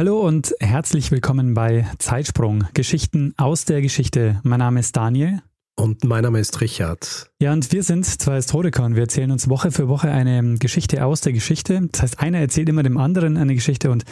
Hallo 0.00 0.26
und 0.26 0.54
herzlich 0.60 1.10
willkommen 1.10 1.52
bei 1.52 1.86
Zeitsprung, 1.98 2.64
Geschichten 2.72 3.34
aus 3.36 3.66
der 3.66 3.82
Geschichte. 3.82 4.40
Mein 4.44 4.60
Name 4.60 4.80
ist 4.80 4.96
Daniel. 4.96 5.42
Und 5.76 6.04
mein 6.04 6.22
Name 6.22 6.40
ist 6.40 6.58
Richard. 6.62 7.30
Ja, 7.38 7.52
und 7.52 7.70
wir 7.70 7.82
sind 7.82 8.06
zwei 8.06 8.36
Historiker 8.36 8.82
und 8.86 8.94
wir 8.94 9.02
erzählen 9.02 9.30
uns 9.30 9.50
Woche 9.50 9.70
für 9.70 9.88
Woche 9.88 10.10
eine 10.10 10.54
Geschichte 10.56 11.04
aus 11.04 11.20
der 11.20 11.34
Geschichte. 11.34 11.86
Das 11.92 12.00
heißt, 12.00 12.20
einer 12.20 12.38
erzählt 12.38 12.70
immer 12.70 12.82
dem 12.82 12.96
anderen 12.96 13.36
eine 13.36 13.54
Geschichte 13.54 13.90
und 13.90 14.06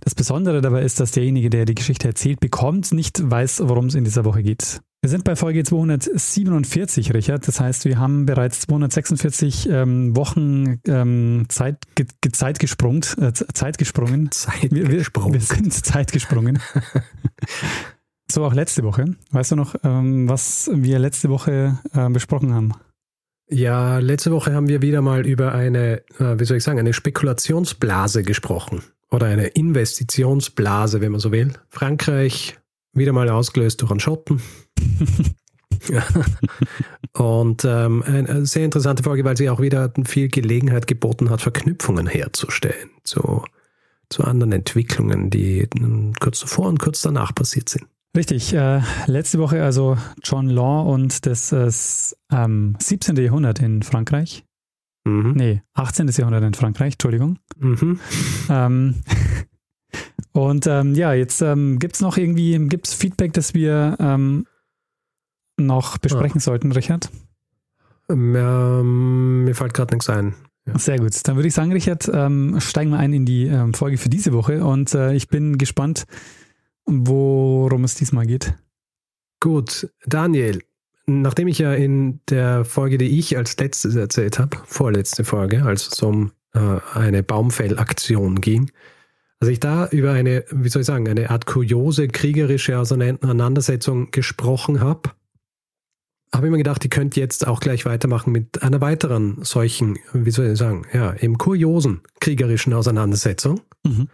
das 0.00 0.14
Besondere 0.14 0.62
dabei 0.62 0.80
ist, 0.80 0.98
dass 0.98 1.10
derjenige, 1.10 1.50
der 1.50 1.66
die 1.66 1.74
Geschichte 1.74 2.08
erzählt, 2.08 2.40
bekommt, 2.40 2.92
nicht 2.92 3.20
weiß, 3.22 3.64
worum 3.64 3.88
es 3.88 3.96
in 3.96 4.04
dieser 4.04 4.24
Woche 4.24 4.42
geht. 4.42 4.80
Wir 5.04 5.10
sind 5.10 5.24
bei 5.24 5.36
Folge 5.36 5.62
247, 5.62 7.12
Richard. 7.12 7.46
Das 7.46 7.60
heißt, 7.60 7.84
wir 7.84 7.98
haben 7.98 8.24
bereits 8.24 8.60
246 8.60 9.68
ähm, 9.68 10.16
Wochen 10.16 10.80
ähm, 10.86 11.44
Zeit, 11.50 11.76
ge, 11.94 12.06
Zeit 12.32 12.58
gesprungen. 12.58 13.02
Äh, 13.20 13.34
Zeit 13.34 13.76
gesprungen. 13.76 14.30
Zeit 14.32 14.70
wir, 14.70 14.90
wir, 14.90 15.04
wir 15.04 15.40
sind 15.42 15.74
Zeit 15.84 16.10
gesprungen. 16.10 16.58
so 18.32 18.46
auch 18.46 18.54
letzte 18.54 18.82
Woche. 18.82 19.14
Weißt 19.30 19.52
du 19.52 19.56
noch, 19.56 19.74
ähm, 19.84 20.26
was 20.26 20.70
wir 20.72 20.98
letzte 20.98 21.28
Woche 21.28 21.78
äh, 21.92 22.08
besprochen 22.08 22.54
haben? 22.54 22.72
Ja, 23.50 23.98
letzte 23.98 24.32
Woche 24.32 24.54
haben 24.54 24.68
wir 24.68 24.80
wieder 24.80 25.02
mal 25.02 25.26
über 25.26 25.52
eine, 25.52 25.98
äh, 26.18 26.38
wie 26.38 26.46
soll 26.46 26.56
ich 26.56 26.64
sagen, 26.64 26.78
eine 26.78 26.94
Spekulationsblase 26.94 28.22
gesprochen. 28.22 28.82
Oder 29.10 29.26
eine 29.26 29.48
Investitionsblase, 29.48 31.02
wenn 31.02 31.12
man 31.12 31.20
so 31.20 31.30
will. 31.30 31.52
Frankreich, 31.68 32.56
wieder 32.94 33.12
mal 33.12 33.28
ausgelöst 33.28 33.80
durch 33.82 33.90
einen 33.90 34.00
Schotten. 34.00 34.40
Und 37.12 37.64
ähm, 37.64 38.02
eine 38.02 38.46
sehr 38.46 38.64
interessante 38.64 39.02
Folge, 39.02 39.24
weil 39.24 39.36
sie 39.36 39.50
auch 39.50 39.60
wieder 39.60 39.92
viel 40.04 40.28
Gelegenheit 40.28 40.86
geboten 40.86 41.30
hat, 41.30 41.42
Verknüpfungen 41.42 42.06
herzustellen 42.06 42.90
zu, 43.04 43.44
zu 44.08 44.24
anderen 44.24 44.52
Entwicklungen, 44.52 45.30
die 45.30 45.68
kurz 46.20 46.38
zuvor 46.38 46.68
und 46.68 46.78
kurz 46.78 47.02
danach 47.02 47.34
passiert 47.34 47.68
sind. 47.68 47.86
Richtig. 48.16 48.54
Äh, 48.54 48.80
letzte 49.06 49.38
Woche 49.38 49.62
also 49.62 49.98
John 50.22 50.48
Law 50.48 50.82
und 50.92 51.26
das 51.26 51.52
äh, 51.52 51.70
ähm, 52.32 52.76
17. 52.78 53.16
Jahrhundert 53.16 53.60
in 53.60 53.82
Frankreich. 53.82 54.44
Mhm. 55.04 55.32
Nee, 55.34 55.62
18. 55.74 56.08
Jahrhundert 56.08 56.44
in 56.44 56.54
Frankreich, 56.54 56.94
Entschuldigung. 56.94 57.38
Mhm. 57.58 57.98
Ähm, 58.48 58.94
und 60.34 60.66
ähm, 60.66 60.94
ja, 60.94 61.14
jetzt 61.14 61.40
ähm, 61.40 61.78
gibt 61.78 61.94
es 61.94 62.00
noch 62.02 62.16
irgendwie, 62.18 62.58
gibt 62.68 62.86
es 62.86 62.94
Feedback, 62.94 63.32
das 63.32 63.54
wir 63.54 63.96
ähm, 63.98 64.46
noch 65.56 65.96
besprechen 65.98 66.38
Ah. 66.38 66.40
sollten, 66.40 66.72
Richard? 66.72 67.08
Ähm, 68.10 69.44
mir 69.44 69.54
fällt 69.54 69.74
gerade 69.74 69.94
nichts 69.94 70.10
ein. 70.10 70.34
Ja. 70.66 70.78
Sehr 70.78 70.98
gut. 70.98 71.12
Dann 71.24 71.36
würde 71.36 71.48
ich 71.48 71.54
sagen, 71.54 71.72
Richard, 71.72 72.10
ähm, 72.12 72.56
steigen 72.58 72.90
wir 72.90 72.98
ein 72.98 73.12
in 73.12 73.24
die 73.26 73.46
ähm, 73.46 73.74
Folge 73.74 73.96
für 73.98 74.08
diese 74.08 74.32
Woche 74.32 74.64
und 74.64 74.94
äh, 74.94 75.14
ich 75.14 75.28
bin 75.28 75.56
gespannt, 75.58 76.04
worum 76.84 77.84
es 77.84 77.94
diesmal 77.94 78.26
geht. 78.26 78.54
Gut, 79.40 79.90
Daniel, 80.06 80.62
nachdem 81.06 81.48
ich 81.48 81.58
ja 81.58 81.74
in 81.74 82.20
der 82.30 82.64
Folge, 82.64 82.98
die 82.98 83.18
ich 83.18 83.36
als 83.36 83.56
letztes 83.58 83.94
erzählt 83.94 84.38
habe, 84.38 84.56
vorletzte 84.64 85.24
Folge, 85.24 85.62
als 85.64 85.88
es 85.88 86.02
um 86.02 86.32
äh, 86.54 86.78
eine 86.94 87.22
Baumfellaktion 87.22 88.40
ging, 88.40 88.70
also 89.44 89.52
ich 89.52 89.60
da 89.60 89.88
über 89.88 90.12
eine, 90.12 90.42
wie 90.50 90.70
soll 90.70 90.80
ich 90.80 90.86
sagen, 90.86 91.06
eine 91.06 91.28
Art 91.28 91.44
kuriose 91.44 92.08
kriegerische 92.08 92.78
Auseinandersetzung 92.78 94.10
gesprochen 94.10 94.80
habe, 94.80 95.10
habe 96.34 96.46
ich 96.46 96.50
mir 96.50 96.56
gedacht, 96.56 96.82
ich 96.82 96.90
könnte 96.90 97.20
jetzt 97.20 97.46
auch 97.46 97.60
gleich 97.60 97.84
weitermachen 97.84 98.32
mit 98.32 98.62
einer 98.62 98.80
weiteren 98.80 99.44
solchen, 99.44 99.98
wie 100.14 100.30
soll 100.30 100.46
ich 100.46 100.58
sagen, 100.58 100.86
ja, 100.94 101.14
eben 101.16 101.36
kuriosen 101.36 102.00
kriegerischen 102.20 102.72
Auseinandersetzung. 102.72 103.60
Mhm. 103.84 104.08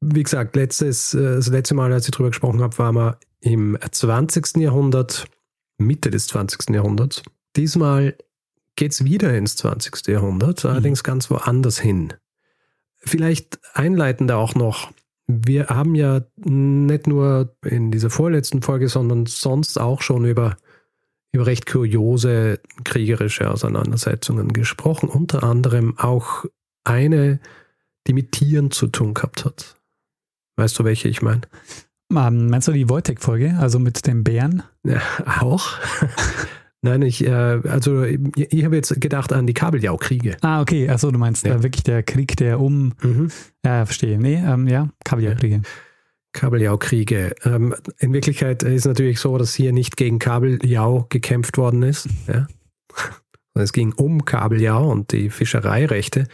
Wie 0.00 0.22
gesagt, 0.22 0.56
letztes, 0.56 1.12
äh, 1.12 1.34
das 1.34 1.48
letzte 1.48 1.74
Mal, 1.74 1.92
als 1.92 2.06
ich 2.06 2.12
drüber 2.12 2.30
gesprochen 2.30 2.62
habe, 2.62 2.78
waren 2.78 2.94
wir 2.94 3.18
im 3.40 3.76
20. 3.90 4.56
Jahrhundert, 4.56 5.26
Mitte 5.76 6.10
des 6.10 6.28
20. 6.28 6.70
Jahrhunderts. 6.74 7.20
Diesmal 7.56 8.16
geht 8.76 8.92
es 8.92 9.04
wieder 9.04 9.36
ins 9.36 9.56
20. 9.56 10.08
Jahrhundert, 10.08 10.64
allerdings 10.64 11.04
ganz 11.04 11.30
woanders 11.30 11.78
hin. 11.78 12.14
Vielleicht 13.06 13.58
einleitender 13.74 14.38
auch 14.38 14.54
noch. 14.54 14.92
Wir 15.26 15.68
haben 15.68 15.94
ja 15.94 16.22
nicht 16.36 17.06
nur 17.06 17.56
in 17.64 17.90
dieser 17.90 18.10
vorletzten 18.10 18.62
Folge, 18.62 18.88
sondern 18.88 19.26
sonst 19.26 19.80
auch 19.80 20.02
schon 20.02 20.24
über, 20.24 20.56
über 21.32 21.46
recht 21.46 21.66
kuriose 21.66 22.60
kriegerische 22.84 23.50
Auseinandersetzungen 23.50 24.52
gesprochen. 24.52 25.08
Unter 25.08 25.42
anderem 25.42 25.98
auch 25.98 26.44
eine, 26.84 27.40
die 28.06 28.12
mit 28.12 28.32
Tieren 28.32 28.70
zu 28.70 28.86
tun 28.88 29.14
gehabt 29.14 29.44
hat. 29.44 29.76
Weißt 30.56 30.78
du, 30.78 30.84
welche 30.84 31.08
ich 31.08 31.22
meine? 31.22 31.42
Ähm, 32.12 32.48
meinst 32.48 32.68
du 32.68 32.72
die 32.72 32.88
Wojtek-Folge, 32.88 33.56
also 33.58 33.78
mit 33.78 34.06
dem 34.06 34.24
Bären? 34.24 34.62
Ja, 34.84 35.00
auch. 35.40 35.78
Nein, 36.84 37.00
ich, 37.00 37.24
äh, 37.26 37.30
also 37.32 38.02
ich, 38.02 38.20
ich 38.36 38.62
habe 38.62 38.76
jetzt 38.76 39.00
gedacht 39.00 39.32
an 39.32 39.46
die 39.46 39.54
Kabeljau-Kriege. 39.54 40.36
Ah, 40.42 40.60
okay. 40.60 40.86
Achso, 40.90 41.10
du 41.10 41.18
meinst 41.18 41.46
Ja. 41.46 41.54
äh, 41.54 41.62
wirklich 41.62 41.82
der 41.82 42.02
Krieg, 42.02 42.36
der 42.36 42.60
um. 42.60 42.92
Mhm. 43.02 43.30
Ja, 43.64 43.86
verstehe. 43.86 44.18
Nee, 44.18 44.34
ähm, 44.34 44.68
ja, 44.68 44.90
Kabeljau-Kriege. 45.04 45.62
Kabeljau-Kriege. 46.34 47.34
Ähm, 47.44 47.74
in 47.98 48.12
Wirklichkeit 48.12 48.62
ist 48.64 48.80
es 48.80 48.84
natürlich 48.84 49.18
so, 49.18 49.38
dass 49.38 49.54
hier 49.54 49.72
nicht 49.72 49.96
gegen 49.96 50.18
Kabeljau 50.18 51.06
gekämpft 51.08 51.56
worden 51.56 51.82
ist. 51.82 52.06
Ja? 52.28 52.46
Es 53.56 53.72
ging 53.72 53.92
um 53.92 54.24
Kabeljau 54.24 54.90
und 54.90 55.12
die 55.12 55.30
Fischereirechte 55.30 56.26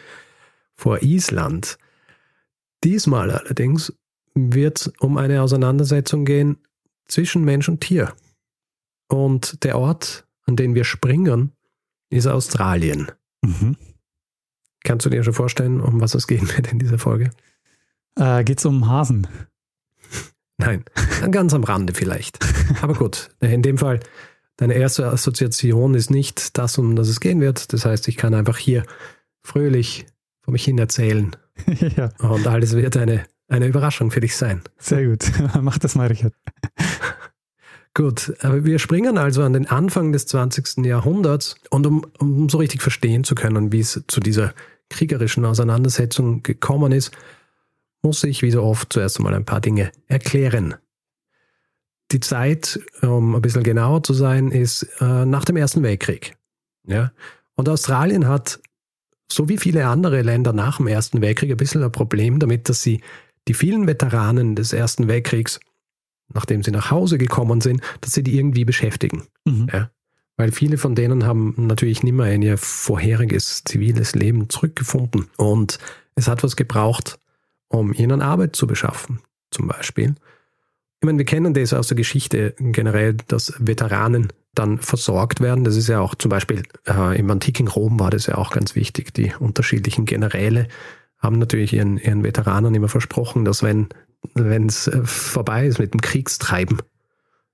vor 0.74 1.02
Island. 1.02 1.76
Diesmal 2.82 3.30
allerdings 3.30 3.92
wird 4.34 4.80
es 4.80 4.92
um 5.00 5.18
eine 5.18 5.42
Auseinandersetzung 5.42 6.24
gehen 6.24 6.56
zwischen 7.08 7.44
Mensch 7.44 7.68
und 7.68 7.82
Tier. 7.82 8.14
Und 9.06 9.64
der 9.64 9.78
Ort, 9.78 10.26
an 10.50 10.56
den 10.56 10.74
wir 10.74 10.84
springen, 10.84 11.52
ist 12.10 12.26
Australien. 12.26 13.10
Mhm. 13.42 13.76
Kannst 14.82 15.06
du 15.06 15.10
dir 15.10 15.22
schon 15.22 15.32
vorstellen, 15.32 15.80
um 15.80 16.00
was 16.00 16.14
es 16.14 16.26
gehen 16.26 16.48
wird 16.56 16.72
in 16.72 16.78
dieser 16.78 16.98
Folge? 16.98 17.30
Äh, 18.16 18.44
geht's 18.44 18.64
um 18.64 18.88
Hasen? 18.88 19.28
Nein, 20.58 20.84
ganz 21.30 21.54
am 21.54 21.64
Rande 21.64 21.94
vielleicht. 21.94 22.38
Aber 22.82 22.94
gut, 22.94 23.30
in 23.40 23.62
dem 23.62 23.78
Fall, 23.78 24.00
deine 24.56 24.74
erste 24.74 25.06
Assoziation 25.06 25.94
ist 25.94 26.10
nicht 26.10 26.58
das, 26.58 26.76
um 26.76 26.96
das 26.96 27.08
es 27.08 27.20
gehen 27.20 27.40
wird. 27.40 27.72
Das 27.72 27.86
heißt, 27.86 28.08
ich 28.08 28.16
kann 28.16 28.34
einfach 28.34 28.58
hier 28.58 28.84
fröhlich 29.42 30.06
vor 30.42 30.52
mich 30.52 30.64
hin 30.64 30.78
erzählen 30.78 31.36
ja, 31.96 32.10
und 32.18 32.46
alles 32.46 32.74
wird 32.74 32.96
eine, 32.96 33.24
eine 33.48 33.66
Überraschung 33.68 34.10
für 34.10 34.20
dich 34.20 34.36
sein. 34.36 34.62
sehr 34.78 35.06
gut. 35.06 35.24
Mach 35.60 35.78
das 35.78 35.94
mal, 35.94 36.08
Richard. 36.08 36.34
Gut, 37.94 38.32
aber 38.40 38.64
wir 38.64 38.78
springen 38.78 39.18
also 39.18 39.42
an 39.42 39.52
den 39.52 39.66
Anfang 39.66 40.12
des 40.12 40.26
20. 40.26 40.84
Jahrhunderts 40.84 41.56
und 41.70 41.86
um, 41.86 42.06
um 42.18 42.48
so 42.48 42.58
richtig 42.58 42.82
verstehen 42.82 43.24
zu 43.24 43.34
können, 43.34 43.72
wie 43.72 43.80
es 43.80 44.02
zu 44.06 44.20
dieser 44.20 44.54
kriegerischen 44.90 45.44
Auseinandersetzung 45.44 46.42
gekommen 46.42 46.92
ist, 46.92 47.10
muss 48.02 48.22
ich 48.24 48.42
wie 48.42 48.50
so 48.50 48.62
oft 48.62 48.92
zuerst 48.92 49.18
einmal 49.18 49.34
ein 49.34 49.44
paar 49.44 49.60
Dinge 49.60 49.90
erklären. 50.06 50.76
Die 52.12 52.20
Zeit, 52.20 52.80
um 53.02 53.34
ein 53.34 53.42
bisschen 53.42 53.62
genauer 53.62 54.02
zu 54.02 54.14
sein, 54.14 54.50
ist 54.50 54.82
äh, 55.00 55.24
nach 55.24 55.44
dem 55.44 55.56
Ersten 55.56 55.82
Weltkrieg. 55.82 56.36
Ja? 56.86 57.12
Und 57.54 57.68
Australien 57.68 58.26
hat, 58.26 58.60
so 59.30 59.48
wie 59.48 59.58
viele 59.58 59.86
andere 59.86 60.22
Länder 60.22 60.52
nach 60.52 60.78
dem 60.78 60.86
Ersten 60.88 61.20
Weltkrieg, 61.20 61.50
ein 61.50 61.56
bisschen 61.56 61.82
ein 61.84 61.92
Problem 61.92 62.38
damit, 62.38 62.68
dass 62.68 62.82
sie 62.82 63.00
die 63.48 63.54
vielen 63.54 63.86
Veteranen 63.86 64.56
des 64.56 64.72
Ersten 64.72 65.08
Weltkriegs 65.08 65.60
nachdem 66.32 66.62
sie 66.62 66.70
nach 66.70 66.90
Hause 66.90 67.18
gekommen 67.18 67.60
sind, 67.60 67.82
dass 68.00 68.12
sie 68.12 68.22
die 68.22 68.36
irgendwie 68.36 68.64
beschäftigen. 68.64 69.24
Mhm. 69.44 69.68
Ja. 69.72 69.90
Weil 70.36 70.52
viele 70.52 70.78
von 70.78 70.94
denen 70.94 71.26
haben 71.26 71.54
natürlich 71.56 72.02
nicht 72.02 72.14
mehr 72.14 72.32
in 72.32 72.42
ihr 72.42 72.56
vorheriges 72.56 73.62
ziviles 73.64 74.14
Leben 74.14 74.48
zurückgefunden. 74.48 75.26
Und 75.36 75.78
es 76.14 76.28
hat 76.28 76.42
was 76.42 76.56
gebraucht, 76.56 77.18
um 77.68 77.92
ihnen 77.92 78.22
Arbeit 78.22 78.56
zu 78.56 78.66
beschaffen, 78.66 79.20
zum 79.50 79.68
Beispiel. 79.68 80.14
Ich 81.00 81.06
meine, 81.06 81.18
wir 81.18 81.24
kennen 81.24 81.54
das 81.54 81.72
aus 81.72 81.88
der 81.88 81.96
Geschichte 81.96 82.54
generell, 82.58 83.14
dass 83.28 83.54
Veteranen 83.58 84.32
dann 84.54 84.78
versorgt 84.78 85.40
werden. 85.40 85.64
Das 85.64 85.76
ist 85.76 85.88
ja 85.88 86.00
auch 86.00 86.14
zum 86.14 86.28
Beispiel 86.28 86.62
äh, 86.86 87.18
im 87.18 87.30
antiken 87.30 87.68
Rom 87.68 88.00
war 88.00 88.10
das 88.10 88.26
ja 88.26 88.36
auch 88.36 88.50
ganz 88.50 88.74
wichtig, 88.74 89.14
die 89.14 89.32
unterschiedlichen 89.38 90.04
Generäle 90.06 90.68
haben 91.20 91.38
natürlich 91.38 91.72
ihren, 91.72 91.98
ihren 91.98 92.24
Veteranen 92.24 92.74
immer 92.74 92.88
versprochen, 92.88 93.44
dass 93.44 93.62
wenn 93.62 93.88
es 94.34 94.88
äh, 94.88 95.04
vorbei 95.04 95.66
ist 95.66 95.78
mit 95.78 95.92
dem 95.92 96.00
Kriegstreiben, 96.00 96.80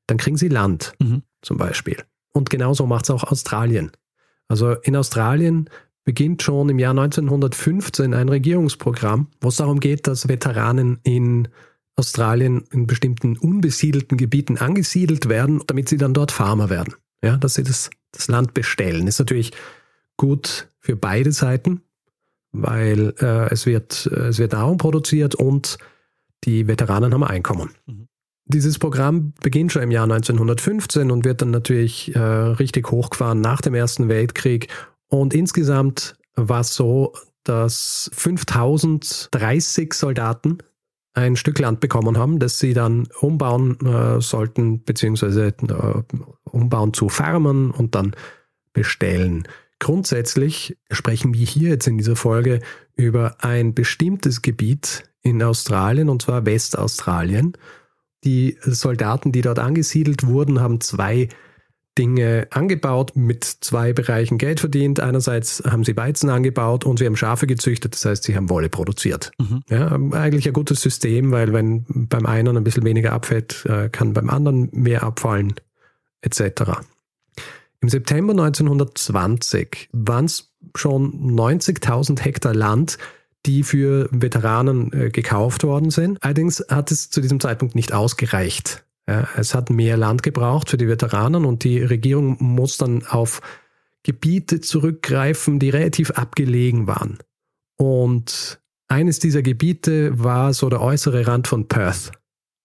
dann 0.07 0.19
kriegen 0.19 0.37
sie 0.37 0.49
Land 0.49 0.95
mhm. 1.01 1.23
zum 1.43 1.57
Beispiel. 1.57 1.97
Und 2.33 2.51
genauso 2.51 2.87
macht 2.87 3.05
es 3.05 3.11
auch 3.11 3.25
Australien. 3.25 3.91
Also 4.49 4.73
in 4.73 4.95
Australien 4.95 5.69
beginnt 6.05 6.43
schon 6.43 6.69
im 6.69 6.79
Jahr 6.79 6.93
1915 6.93 8.15
ein 8.15 8.29
Regierungsprogramm, 8.29 9.29
wo 9.41 9.49
es 9.49 9.57
darum 9.57 9.81
geht, 9.81 10.07
dass 10.07 10.29
Veteranen 10.29 11.01
in 11.03 11.49
Australien 11.97 12.65
in 12.71 12.87
bestimmten 12.87 13.37
unbesiedelten 13.37 14.17
Gebieten 14.17 14.59
angesiedelt 14.59 15.29
werden, 15.29 15.63
damit 15.67 15.89
sie 15.89 15.97
dann 15.97 16.15
dort 16.15 16.31
Farmer 16.31 16.71
werden. 16.71 16.95
Ja, 17.23 17.37
dass 17.39 17.55
sie 17.55 17.65
das, 17.65 17.91
das 18.13 18.29
Land 18.29 18.55
bestellen. 18.55 19.09
Ist 19.09 19.19
natürlich 19.19 19.53
gut 20.17 20.69
für 20.79 20.95
beide 20.95 21.33
Seiten, 21.33 21.83
weil 22.63 23.15
äh, 23.21 23.51
es, 23.53 23.67
wird, 23.67 24.07
es 24.07 24.39
wird 24.39 24.53
Nahrung 24.53 24.79
produziert 24.79 25.35
und 25.35 25.79
die 26.45 26.67
Veteranen 26.67 27.13
haben 27.13 27.25
Einkommen. 27.25 27.71
Mhm. 27.87 28.09
Dieses 28.49 28.79
Programm 28.79 29.33
beginnt 29.43 29.73
schon 29.73 29.83
im 29.83 29.91
Jahr 29.91 30.05
1915 30.05 31.11
und 31.11 31.25
wird 31.25 31.43
dann 31.43 31.51
natürlich 31.51 32.15
äh, 32.15 32.21
richtig 32.21 32.91
hochgefahren 32.93 33.41
nach 33.41 33.61
dem 33.61 33.75
Ersten 33.75 34.09
Weltkrieg. 34.09 34.69
Und 35.09 35.35
insgesamt 35.35 36.17
war 36.37 36.61
es 36.61 36.75
so, 36.75 37.13
dass 37.43 38.09
5030 38.15 39.95
Soldaten 39.95 40.59
ein 41.15 41.35
Stück 41.35 41.59
Land 41.59 41.81
bekommen 41.81 42.19
haben, 42.19 42.39
das 42.39 42.59
sie 42.59 42.75
dann 42.75 43.09
umbauen 43.21 43.79
äh, 43.85 44.21
sollten, 44.21 44.85
beziehungsweise 44.85 45.47
äh, 45.47 46.03
umbauen 46.45 46.93
zu 46.93 47.09
Farmen 47.09 47.71
und 47.71 47.95
dann 47.95 48.15
bestellen. 48.73 49.49
Grundsätzlich 49.79 50.77
sprechen 50.91 51.35
wir 51.35 51.45
hier 51.45 51.71
jetzt 51.71 51.87
in 51.87 51.99
dieser 51.99 52.17
Folge 52.17 52.61
über 52.97 53.37
ein 53.41 53.75
bestimmtes 53.75 54.43
Gebiet 54.43 55.05
in 55.23 55.43
Australien, 55.43 56.09
und 56.09 56.23
zwar 56.23 56.47
Westaustralien. 56.47 57.53
Die 58.25 58.57
Soldaten, 58.63 59.33
die 59.33 59.43
dort 59.43 59.59
angesiedelt 59.59 60.27
wurden, 60.27 60.61
haben 60.61 60.81
zwei 60.81 61.29
Dinge 61.99 62.47
angebaut, 62.51 63.13
mit 63.15 63.45
zwei 63.45 63.93
Bereichen 63.93 64.39
Geld 64.39 64.61
verdient. 64.61 65.01
Einerseits 65.01 65.63
haben 65.65 65.85
sie 65.85 65.97
Weizen 65.97 66.29
angebaut 66.29 66.85
und 66.85 66.99
sie 66.99 67.07
haben 67.07 67.17
Schafe 67.17 67.47
gezüchtet, 67.47 67.95
das 67.95 68.05
heißt, 68.05 68.25
sie 68.25 68.37
haben 68.37 68.51
Wolle 68.51 68.69
produziert. 68.69 69.33
Mhm. 69.39 69.63
Ja, 69.71 69.93
eigentlich 70.13 70.47
ein 70.47 70.53
gutes 70.53 70.83
System, 70.83 71.33
weil 71.33 71.53
wenn 71.53 71.85
beim 71.89 72.27
einen 72.27 72.57
ein 72.57 72.65
bisschen 72.65 72.85
weniger 72.85 73.13
abfällt, 73.13 73.65
äh, 73.67 73.89
kann 73.89 74.13
beim 74.13 74.29
anderen 74.29 74.69
mehr 74.73 75.03
abfallen, 75.03 75.55
etc. 76.21 76.81
Im 77.81 77.89
September 77.89 78.33
1920 78.33 79.89
waren 79.93 80.25
es 80.25 80.53
schon 80.75 81.37
90.000 81.39 82.21
Hektar 82.21 82.55
Land, 82.55 82.99
die 83.45 83.63
für 83.63 84.09
Veteranen 84.11 84.93
äh, 84.93 85.11
gekauft 85.11 85.63
worden 85.63 85.91
sind. 85.91 86.19
Allerdings 86.23 86.65
hat 86.69 86.91
es 86.91 87.11
zu 87.11 87.21
diesem 87.21 87.41
Zeitpunkt 87.41 87.75
nicht 87.75 87.93
ausgereicht. 87.93 88.85
Ja, 89.09 89.29
es 89.37 89.55
hat 89.55 89.71
mehr 89.71 89.97
Land 89.97 90.23
gebraucht 90.23 90.71
für 90.71 90.77
die 90.77 90.89
Veteranen 90.89 91.45
und 91.45 91.63
die 91.63 91.79
Regierung 91.81 92.37
muss 92.41 92.77
dann 92.77 93.07
auf 93.07 93.41
Gebiete 94.03 94.61
zurückgreifen, 94.61 95.59
die 95.59 95.71
relativ 95.71 96.11
abgelegen 96.13 96.87
waren. 96.87 97.19
Und 97.77 98.61
eines 98.89 99.19
dieser 99.19 99.43
Gebiete 99.43 100.23
war 100.23 100.55
so 100.55 100.69
der 100.69 100.81
äußere 100.81 101.27
Rand 101.27 101.47
von 101.47 101.69
Perth 101.69 102.13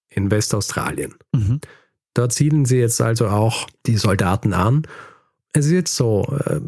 in 0.10 0.31
Westaustralien. 0.31 1.16
Mhm. 1.34 1.62
Dort 2.13 2.34
siedeln 2.34 2.66
sie 2.66 2.78
jetzt 2.78 3.02
also 3.02 3.28
auch 3.28 3.68
die 3.86 3.98
Soldaten 3.98 4.54
an. 4.54 4.84
Es 5.54 5.66
ist 5.66 5.72
jetzt 5.72 5.96
so, 5.96 6.24
äh, 6.46 6.62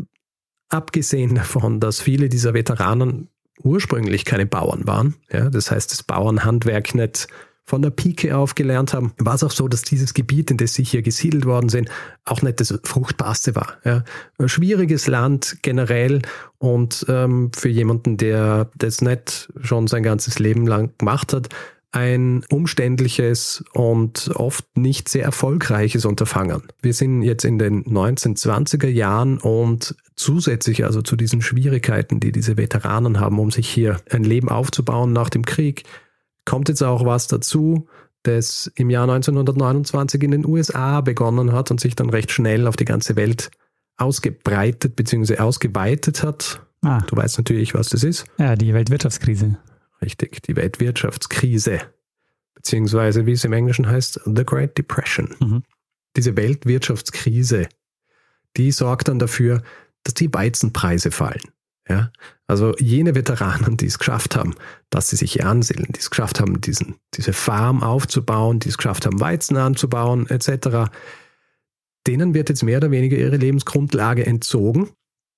abgesehen 0.69 1.35
davon, 1.35 1.79
dass 1.79 2.01
viele 2.01 2.29
dieser 2.29 2.53
Veteranen 2.53 3.29
ursprünglich 3.61 4.25
keine 4.25 4.45
Bauern 4.45 4.87
waren, 4.87 5.15
ja, 5.31 5.49
das 5.49 5.69
heißt, 5.69 5.91
das 5.91 6.03
Bauernhandwerk 6.03 6.95
nicht 6.95 7.27
von 7.65 7.81
der 7.81 7.91
Pike 7.91 8.35
auf 8.35 8.55
gelernt 8.55 8.93
haben, 8.93 9.13
war 9.19 9.35
es 9.35 9.43
auch 9.43 9.51
so, 9.51 9.69
dass 9.69 9.83
dieses 9.83 10.13
Gebiet, 10.13 10.51
in 10.51 10.57
das 10.57 10.73
sie 10.73 10.83
hier 10.83 11.01
gesiedelt 11.01 11.45
worden 11.45 11.69
sind, 11.69 11.89
auch 12.25 12.41
nicht 12.41 12.59
das 12.59 12.77
fruchtbarste 12.83 13.55
war. 13.55 13.77
Ja. 13.85 14.03
Ein 14.37 14.49
schwieriges 14.49 15.07
Land 15.07 15.59
generell 15.61 16.21
und 16.57 17.05
ähm, 17.07 17.51
für 17.55 17.69
jemanden, 17.69 18.17
der 18.17 18.69
das 18.75 19.01
nicht 19.01 19.49
schon 19.61 19.87
sein 19.87 20.03
ganzes 20.03 20.39
Leben 20.39 20.67
lang 20.67 20.91
gemacht 20.97 21.31
hat, 21.31 21.49
ein 21.93 22.43
umständliches 22.49 23.63
und 23.73 24.31
oft 24.35 24.65
nicht 24.75 25.09
sehr 25.09 25.23
erfolgreiches 25.23 26.05
Unterfangen. 26.05 26.63
Wir 26.81 26.93
sind 26.93 27.21
jetzt 27.21 27.45
in 27.45 27.59
den 27.59 27.85
1920er 27.85 28.87
Jahren 28.87 29.37
und 29.37 29.95
zusätzlich 30.15 30.83
also 30.85 31.03
zu 31.03 31.15
diesen 31.15 31.43
Schwierigkeiten, 31.43 32.19
die 32.19 32.31
diese 32.31 32.57
Veteranen 32.57 33.19
haben, 33.19 33.39
um 33.39 33.51
sich 33.51 33.69
hier 33.69 34.01
ein 34.09 34.23
Leben 34.23 34.49
aufzubauen 34.49 35.13
nach 35.13 35.29
dem 35.29 35.45
Krieg, 35.45 35.83
kommt 36.45 36.67
jetzt 36.67 36.81
auch 36.81 37.05
was 37.05 37.27
dazu, 37.27 37.87
das 38.23 38.71
im 38.75 38.89
Jahr 38.89 39.03
1929 39.03 40.23
in 40.23 40.31
den 40.31 40.45
USA 40.47 41.01
begonnen 41.01 41.51
hat 41.51 41.69
und 41.69 41.79
sich 41.79 41.95
dann 41.95 42.09
recht 42.09 42.31
schnell 42.31 42.65
auf 42.67 42.75
die 42.75 42.85
ganze 42.85 43.15
Welt 43.15 43.51
ausgebreitet 43.97 44.95
bzw. 44.95 45.37
ausgeweitet 45.37 46.23
hat. 46.23 46.59
Ah. 46.81 47.01
Du 47.05 47.15
weißt 47.15 47.37
natürlich, 47.37 47.75
was 47.75 47.89
das 47.89 48.03
ist. 48.03 48.25
Ja, 48.39 48.55
die 48.55 48.73
Weltwirtschaftskrise. 48.73 49.57
Richtig, 50.03 50.41
die 50.43 50.55
Weltwirtschaftskrise. 50.55 51.79
Beziehungsweise, 52.55 53.25
wie 53.25 53.31
es 53.31 53.43
im 53.43 53.53
Englischen 53.53 53.87
heißt, 53.87 54.21
The 54.25 54.45
Great 54.45 54.77
Depression. 54.77 55.35
Mhm. 55.39 55.63
Diese 56.15 56.35
Weltwirtschaftskrise, 56.35 57.67
die 58.57 58.71
sorgt 58.71 59.07
dann 59.07 59.19
dafür, 59.19 59.63
dass 60.03 60.13
die 60.13 60.33
Weizenpreise 60.33 61.11
fallen. 61.11 61.41
Ja? 61.87 62.11
Also 62.47 62.75
jene 62.77 63.15
Veteranen, 63.15 63.77
die 63.77 63.85
es 63.85 63.97
geschafft 63.97 64.35
haben, 64.35 64.55
dass 64.89 65.09
sie 65.09 65.15
sich 65.15 65.33
hier 65.33 65.47
ansiedeln, 65.47 65.87
die 65.89 65.99
es 65.99 66.09
geschafft 66.09 66.39
haben, 66.39 66.59
diesen, 66.61 66.95
diese 67.13 67.33
Farm 67.33 67.81
aufzubauen, 67.81 68.59
die 68.59 68.69
es 68.69 68.77
geschafft 68.77 69.05
haben, 69.05 69.19
Weizen 69.19 69.57
anzubauen, 69.57 70.27
etc., 70.29 70.91
denen 72.05 72.33
wird 72.33 72.49
jetzt 72.49 72.63
mehr 72.63 72.77
oder 72.77 72.91
weniger 72.91 73.15
ihre 73.15 73.37
Lebensgrundlage 73.37 74.25
entzogen, 74.25 74.89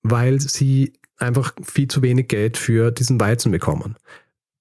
weil 0.02 0.40
sie 0.40 0.94
einfach 1.18 1.54
viel 1.64 1.88
zu 1.88 2.02
wenig 2.02 2.28
Geld 2.28 2.58
für 2.58 2.92
diesen 2.92 3.20
Weizen 3.20 3.52
bekommen. 3.52 3.96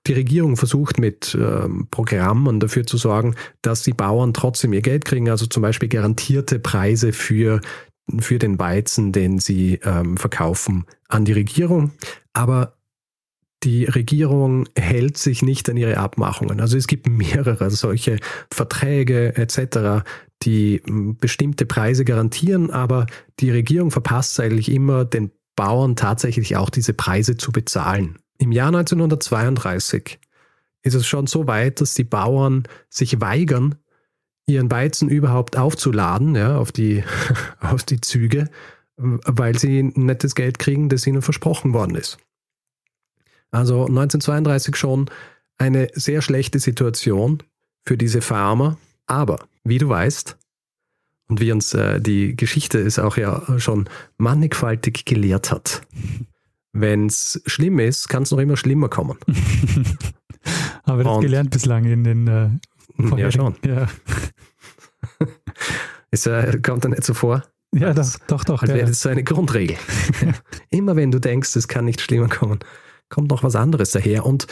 Die 0.06 0.12
Regierung 0.12 0.56
versucht 0.56 0.98
mit 0.98 1.36
ähm, 1.40 1.88
Programmen 1.90 2.60
dafür 2.60 2.86
zu 2.86 2.98
sorgen, 2.98 3.36
dass 3.62 3.82
die 3.82 3.94
Bauern 3.94 4.34
trotzdem 4.34 4.72
ihr 4.72 4.82
Geld 4.82 5.04
kriegen, 5.04 5.30
also 5.30 5.46
zum 5.46 5.62
Beispiel 5.62 5.88
garantierte 5.88 6.58
Preise 6.58 7.12
für 7.12 7.60
für 8.18 8.38
den 8.38 8.58
Weizen, 8.58 9.12
den 9.12 9.38
sie 9.38 9.80
ähm, 9.82 10.16
verkaufen, 10.16 10.84
an 11.08 11.24
die 11.24 11.32
Regierung. 11.32 11.92
Aber 12.34 12.76
die 13.62 13.86
Regierung 13.86 14.68
hält 14.76 15.16
sich 15.16 15.42
nicht 15.42 15.68
an 15.70 15.76
ihre 15.76 15.96
Abmachungen. 15.96 16.60
Also 16.60 16.76
es 16.76 16.86
gibt 16.86 17.08
mehrere 17.08 17.70
solche 17.70 18.18
Verträge 18.52 19.36
etc., 19.36 20.04
die 20.42 20.82
hm, 20.84 21.16
bestimmte 21.16 21.64
Preise 21.64 22.04
garantieren, 22.04 22.70
aber 22.70 23.06
die 23.40 23.50
Regierung 23.50 23.90
verpasst 23.90 24.38
eigentlich 24.38 24.70
immer, 24.70 25.04
den 25.06 25.30
Bauern 25.56 25.96
tatsächlich 25.96 26.56
auch 26.56 26.68
diese 26.68 26.92
Preise 26.92 27.36
zu 27.36 27.52
bezahlen. 27.52 28.18
Im 28.38 28.52
Jahr 28.52 28.68
1932 28.68 30.18
ist 30.82 30.94
es 30.94 31.06
schon 31.06 31.26
so 31.26 31.46
weit, 31.46 31.80
dass 31.80 31.94
die 31.94 32.04
Bauern 32.04 32.64
sich 32.88 33.20
weigern, 33.20 33.76
ihren 34.46 34.70
Weizen 34.70 35.08
überhaupt 35.08 35.56
aufzuladen, 35.56 36.34
ja, 36.34 36.58
auf 36.58 36.72
die, 36.72 37.04
auf 37.60 37.84
die 37.84 38.00
Züge, 38.00 38.50
weil 38.96 39.58
sie 39.58 39.82
nicht 39.82 40.24
das 40.24 40.34
Geld 40.34 40.58
kriegen, 40.58 40.88
das 40.88 41.06
ihnen 41.06 41.22
versprochen 41.22 41.72
worden 41.72 41.96
ist. 41.96 42.18
Also 43.50 43.86
1932 43.86 44.76
schon 44.76 45.10
eine 45.56 45.88
sehr 45.94 46.22
schlechte 46.22 46.58
Situation 46.58 47.42
für 47.84 47.96
diese 47.96 48.20
Farmer. 48.20 48.76
Aber 49.06 49.46
wie 49.62 49.78
du 49.78 49.88
weißt, 49.88 50.36
und 51.28 51.40
wie 51.40 51.52
uns 51.52 51.72
äh, 51.74 52.00
die 52.00 52.36
Geschichte 52.36 52.78
es 52.78 52.98
auch 52.98 53.16
ja 53.16 53.58
schon 53.58 53.88
mannigfaltig 54.18 55.04
gelehrt 55.04 55.50
hat, 55.50 55.82
wenn 56.74 57.06
es 57.06 57.40
schlimm 57.46 57.78
ist, 57.78 58.08
kann 58.08 58.24
es 58.24 58.30
noch 58.32 58.38
immer 58.38 58.56
schlimmer 58.56 58.88
kommen. 58.88 59.16
Haben 60.86 60.98
wir 60.98 61.04
das 61.04 61.20
gelernt 61.20 61.50
bislang 61.50 61.84
in 61.84 62.04
den 62.04 62.28
äh, 62.28 62.50
Ja, 63.16 63.30
schon. 63.30 63.54
Ja. 63.64 63.88
Es 66.10 66.26
äh, 66.26 66.60
kommt 66.60 66.84
da 66.84 66.88
nicht 66.88 67.02
so 67.02 67.12
vor. 67.12 67.42
Ja, 67.74 67.92
das, 67.92 68.20
doch, 68.28 68.44
doch. 68.44 68.62
Als 68.62 68.72
wäre 68.72 68.86
das 68.86 69.00
so 69.00 69.08
eine 69.08 69.24
Grundregel. 69.24 69.76
Immer 70.70 70.94
wenn 70.94 71.10
du 71.10 71.18
denkst, 71.18 71.56
es 71.56 71.66
kann 71.66 71.86
nicht 71.86 72.00
schlimmer 72.00 72.28
kommen, 72.28 72.60
kommt 73.08 73.30
noch 73.30 73.42
was 73.42 73.56
anderes 73.56 73.90
daher. 73.90 74.24
Und 74.24 74.46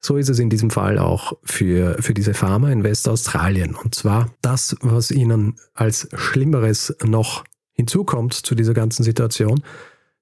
so 0.00 0.16
ist 0.16 0.28
es 0.28 0.38
in 0.38 0.50
diesem 0.50 0.70
Fall 0.70 1.00
auch 1.00 1.32
für, 1.42 2.00
für 2.00 2.14
diese 2.14 2.32
Farmer 2.32 2.70
in 2.70 2.84
Westaustralien. 2.84 3.74
Und 3.74 3.96
zwar 3.96 4.32
das, 4.40 4.76
was 4.80 5.10
ihnen 5.10 5.56
als 5.74 6.08
Schlimmeres 6.14 6.96
noch 7.04 7.42
hinzukommt 7.72 8.34
zu 8.34 8.54
dieser 8.54 8.74
ganzen 8.74 9.02
Situation, 9.02 9.64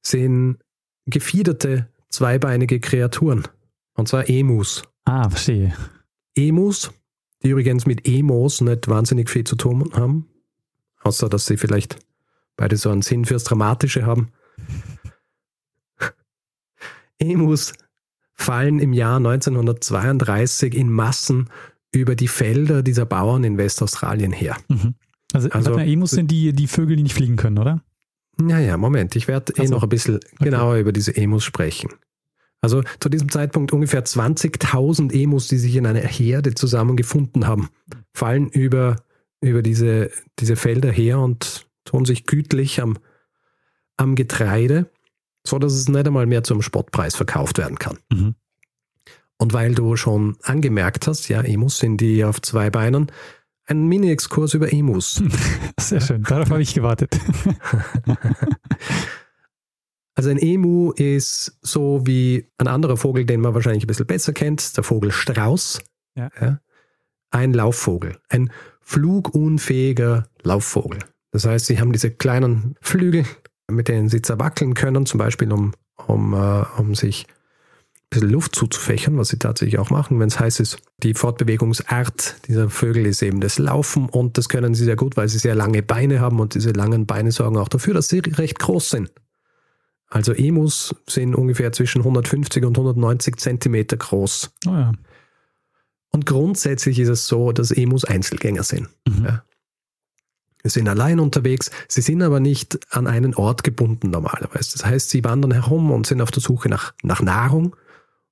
sind 0.00 0.56
gefiederte 1.07 1.89
zweibeinige 2.11 2.81
Kreaturen. 2.81 3.45
Und 3.95 4.09
zwar 4.09 4.29
Emus. 4.29 4.83
Ah, 5.05 5.29
verstehe. 5.29 5.75
Emus 6.35 6.91
die 7.43 7.51
übrigens 7.51 7.87
mit 7.87 8.07
Emos 8.09 8.61
nicht 8.61 8.89
wahnsinnig 8.89 9.31
viel 9.31 9.45
zu 9.45 9.55
tun 9.57 9.93
haben, 9.95 10.29
außer 11.03 11.29
dass 11.29 11.47
sie 11.47 11.57
vielleicht 11.57 11.99
beide 12.57 12.77
so 12.77 12.91
einen 12.91 13.03
Sinn 13.03 13.25
fürs 13.25 13.45
Dramatische 13.45 14.05
haben. 14.05 14.33
Emus 17.19 17.73
fallen 18.35 18.81
im 18.81 18.93
Jahr 18.93 19.19
1932 19.19 20.75
in 20.75 20.91
Massen 20.91 21.49
über 21.93 22.17
die 22.17 22.29
Felder 22.29 22.83
dieser 22.83 23.07
Bauern 23.07 23.45
in 23.45 23.59
Westaustralien 23.59 24.33
her. 24.33 24.57
Mhm. 24.69 24.95
Also, 25.33 25.49
also 25.51 25.75
mal, 25.75 25.87
Emus 25.87 26.11
sind 26.11 26.31
die, 26.31 26.53
die 26.53 26.67
Vögel, 26.67 26.97
die 26.97 27.03
nicht 27.03 27.15
fliegen 27.15 27.37
können, 27.37 27.59
oder? 27.59 27.83
Naja, 28.38 28.76
Moment, 28.76 29.16
ich 29.16 29.28
werde 29.28 29.55
eh 29.57 29.66
so. 29.66 29.75
noch 29.75 29.83
ein 29.83 29.88
bisschen 29.88 30.16
okay. 30.16 30.45
genauer 30.45 30.76
über 30.76 30.93
diese 30.93 31.16
Emus 31.16 31.45
sprechen. 31.45 31.90
Also 32.61 32.83
zu 33.00 33.09
diesem 33.09 33.31
Zeitpunkt 33.31 33.73
ungefähr 33.73 34.05
20.000 34.05 35.12
Emus, 35.12 35.49
die 35.49 35.59
sich 35.59 35.76
in 35.76 35.87
einer 35.87 36.00
Herde 36.00 36.55
zusammengefunden 36.55 37.47
haben, 37.47 37.69
fallen 38.12 38.49
über, 38.49 38.97
über 39.40 39.62
diese, 39.62 40.11
diese 40.38 40.57
Felder 40.57 40.90
her 40.90 41.21
und 41.21 41.66
tun 41.85 42.05
sich 42.05 42.26
gütlich 42.26 42.81
am, 42.81 42.99
am 43.97 44.14
Getreide, 44.14 44.90
so 45.47 45.59
dass 45.59 45.75
es 45.75 45.88
nicht 45.88 46.07
einmal 46.07 46.26
mehr 46.26 46.43
zum 46.43 46.61
Spottpreis 46.62 47.14
verkauft 47.14 47.59
werden 47.59 47.78
kann. 47.78 47.99
Mhm. 48.12 48.35
Und 49.38 49.52
weil 49.52 49.75
du 49.75 49.97
schon 49.97 50.37
angemerkt 50.43 51.07
hast, 51.07 51.28
ja, 51.28 51.43
Emus 51.43 51.78
sind 51.78 52.00
die 52.00 52.25
auf 52.25 52.40
zwei 52.40 52.71
Beinen, 52.71 53.12
ein 53.66 53.87
Mini-Exkurs 53.87 54.54
über 54.54 54.73
Emus. 54.73 55.23
Sehr 55.80 56.00
schön, 56.00 56.23
darauf 56.23 56.50
habe 56.50 56.62
ich 56.62 56.75
gewartet. 56.75 57.18
Also 60.18 60.30
ein 60.30 60.38
Emu 60.38 60.92
ist 60.92 61.58
so 61.61 62.06
wie 62.06 62.49
ein 62.56 62.68
anderer 62.68 62.96
Vogel, 62.96 63.26
den 63.26 63.42
man 63.42 63.52
wahrscheinlich 63.52 63.85
ein 63.85 63.87
bisschen 63.87 64.06
besser 64.06 64.32
kennt, 64.32 64.75
der 64.75 64.82
Vogel 64.82 65.12
Strauß. 65.12 65.82
Ja. 66.16 66.30
Ja, 66.40 66.58
ein 67.30 67.52
Laufvogel, 67.52 68.16
ein 68.30 68.50
flugunfähiger 68.80 70.26
Laufvogel. 70.42 71.00
Das 71.32 71.44
heißt, 71.44 71.66
sie 71.66 71.78
haben 71.78 71.92
diese 71.92 72.11
kleinen 72.11 72.76
Flügel, 72.80 73.26
mit 73.70 73.88
denen 73.88 74.08
sie 74.08 74.23
zerwackeln 74.23 74.73
können, 74.73 75.04
zum 75.04 75.18
Beispiel 75.18 75.52
um, 75.52 75.75
um, 76.06 76.32
uh, 76.32 76.64
um 76.78 76.94
sich 76.94 77.26
bisschen 78.11 78.31
Luft 78.31 78.55
zuzufächern, 78.55 79.19
was 79.19 79.29
sie 79.29 79.39
tatsächlich 79.39 79.79
auch 79.79 79.91
machen, 79.91 80.21
wenn 80.21 80.29
es 80.29 80.39
heiß 80.39 80.61
ist. 80.61 80.79
Die 81.03 81.15
Fortbewegungsart 81.15 82.47
dieser 82.47 82.71
Vögel 82.71 83.07
ist 83.07 83.23
eben 83.23 83.41
das 83.41 83.59
Laufen 83.59 84.09
und 84.09 84.39
das 84.39 84.49
können 84.49 84.75
sie 84.75 84.85
sehr 84.85 84.97
gut, 84.97 85.17
weil 85.17 85.29
sie 85.29 85.39
sehr 85.39 85.55
lange 85.55 85.83
Beine 85.83 86.21
haben 86.21 86.39
und 86.41 86.55
diese 86.55 86.71
langen 86.71 87.07
Beine 87.07 87.33
sorgen 87.33 87.57
auch 87.59 87.69
dafür, 87.69 87.95
dass 87.95 88.09
sie 88.09 88.21
recht 88.21 88.59
groß 88.59 88.91
sind. 88.91 89.11
Also 90.09 90.33
Emus 90.33 90.95
sind 91.09 91.35
ungefähr 91.35 91.73
zwischen 91.73 92.01
150 92.01 92.65
und 92.65 92.79
190 92.79 93.37
Zentimeter 93.37 93.97
groß. 93.97 94.53
Oh 94.67 94.71
ja. 94.71 94.93
Und 96.11 96.27
grundsätzlich 96.27 96.99
ist 97.01 97.09
es 97.09 97.27
so, 97.27 97.51
dass 97.53 97.73
Emus 97.73 98.05
Einzelgänger 98.05 98.63
sind. 98.63 98.89
Mhm. 99.07 99.25
Ja. 99.25 99.43
Sie 100.63 100.71
sind 100.71 100.89
allein 100.89 101.21
unterwegs, 101.21 101.71
sie 101.89 102.01
sind 102.01 102.23
aber 102.23 102.41
nicht 102.41 102.79
an 102.91 103.07
einen 103.07 103.35
Ort 103.35 103.63
gebunden 103.63 104.11
normalerweise. 104.11 104.73
Das 104.73 104.87
heißt, 104.87 105.11
sie 105.11 105.23
wandern 105.25 105.53
herum 105.53 105.91
und 105.91 106.07
sind 106.07 106.21
auf 106.21 106.31
der 106.31 106.43
Suche 106.43 106.69
nach, 106.69 106.95
nach 107.03 107.21
Nahrung 107.21 107.77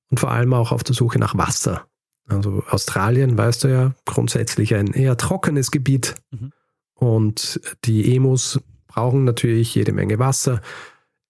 und 0.09 0.19
vor 0.19 0.31
allem 0.31 0.53
auch 0.53 0.71
auf 0.71 0.83
der 0.83 0.95
Suche 0.95 1.19
nach 1.19 1.37
Wasser. 1.37 1.87
Also 2.27 2.63
Australien, 2.69 3.37
weißt 3.37 3.63
du 3.63 3.67
ja, 3.67 3.95
grundsätzlich 4.05 4.73
ein 4.75 4.87
eher 4.87 5.17
trockenes 5.17 5.71
Gebiet. 5.71 6.15
Mhm. 6.31 6.51
Und 6.95 7.59
die 7.83 8.15
Emus 8.15 8.59
brauchen 8.87 9.25
natürlich 9.25 9.75
jede 9.75 9.91
Menge 9.91 10.17
Wasser. 10.17 10.61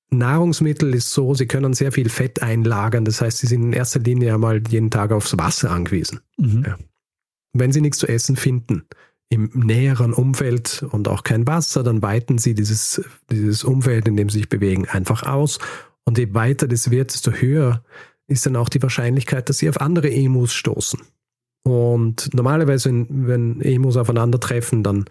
Nahrungsmittel 0.09 0.93
ist 0.93 1.11
so, 1.11 1.33
sie 1.33 1.47
können 1.47 1.73
sehr 1.73 1.91
viel 1.91 2.09
Fett 2.09 2.41
einlagern. 2.41 3.03
Das 3.03 3.21
heißt, 3.21 3.39
sie 3.39 3.47
sind 3.47 3.63
in 3.63 3.73
erster 3.73 3.99
Linie 3.99 4.33
einmal 4.33 4.61
jeden 4.69 4.91
Tag 4.91 5.11
aufs 5.11 5.37
Wasser 5.37 5.71
angewiesen. 5.71 6.21
Mhm. 6.37 6.63
Ja. 6.65 6.77
Wenn 7.53 7.71
sie 7.71 7.81
nichts 7.81 7.97
zu 7.97 8.07
essen 8.07 8.35
finden 8.35 8.83
im 9.29 9.49
näheren 9.53 10.13
Umfeld 10.13 10.85
und 10.91 11.07
auch 11.07 11.23
kein 11.23 11.47
Wasser, 11.47 11.83
dann 11.83 12.01
weiten 12.01 12.37
sie 12.37 12.53
dieses, 12.53 13.03
dieses 13.31 13.63
Umfeld, 13.63 14.07
in 14.07 14.15
dem 14.15 14.29
sie 14.29 14.39
sich 14.39 14.49
bewegen, 14.49 14.87
einfach 14.87 15.23
aus. 15.23 15.59
Und 16.03 16.19
je 16.19 16.33
weiter 16.33 16.67
das 16.67 16.91
wird, 16.91 17.13
desto 17.13 17.31
höher 17.31 17.83
ist 18.27 18.45
dann 18.45 18.55
auch 18.55 18.69
die 18.69 18.81
Wahrscheinlichkeit, 18.81 19.49
dass 19.49 19.59
sie 19.59 19.69
auf 19.69 19.81
andere 19.81 20.11
Emus 20.11 20.53
stoßen. 20.53 20.99
Und 21.63 22.33
normalerweise, 22.33 22.91
wenn 23.09 23.61
Emus 23.61 23.97
aufeinandertreffen, 23.97 24.83
dann 24.83 25.05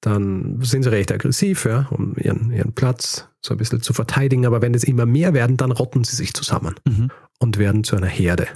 dann 0.00 0.62
sind 0.62 0.82
sie 0.82 0.90
recht 0.90 1.10
aggressiv, 1.10 1.64
ja, 1.64 1.88
um 1.90 2.14
ihren, 2.16 2.52
ihren 2.52 2.72
Platz 2.72 3.28
so 3.40 3.54
ein 3.54 3.56
bisschen 3.56 3.82
zu 3.82 3.92
verteidigen. 3.92 4.46
Aber 4.46 4.62
wenn 4.62 4.74
es 4.74 4.84
immer 4.84 5.06
mehr 5.06 5.34
werden, 5.34 5.56
dann 5.56 5.72
rotten 5.72 6.04
sie 6.04 6.16
sich 6.16 6.34
zusammen 6.34 6.74
mhm. 6.86 7.10
und 7.38 7.58
werden 7.58 7.82
zu 7.82 7.96
einer 7.96 8.06
Herde. 8.06 8.46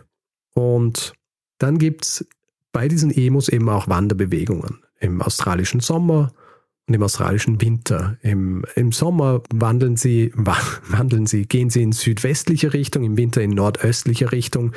Und 0.54 1.14
dann 1.58 1.78
gibt 1.78 2.04
es 2.04 2.28
bei 2.72 2.88
diesen 2.88 3.10
Emus 3.10 3.48
eben 3.48 3.68
auch 3.68 3.88
Wanderbewegungen. 3.88 4.80
Im 5.00 5.22
australischen 5.22 5.80
Sommer 5.80 6.32
und 6.90 6.94
im 6.94 7.02
australischen 7.04 7.60
Winter. 7.60 8.18
Im, 8.20 8.64
im 8.74 8.90
Sommer 8.90 9.42
wandeln 9.54 9.96
sie, 9.96 10.32
wandeln 10.88 11.26
sie, 11.26 11.46
gehen 11.46 11.70
sie 11.70 11.82
in 11.82 11.92
südwestliche 11.92 12.72
Richtung, 12.72 13.04
im 13.04 13.16
Winter 13.16 13.40
in 13.40 13.50
nordöstliche 13.50 14.32
Richtung. 14.32 14.72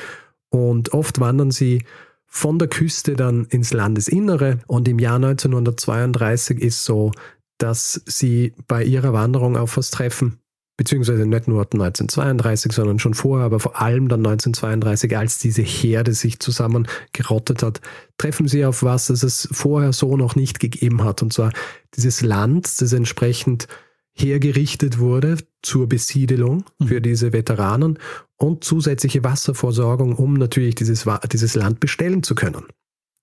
Und 0.49 0.93
oft 0.93 1.19
wandern 1.19 1.49
sie 1.49 1.83
von 2.27 2.59
der 2.59 2.67
Küste 2.67 3.15
dann 3.15 3.45
ins 3.45 3.73
Landesinnere. 3.73 4.59
Und 4.67 4.87
im 4.87 4.99
Jahr 4.99 5.15
1932 5.15 6.61
ist 6.61 6.85
so, 6.85 7.11
dass 7.57 8.03
sie 8.05 8.53
bei 8.67 8.83
ihrer 8.83 9.13
Wanderung 9.13 9.57
auf 9.57 9.77
was 9.77 9.89
treffen, 9.89 10.37
beziehungsweise 10.77 11.25
nicht 11.25 11.47
nur 11.47 11.61
1932, 11.61 12.71
sondern 12.71 12.99
schon 12.99 13.13
vorher, 13.13 13.45
aber 13.45 13.59
vor 13.59 13.79
allem 13.79 14.09
dann 14.09 14.25
1932, 14.25 15.15
als 15.15 15.37
diese 15.39 15.61
Herde 15.61 16.13
sich 16.13 16.39
zusammengerottet 16.39 17.61
hat, 17.61 17.81
treffen 18.17 18.47
sie 18.47 18.65
auf 18.65 18.83
was, 18.83 19.07
das 19.07 19.23
es 19.23 19.47
vorher 19.51 19.93
so 19.93 20.17
noch 20.17 20.35
nicht 20.35 20.59
gegeben 20.59 21.03
hat. 21.03 21.21
Und 21.21 21.33
zwar 21.33 21.51
dieses 21.95 22.21
Land, 22.21 22.81
das 22.81 22.93
entsprechend 22.93 23.67
hergerichtet 24.15 24.99
wurde 24.99 25.37
zur 25.61 25.87
Besiedelung 25.87 26.65
mhm. 26.79 26.87
für 26.87 27.01
diese 27.01 27.33
Veteranen 27.33 27.99
und 28.37 28.63
zusätzliche 28.63 29.23
Wasserversorgung, 29.23 30.15
um 30.15 30.33
natürlich 30.35 30.75
dieses, 30.75 31.05
dieses 31.31 31.55
Land 31.55 31.79
bestellen 31.79 32.23
zu 32.23 32.35
können. 32.35 32.65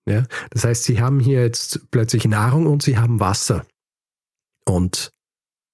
Ja? 0.07 0.25
Das 0.50 0.64
heißt, 0.64 0.85
sie 0.85 1.00
haben 1.00 1.21
hier 1.21 1.42
jetzt 1.42 1.90
plötzlich 1.90 2.26
Nahrung 2.26 2.66
und 2.66 2.83
sie 2.83 2.99
haben 2.99 3.21
Wasser 3.21 3.64
und 4.64 5.12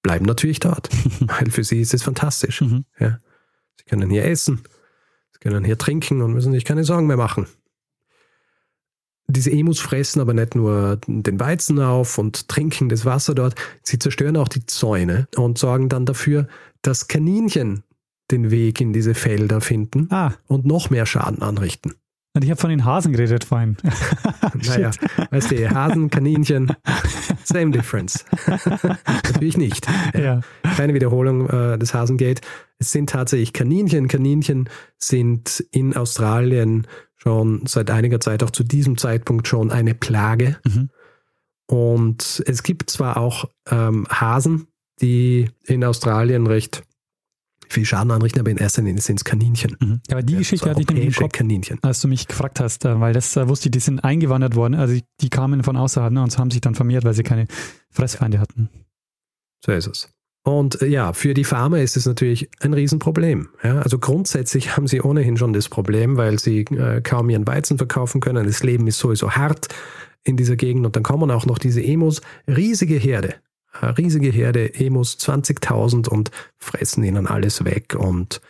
bleiben 0.01 0.25
natürlich 0.25 0.59
dort, 0.59 0.89
weil 1.19 1.51
für 1.51 1.63
sie 1.63 1.81
ist 1.81 1.93
es 1.93 2.03
fantastisch. 2.03 2.61
Mhm. 2.61 2.85
Ja? 2.99 3.19
Sie 3.77 3.85
können 3.85 4.09
hier 4.09 4.25
essen, 4.25 4.61
sie 5.31 5.39
können 5.39 5.63
hier 5.63 5.77
trinken 5.77 6.21
und 6.21 6.33
müssen 6.33 6.53
sich 6.53 6.65
keine 6.65 6.83
Sorgen 6.83 7.07
mehr 7.07 7.17
machen 7.17 7.47
diese 9.27 9.51
Emus 9.51 9.79
fressen 9.79 10.21
aber 10.21 10.33
nicht 10.33 10.55
nur 10.55 10.99
den 11.05 11.39
Weizen 11.39 11.79
auf 11.79 12.17
und 12.17 12.47
trinken 12.47 12.89
das 12.89 13.05
Wasser 13.05 13.35
dort, 13.35 13.55
sie 13.83 13.99
zerstören 13.99 14.37
auch 14.37 14.47
die 14.47 14.65
Zäune 14.65 15.27
und 15.35 15.57
sorgen 15.57 15.89
dann 15.89 16.05
dafür, 16.05 16.47
dass 16.81 17.07
Kaninchen 17.07 17.83
den 18.31 18.51
Weg 18.51 18.81
in 18.81 18.93
diese 18.93 19.13
Felder 19.13 19.61
finden 19.61 20.07
ah. 20.11 20.33
und 20.47 20.65
noch 20.65 20.89
mehr 20.89 21.05
Schaden 21.05 21.41
anrichten. 21.41 21.95
Ich 22.43 22.49
habe 22.49 22.59
von 22.59 22.69
den 22.69 22.85
Hasen 22.85 23.13
geredet 23.13 23.43
vorhin. 23.43 23.77
naja, 24.53 24.91
weißt 25.31 25.51
du, 25.51 25.69
Hasen, 25.69 26.09
Kaninchen, 26.09 26.73
same 27.43 27.71
difference. 27.71 28.25
Natürlich 29.23 29.57
nicht. 29.57 29.87
Ja. 30.13 30.41
Keine 30.75 30.93
Wiederholung 30.93 31.49
äh, 31.49 31.77
des 31.77 31.93
Hasengate. 31.93 32.41
Es 32.79 32.91
sind 32.91 33.09
tatsächlich 33.09 33.53
Kaninchen. 33.53 34.07
Kaninchen 34.07 34.69
sind 34.97 35.65
in 35.71 35.95
Australien 35.95 36.87
schon 37.15 37.65
seit 37.65 37.89
einiger 37.89 38.19
Zeit, 38.19 38.43
auch 38.43 38.51
zu 38.51 38.63
diesem 38.63 38.97
Zeitpunkt 38.97 39.47
schon 39.47 39.71
eine 39.71 39.95
Plage. 39.95 40.57
Mhm. 40.65 40.89
Und 41.67 42.43
es 42.45 42.63
gibt 42.63 42.89
zwar 42.89 43.17
auch 43.17 43.45
ähm, 43.69 44.07
Hasen, 44.09 44.67
die 45.01 45.49
in 45.63 45.83
Australien 45.83 46.47
recht 46.47 46.83
viel 47.69 47.85
Schaden 47.85 48.11
anrichten, 48.11 48.39
aber 48.39 48.51
in 48.51 48.57
erster 48.57 48.81
Linie 48.81 49.01
sind 49.01 49.19
es 49.19 49.23
Kaninchen. 49.23 49.77
Mhm. 49.79 50.01
Aber 50.09 50.21
die 50.21 50.33
ja, 50.33 50.39
Geschichte 50.39 50.69
hatte 50.69 50.81
ich 50.81 50.87
nämlich 50.87 51.17
im 51.17 51.23
Kopf, 51.23 51.33
Kaninchen. 51.33 51.79
als 51.81 52.01
du 52.01 52.07
mich 52.07 52.27
gefragt 52.27 52.59
hast, 52.59 52.85
äh, 52.85 52.99
weil 52.99 53.13
das 53.13 53.35
äh, 53.35 53.47
wusste 53.47 53.67
ich, 53.67 53.71
die 53.71 53.79
sind 53.79 54.03
eingewandert 54.03 54.55
worden, 54.55 54.75
also 54.75 54.99
die 55.21 55.29
kamen 55.29 55.63
von 55.63 55.77
außerhalb 55.77 56.13
ne, 56.13 56.23
und 56.23 56.37
haben 56.37 56.51
sich 56.51 56.61
dann 56.61 56.75
vermehrt, 56.75 57.03
weil 57.03 57.13
sie 57.13 57.23
keine 57.23 57.47
Fressfeinde 57.89 58.39
hatten. 58.39 58.69
So 59.65 59.71
ist 59.71 59.87
es. 59.87 60.09
Und 60.47 60.81
äh, 60.81 60.87
ja, 60.87 61.11
für 61.11 61.33
die 61.33 61.43
Farmer 61.43 61.81
ist 61.81 61.97
es 61.97 62.05
natürlich 62.05 62.49
ein 62.61 62.73
Riesenproblem. 62.73 63.49
Ja, 63.63 63.79
also 63.79 63.99
grundsätzlich 63.99 64.77
haben 64.77 64.87
sie 64.87 65.01
ohnehin 65.01 65.35
schon 65.35 65.51
das 65.51 65.67
Problem, 65.67 66.15
weil 66.15 66.39
sie 66.39 66.61
äh, 66.61 67.01
kaum 67.01 67.29
ihren 67.29 67.45
Weizen 67.45 67.77
verkaufen 67.77 68.21
können. 68.21 68.45
Das 68.47 68.63
Leben 68.63 68.87
ist 68.87 68.99
sowieso 68.99 69.31
hart 69.31 69.67
in 70.23 70.37
dieser 70.37 70.55
Gegend 70.55 70.85
und 70.85 70.95
dann 70.95 71.03
kommen 71.03 71.31
auch 71.31 71.45
noch 71.45 71.57
diese 71.57 71.83
Emos, 71.83 72.21
riesige 72.47 72.95
Herde, 72.95 73.35
riesige 73.81 74.29
Herde, 74.29 74.73
Emos, 74.75 75.17
20.000 75.19 76.07
und 76.07 76.31
fressen 76.57 77.03
ihnen 77.03 77.27
alles 77.27 77.65
weg 77.65 77.95
und 77.95 78.41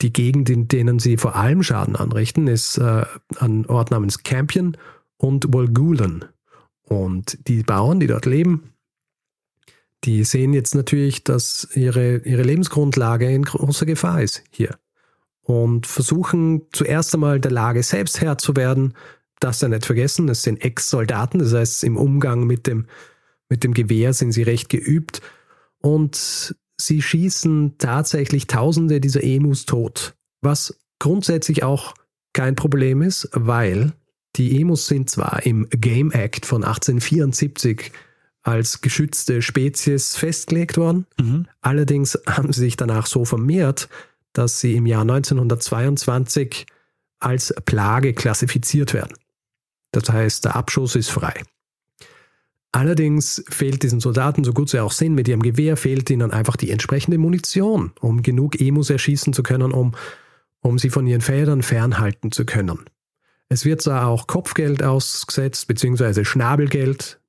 die 0.00 0.12
Gegend, 0.12 0.50
in 0.50 0.68
denen 0.68 0.98
sie 0.98 1.16
vor 1.16 1.36
allem 1.36 1.62
Schaden 1.62 1.96
anrichten, 1.96 2.48
ist 2.48 2.78
äh, 2.78 3.04
ein 3.38 3.66
Ort 3.66 3.90
namens 3.90 4.22
Campion 4.22 4.76
und 5.16 5.54
Walgulan. 5.54 6.24
Und 6.82 7.38
die 7.48 7.62
Bauern, 7.62 8.00
die 8.00 8.08
dort 8.08 8.26
leben, 8.26 8.74
die 10.04 10.24
sehen 10.24 10.52
jetzt 10.52 10.74
natürlich, 10.74 11.24
dass 11.24 11.68
ihre, 11.74 12.18
ihre 12.18 12.42
Lebensgrundlage 12.42 13.30
in 13.30 13.42
großer 13.42 13.86
Gefahr 13.86 14.20
ist 14.20 14.42
hier 14.50 14.76
und 15.42 15.86
versuchen 15.86 16.62
zuerst 16.72 17.14
einmal 17.14 17.40
der 17.40 17.50
Lage 17.52 17.82
selbst 17.82 18.20
Herr 18.20 18.38
zu 18.38 18.56
werden. 18.56 18.94
Das 19.40 19.60
ja 19.60 19.68
nicht 19.68 19.86
vergessen, 19.86 20.28
es 20.28 20.42
sind 20.42 20.62
Ex-Soldaten, 20.64 21.38
das 21.38 21.52
heißt, 21.52 21.84
im 21.84 21.96
Umgang 21.96 22.46
mit 22.46 22.66
dem, 22.66 22.86
mit 23.48 23.64
dem 23.64 23.74
Gewehr 23.74 24.12
sind 24.12 24.32
sie 24.32 24.42
recht 24.42 24.68
geübt 24.68 25.20
und 25.78 26.54
sie 26.80 27.02
schießen 27.02 27.76
tatsächlich 27.78 28.46
Tausende 28.46 29.00
dieser 29.00 29.22
Emus 29.22 29.66
tot, 29.66 30.14
was 30.40 30.78
grundsätzlich 30.98 31.62
auch 31.62 31.94
kein 32.32 32.56
Problem 32.56 33.02
ist, 33.02 33.28
weil 33.32 33.92
die 34.36 34.60
Emus 34.60 34.86
sind 34.86 35.08
zwar 35.08 35.44
im 35.46 35.68
Game 35.70 36.10
Act 36.10 36.46
von 36.46 36.64
1874 36.64 37.92
als 38.42 38.80
geschützte 38.80 39.40
Spezies 39.40 40.16
festgelegt 40.16 40.76
worden, 40.76 41.06
mhm. 41.20 41.46
allerdings 41.60 42.18
haben 42.26 42.52
sie 42.52 42.60
sich 42.60 42.76
danach 42.76 43.06
so 43.06 43.24
vermehrt, 43.24 43.88
dass 44.32 44.60
sie 44.60 44.74
im 44.74 44.86
Jahr 44.86 45.02
1922 45.02 46.66
als 47.20 47.54
Plage 47.64 48.12
klassifiziert 48.12 48.92
werden. 48.92 49.16
Das 49.92 50.10
heißt, 50.10 50.44
der 50.44 50.56
Abschuss 50.56 50.96
ist 50.96 51.10
frei. 51.10 51.42
Allerdings 52.74 53.44
fehlt 53.48 53.84
diesen 53.84 54.00
Soldaten, 54.00 54.42
so 54.42 54.52
gut 54.52 54.68
sie 54.68 54.80
auch 54.80 54.90
sind, 54.90 55.14
mit 55.14 55.28
ihrem 55.28 55.44
Gewehr 55.44 55.76
fehlt 55.76 56.10
ihnen 56.10 56.32
einfach 56.32 56.56
die 56.56 56.72
entsprechende 56.72 57.18
Munition, 57.18 57.92
um 58.00 58.20
genug 58.24 58.60
Emus 58.60 58.90
erschießen 58.90 59.32
zu 59.32 59.44
können, 59.44 59.70
um, 59.70 59.92
um 60.58 60.76
sie 60.80 60.90
von 60.90 61.06
ihren 61.06 61.20
Feldern 61.20 61.62
fernhalten 61.62 62.32
zu 62.32 62.44
können. 62.44 62.80
Es 63.48 63.64
wird 63.64 63.80
zwar 63.80 64.08
auch 64.08 64.26
Kopfgeld 64.26 64.82
ausgesetzt, 64.82 65.68
beziehungsweise 65.68 66.24
Schnabelgeld. 66.24 67.20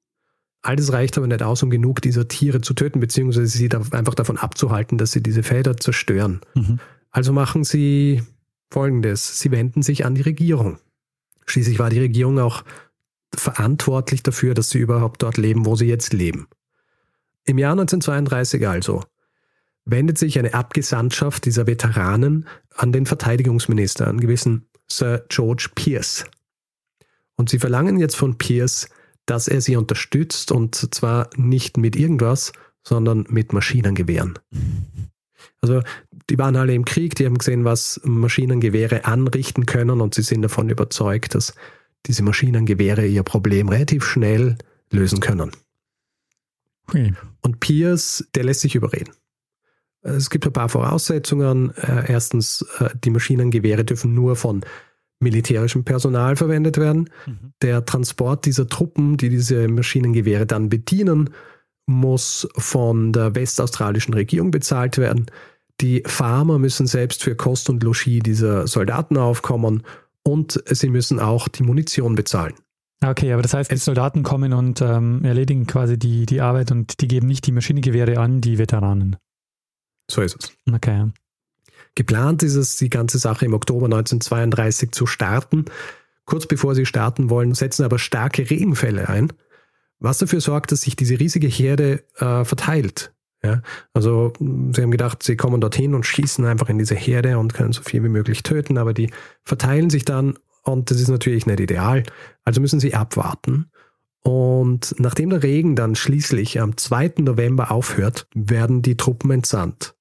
All 0.63 0.77
das 0.77 0.91
reicht 0.91 1.15
aber 1.15 1.27
nicht 1.27 1.43
aus, 1.43 1.61
um 1.61 1.69
genug 1.69 2.01
dieser 2.01 2.27
Tiere 2.27 2.61
zu 2.61 2.73
töten, 2.73 2.99
beziehungsweise 2.99 3.45
sie 3.45 3.69
da 3.69 3.83
einfach 3.91 4.15
davon 4.15 4.37
abzuhalten, 4.37 4.97
dass 4.97 5.11
sie 5.11 5.21
diese 5.21 5.43
Felder 5.43 5.77
zerstören. 5.77 6.41
Mhm. 6.55 6.79
Also 7.11 7.33
machen 7.33 7.63
sie 7.63 8.23
Folgendes. 8.71 9.39
Sie 9.39 9.51
wenden 9.51 9.83
sich 9.83 10.05
an 10.05 10.15
die 10.15 10.23
Regierung. 10.23 10.79
Schließlich 11.45 11.77
war 11.77 11.91
die 11.91 11.99
Regierung 11.99 12.39
auch 12.39 12.63
verantwortlich 13.39 14.23
dafür, 14.23 14.53
dass 14.53 14.69
sie 14.69 14.79
überhaupt 14.79 15.23
dort 15.23 15.37
leben, 15.37 15.65
wo 15.65 15.75
sie 15.75 15.87
jetzt 15.87 16.13
leben. 16.13 16.47
Im 17.45 17.57
Jahr 17.57 17.73
1932 17.73 18.67
also 18.67 19.03
wendet 19.85 20.17
sich 20.17 20.39
eine 20.39 20.53
Abgesandtschaft 20.53 21.45
dieser 21.45 21.67
Veteranen 21.67 22.47
an 22.75 22.91
den 22.91 23.05
Verteidigungsminister, 23.05 24.07
einen 24.07 24.19
gewissen 24.19 24.67
Sir 24.87 25.25
George 25.29 25.69
Pierce. 25.75 26.25
Und 27.35 27.49
sie 27.49 27.59
verlangen 27.59 27.99
jetzt 27.99 28.15
von 28.15 28.37
Pierce, 28.37 28.89
dass 29.25 29.47
er 29.47 29.61
sie 29.61 29.75
unterstützt 29.75 30.51
und 30.51 30.93
zwar 30.93 31.29
nicht 31.35 31.77
mit 31.77 31.95
irgendwas, 31.95 32.51
sondern 32.83 33.25
mit 33.29 33.53
Maschinengewehren. 33.53 34.39
Also 35.61 35.81
die 36.29 36.37
waren 36.37 36.55
alle 36.55 36.73
im 36.73 36.85
Krieg, 36.85 37.15
die 37.15 37.25
haben 37.25 37.37
gesehen, 37.37 37.65
was 37.65 37.99
Maschinengewehre 38.03 39.05
anrichten 39.05 39.65
können 39.65 40.01
und 40.01 40.13
sie 40.13 40.21
sind 40.21 40.41
davon 40.43 40.69
überzeugt, 40.69 41.35
dass 41.35 41.53
diese 42.07 42.23
Maschinengewehre 42.23 43.05
ihr 43.05 43.23
Problem 43.23 43.69
relativ 43.69 44.05
schnell 44.05 44.57
lösen 44.91 45.19
können. 45.19 45.51
Okay. 46.87 47.13
Und 47.41 47.59
Pierce, 47.59 48.27
der 48.35 48.43
lässt 48.43 48.61
sich 48.61 48.75
überreden. 48.75 49.13
Es 50.01 50.29
gibt 50.29 50.45
ein 50.45 50.53
paar 50.53 50.69
Voraussetzungen. 50.69 51.75
Äh, 51.77 52.11
erstens, 52.11 52.63
äh, 52.79 52.89
die 53.03 53.09
Maschinengewehre 53.09 53.83
dürfen 53.83 54.13
nur 54.13 54.35
von 54.35 54.61
militärischem 55.19 55.83
Personal 55.83 56.35
verwendet 56.35 56.77
werden. 56.77 57.09
Mhm. 57.25 57.53
Der 57.61 57.85
Transport 57.85 58.45
dieser 58.45 58.67
Truppen, 58.67 59.17
die 59.17 59.29
diese 59.29 59.67
Maschinengewehre 59.67 60.45
dann 60.45 60.69
bedienen, 60.69 61.31
muss 61.87 62.47
von 62.55 63.13
der 63.13 63.35
westaustralischen 63.35 64.13
Regierung 64.13 64.51
bezahlt 64.51 64.97
werden. 64.97 65.25
Die 65.81 66.03
Farmer 66.05 66.59
müssen 66.59 66.87
selbst 66.87 67.23
für 67.23 67.35
Kost 67.35 67.69
und 67.69 67.83
Logis 67.83 68.23
dieser 68.23 68.67
Soldaten 68.67 69.17
aufkommen 69.17 69.83
und 70.27 70.61
sie 70.69 70.89
müssen 70.89 71.19
auch 71.19 71.47
die 71.47 71.63
Munition 71.63 72.15
bezahlen. 72.15 72.53
Okay, 73.03 73.33
aber 73.33 73.41
das 73.41 73.53
heißt, 73.53 73.71
die 73.71 73.77
Soldaten 73.77 74.23
kommen 74.23 74.53
und 74.53 74.81
ähm, 74.81 75.23
erledigen 75.23 75.67
quasi 75.67 75.97
die, 75.99 76.25
die 76.25 76.41
Arbeit 76.41 76.71
und 76.71 77.01
die 77.01 77.07
geben 77.07 77.27
nicht 77.27 77.45
die 77.45 77.51
Maschinengewehre 77.51 78.19
an 78.19 78.41
die 78.41 78.57
Veteranen. 78.57 79.17
So 80.09 80.21
ist 80.21 80.37
es. 80.39 80.73
Okay. 80.73 81.11
Geplant 81.93 82.43
ist 82.43 82.55
es, 82.55 82.77
die 82.77 82.89
ganze 82.89 83.19
Sache 83.19 83.45
im 83.45 83.53
Oktober 83.53 83.85
1932 83.85 84.91
zu 84.91 85.05
starten. 85.05 85.65
Kurz 86.25 86.47
bevor 86.47 86.75
sie 86.75 86.85
starten 86.85 87.29
wollen, 87.29 87.53
setzen 87.53 87.85
aber 87.85 87.99
starke 87.99 88.49
Regenfälle 88.49 89.07
ein, 89.07 89.31
was 89.99 90.17
dafür 90.17 90.41
sorgt, 90.41 90.71
dass 90.71 90.81
sich 90.81 90.95
diese 90.95 91.19
riesige 91.19 91.47
Herde 91.47 92.03
äh, 92.17 92.43
verteilt. 92.43 93.14
Ja, 93.45 93.61
also 93.93 94.33
sie 94.39 94.81
haben 94.81 94.89
gedacht, 94.89 95.21
sie 95.21 95.35
kommen 95.35 95.61
dorthin 95.61 95.93
und 95.93 96.03
schießen 96.03 96.43
einfach 96.45 96.67
in 96.67 96.79
diese 96.79 96.95
Herde 96.95 97.37
und 97.37 97.53
können 97.53 97.73
so 97.73 97.83
viel 97.83 98.03
wie 98.03 98.09
möglich 98.09 98.41
töten, 98.41 98.79
aber 98.79 98.91
die 98.91 99.11
verteilen 99.43 99.91
sich 99.91 100.03
dann 100.03 100.33
und 100.63 100.89
das 100.89 100.99
ist 100.99 101.09
natürlich 101.09 101.45
nicht 101.45 101.59
ideal. 101.59 102.01
Also 102.43 102.59
müssen 102.59 102.79
sie 102.79 102.95
abwarten. 102.95 103.69
Und 104.23 104.95
nachdem 104.97 105.29
der 105.29 105.43
Regen 105.43 105.75
dann 105.75 105.93
schließlich 105.93 106.59
am 106.59 106.75
2. 106.75 107.13
November 107.19 107.69
aufhört, 107.69 108.27
werden 108.33 108.81
die 108.81 108.97
Truppen 108.97 109.29
entsandt. 109.29 109.93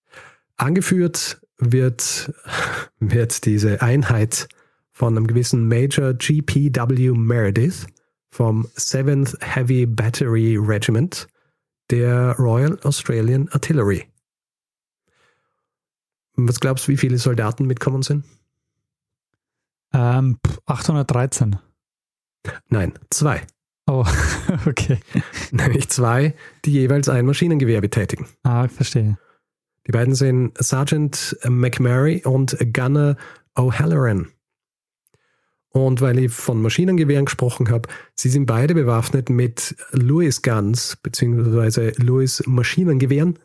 Angeführt 0.56 1.42
wird, 1.58 2.32
wird 2.98 3.44
diese 3.44 3.82
Einheit 3.82 4.48
von 4.90 5.18
einem 5.18 5.26
gewissen 5.26 5.68
Major 5.68 6.14
G.P.W. 6.14 7.10
Meredith 7.10 7.86
vom 8.30 8.66
7th 8.78 9.36
Heavy 9.42 9.84
Battery 9.84 10.56
Regiment 10.56 11.26
der 11.90 12.36
Royal 12.38 12.78
Australian 12.82 13.48
Artillery. 13.50 14.06
Was 16.36 16.60
glaubst 16.60 16.86
du, 16.86 16.92
wie 16.92 16.96
viele 16.96 17.18
Soldaten 17.18 17.66
mitkommen 17.66 18.02
sind? 18.02 18.24
Ähm, 19.92 20.38
813. 20.66 21.56
Nein, 22.68 22.92
zwei. 23.10 23.46
Oh, 23.86 24.04
okay. 24.66 24.98
Nämlich 25.52 25.88
zwei, 25.90 26.34
die 26.64 26.72
jeweils 26.72 27.08
ein 27.08 27.26
Maschinengewehr 27.26 27.80
betätigen. 27.80 28.26
Ah, 28.42 28.66
verstehe. 28.68 29.18
Die 29.86 29.92
beiden 29.92 30.14
sind 30.14 30.56
Sergeant 30.58 31.36
McMurray 31.44 32.24
und 32.24 32.56
Gunner 32.72 33.16
O'Halloran. 33.54 34.28
Und 35.76 36.00
weil 36.00 36.20
ich 36.20 36.32
von 36.32 36.62
Maschinengewehren 36.62 37.24
gesprochen 37.24 37.68
habe, 37.68 37.88
sie 38.14 38.28
sind 38.28 38.46
beide 38.46 38.74
bewaffnet 38.74 39.28
mit 39.28 39.74
Lewis 39.90 40.40
Guns 40.40 40.96
bzw. 41.02 41.92
Lewis 41.96 42.44
Maschinengewehren. 42.46 43.40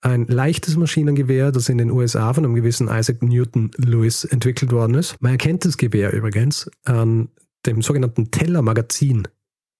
Ein 0.00 0.26
leichtes 0.26 0.78
Maschinengewehr, 0.78 1.52
das 1.52 1.68
in 1.68 1.76
den 1.76 1.90
USA 1.90 2.32
von 2.32 2.46
einem 2.46 2.54
gewissen 2.54 2.88
Isaac 2.88 3.22
Newton 3.22 3.70
Lewis 3.76 4.24
entwickelt 4.24 4.72
worden 4.72 4.94
ist. 4.94 5.20
Man 5.20 5.32
erkennt 5.32 5.66
das 5.66 5.76
Gewehr 5.76 6.14
übrigens 6.14 6.70
an 6.84 7.28
dem 7.66 7.82
sogenannten 7.82 8.30
Teller-Magazin, 8.30 9.28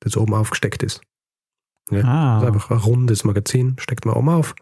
das 0.00 0.18
oben 0.18 0.34
aufgesteckt 0.34 0.82
ist. 0.82 1.00
Ja, 1.90 2.02
ah. 2.04 2.40
Das 2.40 2.42
ist 2.42 2.54
einfach 2.54 2.70
ein 2.72 2.76
rundes 2.76 3.24
Magazin, 3.24 3.76
steckt 3.80 4.04
man 4.04 4.16
oben 4.16 4.28
auf. 4.28 4.54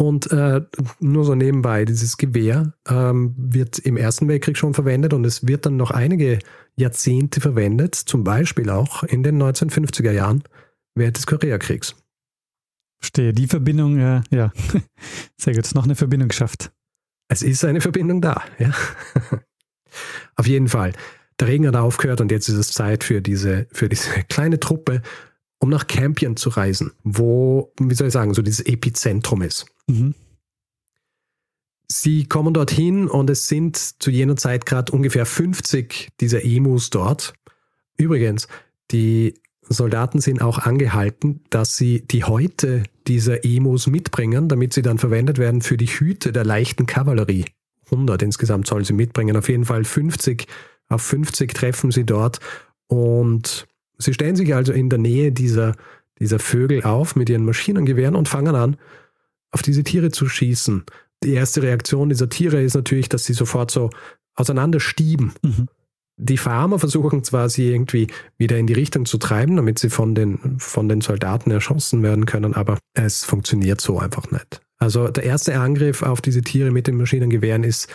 Und 0.00 0.32
äh, 0.32 0.62
nur 1.00 1.26
so 1.26 1.34
nebenbei, 1.34 1.84
dieses 1.84 2.16
Gewehr 2.16 2.72
ähm, 2.88 3.34
wird 3.36 3.78
im 3.78 3.98
Ersten 3.98 4.28
Weltkrieg 4.28 4.56
schon 4.56 4.72
verwendet 4.72 5.12
und 5.12 5.26
es 5.26 5.46
wird 5.46 5.66
dann 5.66 5.76
noch 5.76 5.90
einige 5.90 6.38
Jahrzehnte 6.74 7.42
verwendet, 7.42 7.96
zum 7.96 8.24
Beispiel 8.24 8.70
auch 8.70 9.02
in 9.02 9.22
den 9.22 9.36
1950er 9.36 10.10
Jahren 10.10 10.42
während 10.94 11.18
des 11.18 11.26
Koreakriegs. 11.26 11.96
Verstehe, 12.98 13.34
die 13.34 13.46
Verbindung, 13.46 13.98
äh, 13.98 14.22
ja, 14.30 14.54
sehr 15.36 15.54
gut, 15.54 15.74
noch 15.74 15.84
eine 15.84 15.96
Verbindung 15.96 16.28
geschafft. 16.28 16.72
Es 17.28 17.42
ist 17.42 17.62
eine 17.66 17.82
Verbindung 17.82 18.22
da, 18.22 18.42
ja. 18.58 18.72
Auf 20.34 20.46
jeden 20.46 20.68
Fall. 20.68 20.94
Der 21.38 21.48
Regen 21.48 21.66
hat 21.66 21.76
aufgehört 21.76 22.22
und 22.22 22.32
jetzt 22.32 22.48
ist 22.48 22.56
es 22.56 22.72
Zeit 22.72 23.04
für 23.04 23.20
diese, 23.20 23.66
für 23.70 23.90
diese 23.90 24.08
kleine 24.30 24.58
Truppe, 24.58 25.02
um 25.60 25.68
nach 25.68 25.86
Campion 25.86 26.36
zu 26.36 26.48
reisen, 26.48 26.92
wo, 27.04 27.72
wie 27.78 27.94
soll 27.94 28.08
ich 28.08 28.12
sagen, 28.12 28.34
so 28.34 28.42
dieses 28.42 28.66
Epizentrum 28.66 29.42
ist. 29.42 29.66
Mhm. 29.86 30.14
Sie 31.92 32.24
kommen 32.24 32.54
dorthin 32.54 33.08
und 33.08 33.30
es 33.30 33.48
sind 33.48 33.76
zu 33.76 34.10
jener 34.10 34.36
Zeit 34.36 34.64
gerade 34.64 34.92
ungefähr 34.92 35.26
50 35.26 36.08
dieser 36.20 36.44
Emus 36.44 36.90
dort. 36.90 37.34
Übrigens, 37.96 38.48
die 38.90 39.34
Soldaten 39.62 40.20
sind 40.20 40.40
auch 40.40 40.58
angehalten, 40.58 41.42
dass 41.50 41.76
sie 41.76 42.06
die 42.06 42.24
Häute 42.24 42.84
dieser 43.06 43.44
Emus 43.44 43.86
mitbringen, 43.86 44.48
damit 44.48 44.72
sie 44.72 44.82
dann 44.82 44.98
verwendet 44.98 45.38
werden 45.38 45.62
für 45.62 45.76
die 45.76 45.86
Hüte 45.86 46.32
der 46.32 46.44
leichten 46.44 46.86
Kavallerie. 46.86 47.44
100 47.86 48.22
insgesamt 48.22 48.66
sollen 48.66 48.84
sie 48.84 48.92
mitbringen. 48.92 49.36
Auf 49.36 49.48
jeden 49.48 49.64
Fall 49.64 49.84
50 49.84 50.46
auf 50.88 51.02
50 51.02 51.54
treffen 51.54 51.90
sie 51.92 52.04
dort 52.04 52.40
und 52.88 53.68
sie 54.00 54.14
stellen 54.14 54.36
sich 54.36 54.54
also 54.54 54.72
in 54.72 54.88
der 54.88 54.98
Nähe 54.98 55.32
dieser, 55.32 55.76
dieser 56.18 56.38
Vögel 56.38 56.82
auf 56.82 57.16
mit 57.16 57.28
ihren 57.28 57.44
Maschinengewehren 57.44 58.16
und 58.16 58.28
fangen 58.28 58.54
an, 58.54 58.76
auf 59.50 59.62
diese 59.62 59.84
Tiere 59.84 60.10
zu 60.10 60.28
schießen. 60.28 60.84
Die 61.22 61.32
erste 61.32 61.62
Reaktion 61.62 62.08
dieser 62.08 62.28
Tiere 62.28 62.62
ist 62.62 62.74
natürlich, 62.74 63.08
dass 63.08 63.24
sie 63.24 63.34
sofort 63.34 63.70
so 63.70 63.90
auseinanderstieben. 64.34 65.32
Mhm. 65.42 65.68
Die 66.16 66.36
Farmer 66.36 66.78
versuchen 66.78 67.24
zwar, 67.24 67.48
sie 67.48 67.70
irgendwie 67.70 68.08
wieder 68.36 68.58
in 68.58 68.66
die 68.66 68.74
Richtung 68.74 69.06
zu 69.06 69.16
treiben, 69.16 69.56
damit 69.56 69.78
sie 69.78 69.88
von 69.88 70.14
den, 70.14 70.58
von 70.58 70.88
den 70.88 71.00
Soldaten 71.00 71.50
erschossen 71.50 72.02
werden 72.02 72.26
können, 72.26 72.54
aber 72.54 72.78
es 72.92 73.24
funktioniert 73.24 73.80
so 73.80 73.98
einfach 73.98 74.30
nicht. 74.30 74.60
Also 74.76 75.08
der 75.08 75.24
erste 75.24 75.58
Angriff 75.58 76.02
auf 76.02 76.20
diese 76.20 76.42
Tiere 76.42 76.70
mit 76.70 76.86
den 76.86 76.96
Maschinengewehren 76.96 77.64
ist 77.64 77.88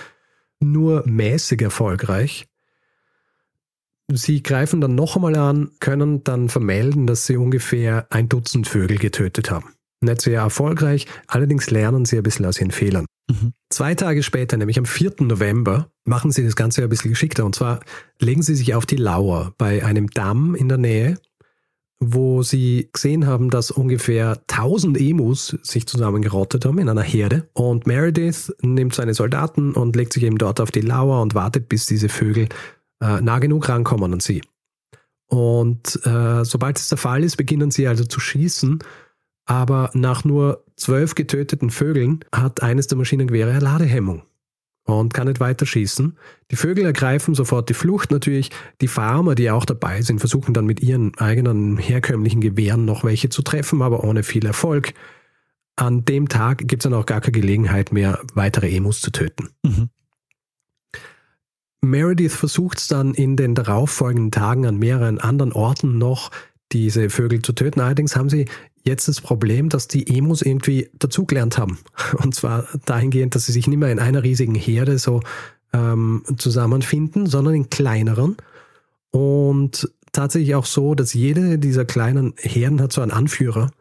nur 0.59 1.03
mäßig 1.05 1.61
erfolgreich. 1.61 2.47
Sie 4.11 4.43
greifen 4.43 4.81
dann 4.81 4.95
noch 4.95 5.15
einmal 5.15 5.35
an, 5.35 5.71
können 5.79 6.23
dann 6.23 6.49
vermelden, 6.49 7.07
dass 7.07 7.25
sie 7.25 7.37
ungefähr 7.37 8.05
ein 8.11 8.29
Dutzend 8.29 8.67
Vögel 8.67 8.97
getötet 8.97 9.49
haben. 9.49 9.73
Nicht 10.01 10.21
sehr 10.21 10.41
erfolgreich, 10.41 11.07
allerdings 11.27 11.71
lernen 11.71 12.05
sie 12.05 12.17
ein 12.17 12.23
bisschen 12.23 12.45
aus 12.45 12.59
ihren 12.59 12.71
Fehlern. 12.71 13.05
Mhm. 13.29 13.53
Zwei 13.69 13.95
Tage 13.95 14.21
später, 14.21 14.57
nämlich 14.57 14.77
am 14.77 14.85
4. 14.85 15.15
November, 15.21 15.89
machen 16.03 16.31
sie 16.31 16.43
das 16.43 16.55
Ganze 16.55 16.83
ein 16.83 16.89
bisschen 16.89 17.11
geschickter. 17.11 17.45
Und 17.45 17.55
zwar 17.55 17.79
legen 18.19 18.43
sie 18.43 18.55
sich 18.55 18.75
auf 18.75 18.85
die 18.85 18.97
Lauer 18.97 19.53
bei 19.57 19.83
einem 19.83 20.09
Damm 20.11 20.53
in 20.53 20.69
der 20.69 20.77
Nähe, 20.77 21.17
wo 21.99 22.43
sie 22.43 22.89
gesehen 22.93 23.25
haben, 23.25 23.49
dass 23.49 23.71
ungefähr 23.71 24.41
1000 24.49 24.99
Emus 24.99 25.57
sich 25.63 25.87
zusammengerottet 25.87 26.65
haben 26.65 26.77
in 26.77 26.89
einer 26.89 27.01
Herde. 27.01 27.49
Und 27.53 27.87
Meredith 27.87 28.53
nimmt 28.61 28.93
seine 28.93 29.15
Soldaten 29.15 29.73
und 29.73 29.95
legt 29.95 30.13
sich 30.13 30.23
eben 30.23 30.37
dort 30.37 30.59
auf 30.59 30.71
die 30.71 30.81
Lauer 30.81 31.21
und 31.21 31.33
wartet, 31.33 31.69
bis 31.69 31.87
diese 31.87 32.09
Vögel 32.09 32.49
äh, 33.01 33.21
nah 33.21 33.39
genug 33.39 33.69
rankommen 33.69 34.13
an 34.13 34.19
sie. 34.19 34.41
Und 35.27 35.99
äh, 36.05 36.45
sobald 36.45 36.77
es 36.77 36.89
der 36.89 36.97
Fall 36.97 37.23
ist, 37.23 37.37
beginnen 37.37 37.71
sie 37.71 37.87
also 37.87 38.05
zu 38.05 38.19
schießen. 38.19 38.79
Aber 39.45 39.91
nach 39.93 40.23
nur 40.23 40.63
zwölf 40.75 41.15
getöteten 41.15 41.69
Vögeln 41.69 42.25
hat 42.33 42.63
eines 42.63 42.87
der 42.87 42.97
Maschinengewehre 42.97 43.51
eine 43.51 43.59
Ladehemmung 43.59 44.23
und 44.85 45.13
kann 45.13 45.27
nicht 45.27 45.39
weiter 45.39 45.65
schießen. 45.65 46.17
Die 46.51 46.55
Vögel 46.55 46.85
ergreifen 46.85 47.35
sofort 47.35 47.69
die 47.69 47.73
Flucht 47.73 48.11
natürlich. 48.11 48.51
Die 48.81 48.87
Farmer, 48.87 49.35
die 49.35 49.49
auch 49.49 49.65
dabei 49.65 50.01
sind, 50.01 50.19
versuchen 50.19 50.53
dann 50.53 50.65
mit 50.65 50.81
ihren 50.81 51.15
eigenen 51.17 51.77
herkömmlichen 51.77 52.41
Gewehren 52.41 52.85
noch 52.85 53.03
welche 53.03 53.29
zu 53.29 53.41
treffen, 53.41 53.81
aber 53.81 54.03
ohne 54.03 54.23
viel 54.23 54.45
Erfolg. 54.45 54.93
An 55.75 56.05
dem 56.05 56.29
Tag 56.29 56.59
gibt 56.59 56.83
es 56.85 56.89
dann 56.89 56.93
auch 56.93 57.05
gar 57.05 57.21
keine 57.21 57.33
Gelegenheit 57.33 57.91
mehr, 57.91 58.21
weitere 58.33 58.73
Emus 58.73 59.01
zu 59.01 59.11
töten. 59.11 59.49
Mhm. 59.63 59.89
Meredith 61.85 62.33
versucht 62.33 62.79
es 62.79 62.87
dann 62.87 63.13
in 63.13 63.35
den 63.35 63.55
darauffolgenden 63.55 64.31
Tagen 64.31 64.65
an 64.65 64.77
mehreren 64.77 65.19
anderen 65.19 65.53
Orten 65.53 65.97
noch, 65.97 66.31
diese 66.71 67.09
Vögel 67.09 67.41
zu 67.41 67.53
töten. 67.53 67.79
Allerdings 67.79 68.15
haben 68.15 68.29
sie 68.29 68.45
jetzt 68.83 69.07
das 69.07 69.21
Problem, 69.21 69.69
dass 69.69 69.87
die 69.87 70.17
Emus 70.17 70.41
irgendwie 70.41 70.89
dazugelernt 70.93 71.57
haben. 71.57 71.79
Und 72.23 72.35
zwar 72.35 72.67
dahingehend, 72.85 73.35
dass 73.35 73.45
sie 73.45 73.51
sich 73.51 73.67
nicht 73.67 73.77
mehr 73.77 73.91
in 73.91 73.99
einer 73.99 74.23
riesigen 74.23 74.55
Herde 74.55 74.97
so 74.99 75.21
ähm, 75.73 76.23
zusammenfinden, 76.37 77.27
sondern 77.27 77.55
in 77.55 77.69
kleineren. 77.69 78.37
Und 79.11 79.89
tatsächlich 80.11 80.55
auch 80.55 80.65
so, 80.65 80.95
dass 80.95 81.13
jede 81.13 81.59
dieser 81.59 81.85
kleinen 81.85 82.33
Herden 82.37 82.81
hat 82.81 82.93
so 82.93 83.01
einen 83.01 83.11
Anführer, 83.11 83.71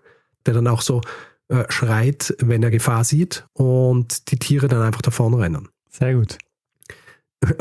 der 0.47 0.55
dann 0.55 0.67
auch 0.67 0.83
so 0.83 1.01
äh, 1.49 1.65
schreit, 1.69 2.35
wenn 2.39 2.63
er 2.63 2.71
Gefahr 2.71 3.05
sieht 3.05 3.47
und 3.53 4.31
die 4.31 4.39
Tiere 4.39 4.69
dann 4.69 4.83
einfach 4.83 5.03
davon 5.03 5.35
rennen. 5.35 5.69
Sehr 5.91 6.15
gut. 6.15 6.39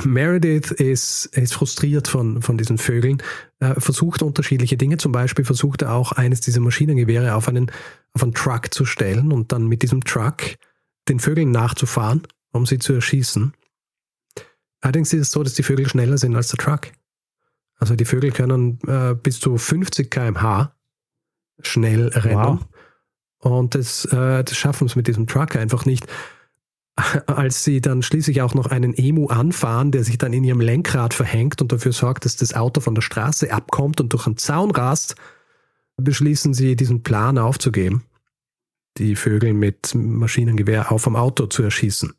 Meredith 0.03 0.71
ist, 0.71 1.25
ist 1.25 1.53
frustriert 1.53 2.07
von, 2.07 2.41
von 2.41 2.57
diesen 2.57 2.77
Vögeln, 2.77 3.21
äh, 3.59 3.79
versucht 3.79 4.21
unterschiedliche 4.21 4.77
Dinge. 4.77 4.97
Zum 4.97 5.11
Beispiel 5.11 5.45
versucht 5.45 5.81
er 5.81 5.93
auch 5.93 6.11
eines 6.11 6.41
dieser 6.41 6.61
Maschinengewehre 6.61 7.35
auf 7.35 7.47
einen, 7.47 7.71
auf 8.13 8.23
einen 8.23 8.33
Truck 8.33 8.73
zu 8.73 8.85
stellen 8.85 9.31
und 9.31 9.51
dann 9.51 9.67
mit 9.67 9.81
diesem 9.81 10.03
Truck 10.03 10.41
den 11.09 11.19
Vögeln 11.19 11.51
nachzufahren, 11.51 12.23
um 12.51 12.65
sie 12.65 12.79
zu 12.79 12.93
erschießen. 12.93 13.53
Allerdings 14.81 15.13
ist 15.13 15.21
es 15.21 15.31
so, 15.31 15.43
dass 15.43 15.53
die 15.53 15.63
Vögel 15.63 15.87
schneller 15.87 16.17
sind 16.17 16.35
als 16.35 16.49
der 16.49 16.59
Truck. 16.59 16.91
Also 17.77 17.95
die 17.95 18.05
Vögel 18.05 18.31
können 18.31 18.79
äh, 18.87 19.15
bis 19.15 19.39
zu 19.39 19.57
50 19.57 20.11
km/h 20.11 20.75
schnell 21.61 22.07
rennen. 22.09 22.59
Wow. 22.59 22.67
Und 23.39 23.75
das, 23.75 24.05
äh, 24.05 24.43
das 24.43 24.55
schaffen 24.55 24.87
sie 24.87 24.97
mit 24.97 25.07
diesem 25.07 25.27
Truck 25.27 25.55
einfach 25.55 25.85
nicht 25.85 26.07
als 27.25 27.63
sie 27.63 27.81
dann 27.81 28.03
schließlich 28.03 28.41
auch 28.41 28.53
noch 28.53 28.67
einen 28.67 28.93
Emu 28.93 29.27
anfahren, 29.27 29.91
der 29.91 30.03
sich 30.03 30.17
dann 30.17 30.33
in 30.33 30.43
ihrem 30.43 30.61
Lenkrad 30.61 31.13
verhängt 31.13 31.61
und 31.61 31.71
dafür 31.71 31.91
sorgt, 31.91 32.25
dass 32.25 32.35
das 32.35 32.53
Auto 32.53 32.81
von 32.81 32.95
der 32.95 33.01
Straße 33.01 33.51
abkommt 33.51 33.99
und 33.99 34.13
durch 34.13 34.27
einen 34.27 34.37
Zaun 34.37 34.71
rast, 34.71 35.15
beschließen 35.97 36.53
sie, 36.53 36.75
diesen 36.75 37.03
Plan 37.03 37.37
aufzugeben, 37.37 38.03
die 38.97 39.15
Vögel 39.15 39.53
mit 39.53 39.95
Maschinengewehr 39.95 40.91
auf 40.91 41.07
am 41.07 41.15
Auto 41.15 41.47
zu 41.47 41.63
erschießen. 41.63 42.13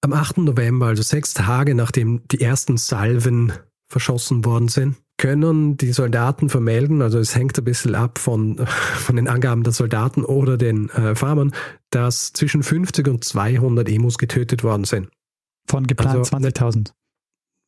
Am 0.00 0.12
8. 0.12 0.38
November, 0.38 0.86
also 0.86 1.02
sechs 1.02 1.32
Tage 1.32 1.74
nachdem 1.74 2.26
die 2.28 2.40
ersten 2.40 2.76
Salven 2.76 3.52
verschossen 3.86 4.44
worden 4.44 4.68
sind, 4.68 4.96
können 5.16 5.76
die 5.76 5.92
Soldaten 5.92 6.48
vermelden, 6.48 7.00
also 7.00 7.18
es 7.18 7.34
hängt 7.34 7.56
ein 7.56 7.64
bisschen 7.64 7.94
ab 7.94 8.18
von, 8.18 8.58
von 8.66 9.16
den 9.16 9.28
Angaben 9.28 9.62
der 9.62 9.72
Soldaten 9.72 10.24
oder 10.24 10.56
den 10.56 10.90
äh, 10.90 11.14
Farmern, 11.14 11.52
dass 11.90 12.32
zwischen 12.32 12.62
50 12.62 13.08
und 13.08 13.24
200 13.24 13.88
Emus 13.88 14.18
getötet 14.18 14.64
worden 14.64 14.84
sind. 14.84 15.08
Von 15.66 15.86
geplant 15.86 16.18
also, 16.18 16.36
20.000? 16.36 16.90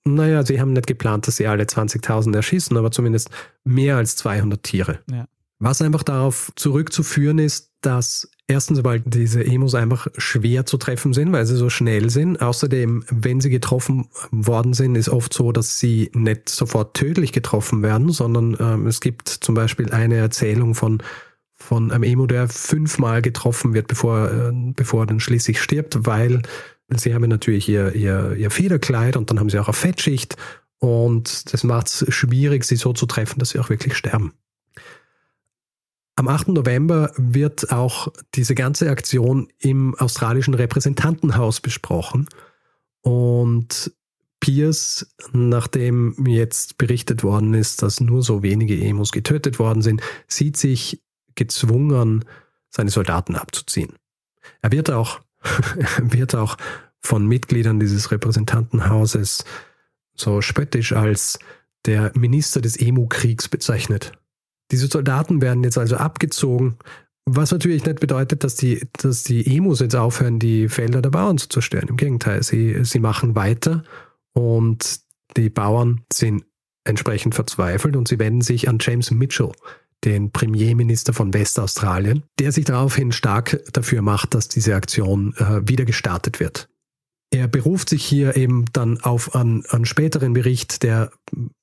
Naja, 0.05 0.45
sie 0.45 0.61
haben 0.61 0.73
nicht 0.73 0.87
geplant, 0.87 1.27
dass 1.27 1.37
sie 1.37 1.47
alle 1.47 1.65
20.000 1.65 2.35
erschießen, 2.35 2.77
aber 2.77 2.91
zumindest 2.91 3.31
mehr 3.65 3.97
als 3.97 4.17
200 4.17 4.63
Tiere. 4.63 5.01
Ja. 5.11 5.27
Was 5.59 5.81
einfach 5.81 6.03
darauf 6.03 6.53
zurückzuführen 6.55 7.39
ist, 7.39 7.73
dass 7.87 8.29
erstens 8.49 8.83
weil 8.83 9.01
diese 9.01 9.45
Emos 9.45 9.75
einfach 9.75 10.09
schwer 10.19 10.67
zu 10.67 10.77
treffen 10.77 11.13
sind, 11.13 11.33
weil 11.33 11.47
sie 11.47 11.57
so 11.57 11.71
schnell 11.71 12.11
sind. 12.11 12.43
Außerdem, 12.43 13.05
wenn 13.11 13.41
sie 13.41 13.51
getroffen 13.51 14.09
worden 14.33 14.75
sind, 14.75 14.97
ist 14.97 15.09
oft 15.09 15.33
so, 15.33 15.53
dass 15.53 15.79
sie 15.79 16.11
nicht 16.13 16.49
sofort 16.49 16.95
tödlich 16.95 17.33
getroffen 17.33 17.83
werden, 17.83 18.11
sondern 18.11 18.57
ähm, 18.59 18.87
es 18.89 19.01
gibt 19.01 19.29
zum 19.29 19.55
Beispiel 19.55 19.93
eine 19.93 20.17
Erzählung 20.17 20.75
von 20.75 21.03
von 21.59 21.91
einem 21.91 22.03
Emo, 22.03 22.27
der 22.27 22.49
fünfmal 22.49 23.23
getroffen 23.23 23.73
wird, 23.73 23.89
bevor, 23.89 24.31
äh, 24.31 24.53
bevor 24.53 25.05
er 25.05 25.07
dann 25.07 25.21
schließlich 25.21 25.61
stirbt, 25.61 26.07
weil 26.07 26.43
sie 26.91 27.15
haben 27.15 27.27
natürlich 27.29 27.67
ihr, 27.67 27.95
ihr, 27.95 28.35
ihr 28.37 28.51
Federkleid 28.51 29.17
und 29.17 29.31
dann 29.31 29.41
haben 29.41 29.49
sie 29.49 29.59
auch 29.59 29.69
eine 29.69 29.73
Fettschicht 29.75 30.37
und 30.79 31.53
das 31.53 31.65
macht 31.65 31.87
es 31.87 32.05
schwierig, 32.15 32.65
sie 32.65 32.77
so 32.77 32.93
zu 32.93 33.07
treffen, 33.07 33.39
dass 33.39 33.51
sie 33.51 33.59
auch 33.59 33.71
wirklich 33.71 33.97
sterben. 33.97 34.35
Am 36.19 36.29
8. 36.29 36.49
November 36.49 37.13
wird 37.19 37.71
auch 37.71 38.09
diese 38.35 38.55
ganze 38.55 38.91
Aktion 38.91 39.49
im 39.59 39.95
australischen 39.97 40.55
Repräsentantenhaus 40.55 41.61
besprochen. 41.61 42.27
Und 43.03 43.93
Pierce, 44.41 45.15
nachdem 45.33 46.27
jetzt 46.27 46.79
berichtet 46.79 47.23
worden 47.23 47.53
ist, 47.53 47.83
dass 47.83 48.01
nur 48.01 48.23
so 48.23 48.43
wenige 48.43 48.83
Emos 48.83 49.13
getötet 49.13 49.59
worden 49.59 49.83
sind, 49.83 50.01
sieht 50.27 50.57
sich 50.57 51.03
gezwungen, 51.35 52.25
seine 52.71 52.91
Soldaten 52.91 53.37
abzuziehen. 53.37 53.93
Er 54.63 54.73
wird 54.73 54.91
auch, 54.91 55.21
wird 56.03 56.35
auch 56.35 56.57
von 57.01 57.27
Mitgliedern 57.27 57.79
dieses 57.79 58.11
Repräsentantenhauses 58.11 59.45
so 60.15 60.41
spöttisch 60.41 60.95
als 60.95 61.39
der 61.85 62.11
Minister 62.15 62.63
des 62.63 62.81
Emu-Kriegs 62.81 63.49
bezeichnet. 63.49 64.13
Diese 64.71 64.89
Soldaten 64.89 65.41
werden 65.41 65.65
jetzt 65.65 65.79
also 65.79 65.97
abgezogen, 65.97 66.79
was 67.25 67.51
natürlich 67.51 67.85
nicht 67.85 68.01
bedeutet, 68.01 68.45
dass 68.45 68.55
die, 68.55 68.87
dass 68.93 69.25
die 69.25 69.57
Emus 69.57 69.81
jetzt 69.81 69.97
aufhören, 69.97 70.39
die 70.39 70.69
Felder 70.69 71.03
der 71.03 71.11
Bauern 71.11 71.39
zu 71.39 71.49
zerstören. 71.49 71.89
Im 71.89 71.97
Gegenteil, 71.97 72.43
sie, 72.43 72.85
sie 72.85 73.01
machen 73.01 73.35
weiter 73.35 73.83
und 74.33 75.01
die 75.37 75.51
Bauern 75.51 76.03
sind 76.13 76.45
entsprechend 76.85 77.35
verzweifelt 77.35 77.97
und 77.97 78.07
sie 78.07 78.19
wenden 78.19 78.43
sich 78.43 78.69
an 78.69 78.79
James 78.81 79.11
Mitchell, 79.11 79.51
den 80.05 80.31
Premierminister 80.31 81.13
von 81.13 81.35
Westaustralien, 81.35 82.23
der 82.39 82.53
sich 82.53 82.65
daraufhin 82.65 83.11
stark 83.11 83.61
dafür 83.73 84.03
macht, 84.03 84.35
dass 84.35 84.49
diese 84.49 84.77
Aktion 84.77 85.35
äh, 85.39 85.69
wieder 85.69 85.85
gestartet 85.85 86.39
wird. 86.39 86.69
Er 87.33 87.49
beruft 87.49 87.89
sich 87.89 88.05
hier 88.05 88.37
eben 88.37 88.67
dann 88.73 89.01
auf 89.01 89.35
einen, 89.35 89.67
einen 89.67 89.85
späteren 89.85 90.33
Bericht, 90.33 90.85
der, 90.85 91.11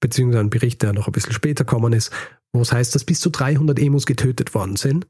beziehungsweise 0.02 0.42
einen 0.42 0.50
Bericht, 0.50 0.82
der 0.82 0.92
noch 0.92 1.08
ein 1.08 1.14
bisschen 1.14 1.32
später 1.32 1.64
kommen 1.64 1.94
ist, 1.94 2.12
wo 2.54 2.62
es 2.62 2.72
heißt, 2.72 2.96
dass 2.96 3.04
bis 3.04 3.20
zu 3.20 3.30
300 3.30 3.80
Emus 3.80 4.06
getötet 4.06 4.54
worden 4.54 4.76
sind. 4.76 5.08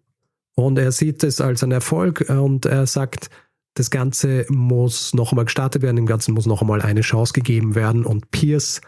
Und 0.56 0.77
er 0.79 0.91
sieht 0.91 1.23
es 1.23 1.41
als 1.41 1.63
einen 1.63 1.71
Erfolg 1.71 2.25
und 2.29 2.65
er 2.65 2.88
sagt, 2.88 3.29
das 3.75 3.89
Ganze 3.89 4.45
muss 4.49 5.13
noch 5.13 5.32
einmal 5.32 5.45
gestartet 5.45 5.82
werden, 5.82 5.95
dem 5.95 6.06
Ganzen 6.06 6.34
muss 6.34 6.45
noch 6.45 6.62
einmal 6.62 6.82
eine 6.82 7.01
Chance 7.01 7.34
gegeben 7.34 7.75
werden. 7.75 8.06
Und 8.06 8.29
Pierce, 8.32 8.82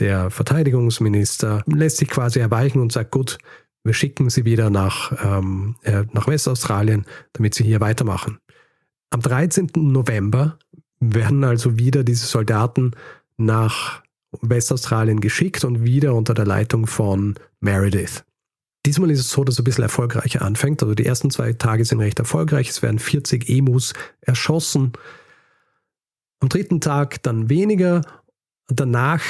der 0.00 0.30
Verteidigungsminister, 0.30 1.62
lässt 1.66 1.98
sich 1.98 2.08
quasi 2.08 2.40
erweichen 2.40 2.80
und 2.80 2.92
sagt, 2.92 3.12
gut, 3.12 3.38
wir 3.84 3.94
schicken 3.94 4.28
sie 4.28 4.44
wieder 4.44 4.70
nach, 4.70 5.12
ähm, 5.24 5.76
äh, 5.82 6.04
nach 6.12 6.26
Westaustralien, 6.26 7.06
damit 7.32 7.54
sie 7.54 7.64
hier 7.64 7.80
weitermachen. 7.80 8.38
Am 9.10 9.20
13. 9.20 9.70
November 9.76 10.58
werden 11.00 11.44
also 11.44 11.78
wieder 11.78 12.02
diese 12.02 12.26
Soldaten 12.26 12.90
nach 13.36 14.02
Westaustralien 14.42 15.20
geschickt 15.20 15.64
und 15.64 15.84
wieder 15.84 16.14
unter 16.14 16.34
der 16.34 16.46
Leitung 16.46 16.86
von 16.86 17.34
Meredith. 17.60 18.24
Diesmal 18.86 19.10
ist 19.10 19.20
es 19.20 19.30
so, 19.30 19.44
dass 19.44 19.56
es 19.56 19.60
ein 19.60 19.64
bisschen 19.64 19.82
erfolgreicher 19.82 20.42
anfängt. 20.42 20.82
Also 20.82 20.94
die 20.94 21.06
ersten 21.06 21.30
zwei 21.30 21.52
Tage 21.52 21.84
sind 21.84 22.00
recht 22.00 22.18
erfolgreich. 22.18 22.68
Es 22.68 22.82
werden 22.82 22.98
40 22.98 23.48
Emus 23.48 23.92
erschossen. 24.20 24.92
Am 26.40 26.48
dritten 26.48 26.80
Tag 26.80 27.22
dann 27.22 27.50
weniger. 27.50 28.02
Danach 28.68 29.22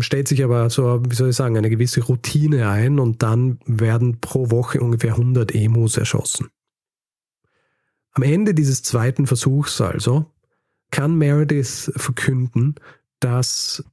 stellt 0.00 0.28
sich 0.28 0.42
aber 0.42 0.70
so, 0.70 1.02
wie 1.08 1.14
soll 1.14 1.30
ich 1.30 1.36
sagen, 1.36 1.56
eine 1.56 1.70
gewisse 1.70 2.02
Routine 2.02 2.68
ein 2.68 2.98
und 2.98 3.22
dann 3.22 3.58
werden 3.66 4.20
pro 4.20 4.50
Woche 4.50 4.80
ungefähr 4.80 5.12
100 5.12 5.54
Emus 5.54 5.96
erschossen. 5.96 6.48
Am 8.12 8.22
Ende 8.22 8.54
dieses 8.54 8.82
zweiten 8.82 9.26
Versuchs 9.26 9.80
also 9.80 10.26
kann 10.90 11.16
Meredith 11.16 11.92
verkünden, 11.96 12.76
dass 13.20 13.84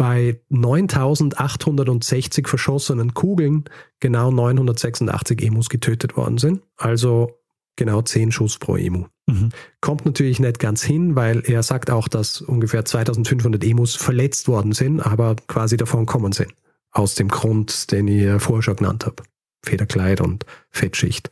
bei 0.00 0.40
9860 0.48 2.48
verschossenen 2.48 3.12
Kugeln 3.12 3.64
genau 4.00 4.30
986 4.30 5.42
Emus 5.42 5.68
getötet 5.68 6.16
worden 6.16 6.38
sind. 6.38 6.62
Also 6.78 7.38
genau 7.76 8.00
10 8.00 8.32
Schuss 8.32 8.56
pro 8.56 8.76
Emu. 8.76 9.08
Mhm. 9.26 9.50
Kommt 9.82 10.06
natürlich 10.06 10.40
nicht 10.40 10.58
ganz 10.58 10.82
hin, 10.82 11.16
weil 11.16 11.42
er 11.44 11.62
sagt 11.62 11.90
auch, 11.90 12.08
dass 12.08 12.40
ungefähr 12.40 12.86
2500 12.86 13.62
Emus 13.62 13.94
verletzt 13.94 14.48
worden 14.48 14.72
sind, 14.72 15.00
aber 15.00 15.36
quasi 15.48 15.76
davon 15.76 16.06
kommen 16.06 16.32
sind. 16.32 16.54
Aus 16.92 17.14
dem 17.14 17.28
Grund, 17.28 17.92
den 17.92 18.08
ich 18.08 18.40
vorher 18.40 18.62
schon 18.62 18.76
genannt 18.76 19.04
habe. 19.04 19.22
Federkleid 19.62 20.22
und 20.22 20.46
Fettschicht. 20.70 21.28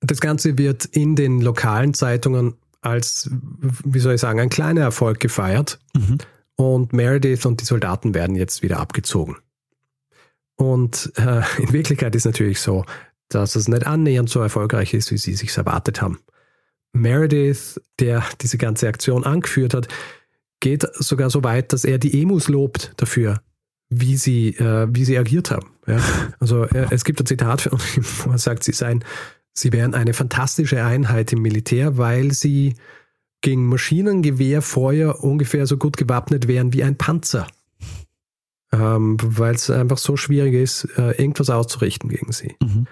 Das 0.00 0.22
Ganze 0.22 0.56
wird 0.56 0.86
in 0.86 1.14
den 1.14 1.42
lokalen 1.42 1.92
Zeitungen 1.92 2.54
als, 2.80 3.28
wie 3.84 3.98
soll 3.98 4.14
ich 4.14 4.20
sagen, 4.22 4.40
ein 4.40 4.48
kleiner 4.48 4.80
Erfolg 4.80 5.20
gefeiert. 5.20 5.78
Mhm. 5.94 6.16
Und 6.56 6.92
Meredith 6.92 7.44
und 7.44 7.60
die 7.60 7.66
Soldaten 7.66 8.14
werden 8.14 8.34
jetzt 8.34 8.62
wieder 8.62 8.80
abgezogen. 8.80 9.36
Und 10.56 11.12
äh, 11.16 11.42
in 11.62 11.72
Wirklichkeit 11.72 12.14
ist 12.14 12.24
natürlich 12.24 12.60
so, 12.60 12.84
dass 13.28 13.56
es 13.56 13.68
nicht 13.68 13.86
annähernd 13.86 14.28
so 14.28 14.40
erfolgreich 14.40 14.94
ist, 14.94 15.10
wie 15.10 15.18
sie 15.18 15.34
sich 15.34 15.56
erwartet 15.56 16.00
haben. 16.00 16.20
Meredith, 16.92 17.80
der 18.00 18.24
diese 18.40 18.58
ganze 18.58 18.88
Aktion 18.88 19.24
angeführt 19.24 19.74
hat, 19.74 19.88
geht 20.60 20.86
sogar 20.94 21.30
so 21.30 21.44
weit, 21.44 21.72
dass 21.72 21.84
er 21.84 21.98
die 21.98 22.22
Emus 22.22 22.48
lobt 22.48 22.92
dafür, 22.96 23.42
wie 23.90 24.16
sie, 24.16 24.48
äh, 24.56 24.88
wie 24.90 25.04
sie 25.04 25.18
agiert 25.18 25.50
haben. 25.50 25.68
Ja? 25.86 26.00
Also 26.40 26.64
äh, 26.64 26.86
es 26.90 27.04
gibt 27.04 27.20
ein 27.20 27.26
Zitat 27.26 27.62
von 27.62 27.78
ihm, 27.96 28.04
wo 28.24 28.30
er 28.30 28.38
sagt, 28.38 28.64
sie 28.64 28.72
seien, 28.72 29.04
sie 29.52 29.72
wären 29.72 29.94
eine 29.94 30.14
fantastische 30.14 30.82
Einheit 30.82 31.32
im 31.32 31.42
Militär, 31.42 31.98
weil 31.98 32.32
sie 32.32 32.74
gegen 33.46 33.68
Maschinengewehrfeuer 33.68 35.22
ungefähr 35.22 35.68
so 35.68 35.76
gut 35.76 35.96
gewappnet 35.96 36.48
wären 36.48 36.72
wie 36.72 36.82
ein 36.82 36.98
Panzer. 36.98 37.46
Ähm, 38.72 39.16
weil 39.22 39.54
es 39.54 39.70
einfach 39.70 39.98
so 39.98 40.16
schwierig 40.16 40.54
ist, 40.54 40.88
äh, 40.98 41.12
irgendwas 41.12 41.48
auszurichten 41.48 42.10
gegen 42.10 42.32
sie. 42.32 42.56
Mhm. 42.60 42.88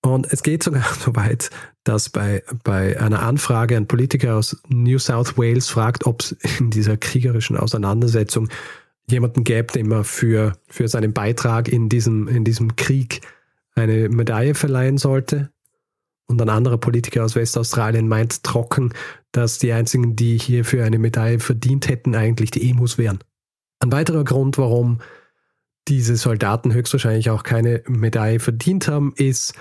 Und 0.00 0.32
es 0.32 0.44
geht 0.44 0.62
sogar 0.62 0.84
so 1.04 1.16
weit, 1.16 1.50
dass 1.82 2.08
bei, 2.08 2.44
bei 2.62 3.00
einer 3.00 3.20
Anfrage 3.20 3.76
ein 3.76 3.88
Politiker 3.88 4.36
aus 4.36 4.62
New 4.68 5.00
South 5.00 5.36
Wales 5.36 5.68
fragt, 5.68 6.06
ob 6.06 6.20
es 6.20 6.36
in 6.60 6.70
dieser 6.70 6.96
kriegerischen 6.96 7.56
Auseinandersetzung 7.56 8.48
jemanden 9.08 9.42
gäbe, 9.42 9.72
dem 9.72 9.90
er 9.90 10.04
für, 10.04 10.52
für 10.68 10.86
seinen 10.86 11.12
Beitrag 11.12 11.66
in 11.66 11.88
diesem, 11.88 12.28
in 12.28 12.44
diesem 12.44 12.76
Krieg 12.76 13.22
eine 13.74 14.08
Medaille 14.08 14.54
verleihen 14.54 14.98
sollte. 14.98 15.50
Und 16.28 16.40
ein 16.40 16.48
anderer 16.48 16.78
Politiker 16.78 17.24
aus 17.24 17.34
Westaustralien 17.34 18.06
meint 18.06 18.44
trocken, 18.44 18.94
dass 19.32 19.58
die 19.58 19.72
einzigen, 19.72 20.16
die 20.16 20.38
hier 20.38 20.64
für 20.64 20.84
eine 20.84 20.98
Medaille 20.98 21.38
verdient 21.38 21.88
hätten, 21.88 22.14
eigentlich 22.14 22.50
die 22.50 22.68
Emus 22.68 22.98
wären. 22.98 23.20
Ein 23.78 23.92
weiterer 23.92 24.24
Grund, 24.24 24.58
warum 24.58 25.00
diese 25.88 26.16
Soldaten 26.16 26.72
höchstwahrscheinlich 26.72 27.30
auch 27.30 27.42
keine 27.42 27.82
Medaille 27.86 28.40
verdient 28.40 28.88
haben, 28.88 29.12
ist, 29.16 29.54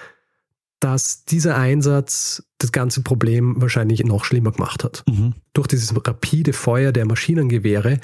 dass 0.80 1.26
dieser 1.26 1.58
Einsatz 1.58 2.44
das 2.58 2.72
ganze 2.72 3.02
Problem 3.02 3.62
wahrscheinlich 3.62 4.04
noch 4.04 4.26
schlimmer 4.26 4.52
gemacht 4.52 4.84
hat. 4.84 5.04
Mhm. 5.08 5.34
Durch 5.54 5.68
dieses 5.68 5.94
rapide 5.96 6.54
Feuer 6.54 6.92
der 6.92 7.06
Maschinengewehre 7.06 8.00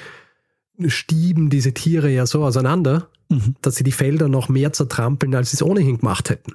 stieben 0.88 1.50
diese 1.50 1.74
Tiere 1.74 2.10
ja 2.10 2.26
so 2.26 2.44
auseinander, 2.44 3.10
mhm. 3.30 3.56
dass 3.62 3.76
sie 3.76 3.84
die 3.84 3.92
Felder 3.92 4.28
noch 4.28 4.50
mehr 4.50 4.74
zertrampeln, 4.74 5.36
als 5.36 5.52
sie 5.52 5.58
es 5.58 5.64
ohnehin 5.64 6.00
gemacht 6.00 6.30
hätten. 6.30 6.54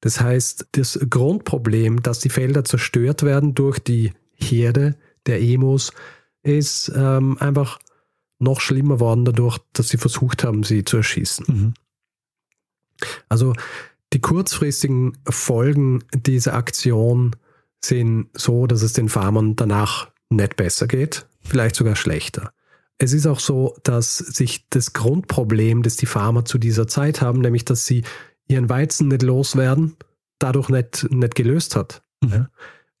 Das 0.00 0.20
heißt, 0.20 0.68
das 0.72 1.00
Grundproblem, 1.08 2.02
dass 2.02 2.20
die 2.20 2.28
Felder 2.28 2.64
zerstört 2.64 3.22
werden 3.22 3.54
durch 3.54 3.78
die 3.78 4.12
Herde 4.36 4.96
der 5.26 5.40
Emos, 5.40 5.92
ist 6.42 6.92
ähm, 6.94 7.36
einfach 7.38 7.78
noch 8.38 8.60
schlimmer 8.60 9.00
worden 9.00 9.24
dadurch, 9.24 9.58
dass 9.72 9.88
sie 9.88 9.96
versucht 9.96 10.44
haben, 10.44 10.62
sie 10.62 10.84
zu 10.84 10.98
erschießen. 10.98 11.46
Mhm. 11.48 11.74
Also 13.28 13.54
die 14.12 14.20
kurzfristigen 14.20 15.18
Folgen 15.28 16.04
dieser 16.12 16.54
Aktion 16.54 17.34
sind 17.84 18.28
so, 18.34 18.66
dass 18.66 18.82
es 18.82 18.92
den 18.92 19.08
Farmern 19.08 19.56
danach 19.56 20.10
nicht 20.30 20.56
besser 20.56 20.86
geht, 20.86 21.26
vielleicht 21.42 21.76
sogar 21.76 21.96
schlechter. 21.96 22.52
Es 22.98 23.12
ist 23.12 23.26
auch 23.26 23.40
so, 23.40 23.76
dass 23.82 24.16
sich 24.16 24.68
das 24.70 24.92
Grundproblem, 24.92 25.82
das 25.82 25.96
die 25.96 26.06
Farmer 26.06 26.44
zu 26.44 26.58
dieser 26.58 26.88
Zeit 26.88 27.20
haben, 27.20 27.40
nämlich 27.40 27.64
dass 27.64 27.84
sie 27.84 28.04
ihren 28.48 28.68
Weizen 28.68 29.08
nicht 29.08 29.22
loswerden, 29.22 29.96
dadurch 30.38 30.68
nicht, 30.68 31.06
nicht 31.10 31.34
gelöst 31.34 31.76
hat. 31.76 32.02
Mhm. 32.22 32.30
Ja? 32.30 32.50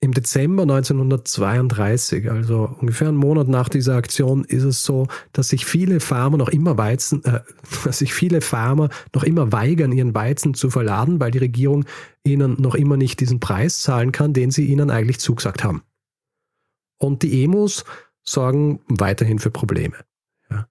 Im 0.06 0.14
Dezember 0.14 0.62
1932, 0.62 2.30
also 2.30 2.76
ungefähr 2.80 3.08
einen 3.08 3.16
Monat 3.16 3.48
nach 3.48 3.68
dieser 3.68 3.96
Aktion, 3.96 4.44
ist 4.44 4.62
es 4.62 4.84
so, 4.84 5.08
dass 5.32 5.48
sich 5.48 5.66
viele 5.66 5.98
Farmer 5.98 6.38
noch 6.38 6.48
immer 6.48 6.78
Weizen, 6.78 7.24
äh, 7.24 7.40
dass 7.84 7.98
sich 7.98 8.14
viele 8.14 8.40
Farmer 8.40 8.88
noch 9.12 9.24
immer 9.24 9.50
weigern, 9.50 9.90
ihren 9.90 10.14
Weizen 10.14 10.54
zu 10.54 10.70
verladen, 10.70 11.18
weil 11.18 11.32
die 11.32 11.38
Regierung 11.38 11.86
ihnen 12.22 12.54
noch 12.62 12.76
immer 12.76 12.96
nicht 12.96 13.18
diesen 13.18 13.40
Preis 13.40 13.80
zahlen 13.80 14.12
kann, 14.12 14.32
den 14.32 14.52
sie 14.52 14.66
ihnen 14.66 14.92
eigentlich 14.92 15.18
zugesagt 15.18 15.64
haben. 15.64 15.82
Und 16.98 17.24
die 17.24 17.42
Emus 17.42 17.84
sorgen 18.22 18.78
weiterhin 18.86 19.40
für 19.40 19.50
Probleme. 19.50 19.96
Ja. 20.48 20.68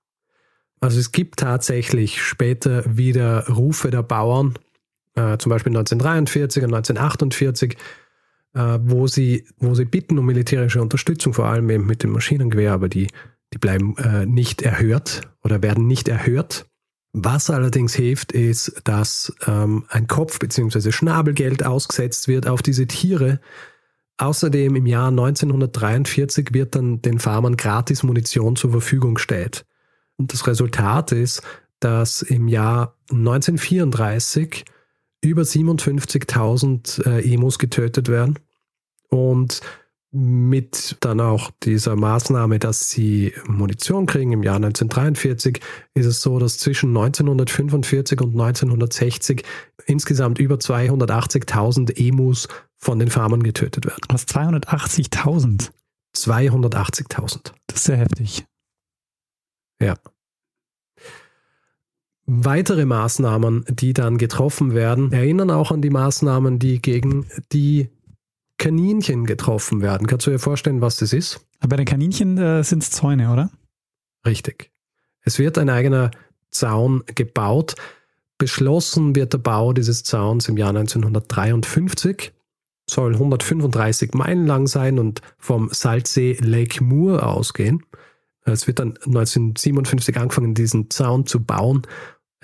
Also 0.79 0.97
es 0.97 1.11
gibt 1.11 1.39
tatsächlich 1.39 2.23
später 2.23 2.85
wieder 2.87 3.49
Rufe 3.49 3.91
der 3.91 4.03
Bauern, 4.03 4.57
äh, 5.15 5.37
zum 5.39 5.49
Beispiel 5.49 5.71
1943 5.71 6.63
und 6.63 6.73
1948, 6.73 7.73
äh, 7.73 7.77
wo, 8.59 9.07
sie, 9.07 9.45
wo 9.57 9.75
sie 9.75 9.85
bitten 9.85 10.17
um 10.17 10.25
militärische 10.25 10.81
Unterstützung, 10.81 11.33
vor 11.33 11.45
allem 11.45 11.69
eben 11.69 11.85
mit 11.85 12.03
dem 12.03 12.11
Maschinengewehr, 12.11 12.73
aber 12.73 12.89
die, 12.89 13.07
die 13.53 13.57
bleiben 13.57 13.95
äh, 13.97 14.25
nicht 14.25 14.61
erhört 14.61 15.21
oder 15.43 15.61
werden 15.61 15.87
nicht 15.87 16.07
erhört. 16.07 16.65
Was 17.17 17.49
allerdings 17.49 17.93
hilft, 17.93 18.33
ist, 18.33 18.81
dass 18.83 19.33
ähm, 19.47 19.85
ein 19.87 20.07
Kopf- 20.07 20.39
bzw. 20.39 20.91
Schnabelgeld 20.91 21.65
ausgesetzt 21.65 22.27
wird 22.27 22.45
auf 22.47 22.61
diese 22.61 22.87
Tiere. 22.87 23.39
Außerdem 24.17 24.75
im 24.75 24.85
Jahr 24.85 25.07
1943 25.07 26.49
wird 26.51 26.75
dann 26.75 27.01
den 27.01 27.19
Farmern 27.19 27.55
gratis 27.55 28.03
Munition 28.03 28.57
zur 28.57 28.71
Verfügung 28.71 29.15
gestellt. 29.15 29.65
Und 30.17 30.33
das 30.33 30.45
Resultat 30.47 31.13
ist, 31.13 31.41
dass 31.79 32.21
im 32.21 32.47
Jahr 32.49 32.97
1934 33.09 34.65
über 35.25 35.43
57.000 35.43 37.05
äh, 37.05 37.33
Emus 37.33 37.59
getötet 37.59 38.07
werden. 38.09 38.39
Und 39.09 39.61
mit 40.11 40.95
dann 41.01 41.19
auch 41.19 41.51
dieser 41.63 41.97
Maßnahme, 41.97 42.57
dass 42.57 42.89
sie 42.89 43.33
Munition 43.47 44.05
kriegen 44.05 44.31
im 44.31 44.43
Jahr 44.43 44.55
1943, 44.55 45.59
ist 45.93 46.05
es 46.05 46.21
so, 46.21 46.39
dass 46.39 46.57
zwischen 46.57 46.95
1945 46.95 48.21
und 48.21 48.31
1960 48.31 49.43
insgesamt 49.87 50.39
über 50.39 50.55
280.000 50.55 51.97
Emus 51.97 52.47
von 52.77 52.97
den 52.97 53.09
Farmern 53.09 53.43
getötet 53.43 53.85
werden. 53.85 54.03
Was, 54.07 54.25
280.000? 54.27 55.71
280.000. 56.15 57.51
Das 57.67 57.79
ist 57.79 57.83
sehr 57.83 57.97
heftig. 57.97 58.45
Ja. 59.81 59.95
Weitere 62.27 62.85
Maßnahmen, 62.85 63.65
die 63.69 63.93
dann 63.93 64.17
getroffen 64.17 64.73
werden, 64.73 65.11
erinnern 65.11 65.51
auch 65.51 65.71
an 65.71 65.81
die 65.81 65.91
Maßnahmen, 65.91 66.57
die 66.57 66.81
gegen 66.81 67.27
die 67.51 67.89
Kaninchen 68.57 69.25
getroffen 69.25 69.81
werden. 69.81 70.07
Kannst 70.07 70.25
du 70.25 70.31
dir 70.31 70.39
vorstellen, 70.39 70.81
was 70.81 70.97
das 70.97 71.13
ist? 71.13 71.45
Bei 71.59 71.75
den 71.75 71.85
Kaninchen 71.85 72.37
äh, 72.37 72.63
sind 72.63 72.81
es 72.81 72.89
Zäune, 72.89 73.31
oder? 73.31 73.51
Richtig. 74.25 74.71
Es 75.21 75.37
wird 75.37 75.57
ein 75.59 75.69
eigener 75.69 76.09
Zaun 76.49 77.03
gebaut. 77.13 77.75
Beschlossen 78.37 79.15
wird 79.15 79.33
der 79.33 79.37
Bau 79.39 79.71
dieses 79.73 80.03
Zauns 80.03 80.49
im 80.49 80.57
Jahr 80.57 80.69
1953. 80.69 82.33
Soll 82.89 83.13
135 83.13 84.13
Meilen 84.13 84.47
lang 84.47 84.67
sein 84.67 84.97
und 84.97 85.21
vom 85.37 85.69
Salzsee 85.71 86.37
Lake 86.41 86.83
Moore 86.83 87.25
ausgehen. 87.25 87.83
Es 88.43 88.67
wird 88.67 88.79
dann 88.79 88.97
1957 89.05 90.17
angefangen, 90.17 90.53
diesen 90.53 90.89
Zaun 90.91 91.25
zu 91.25 91.43
bauen 91.43 91.87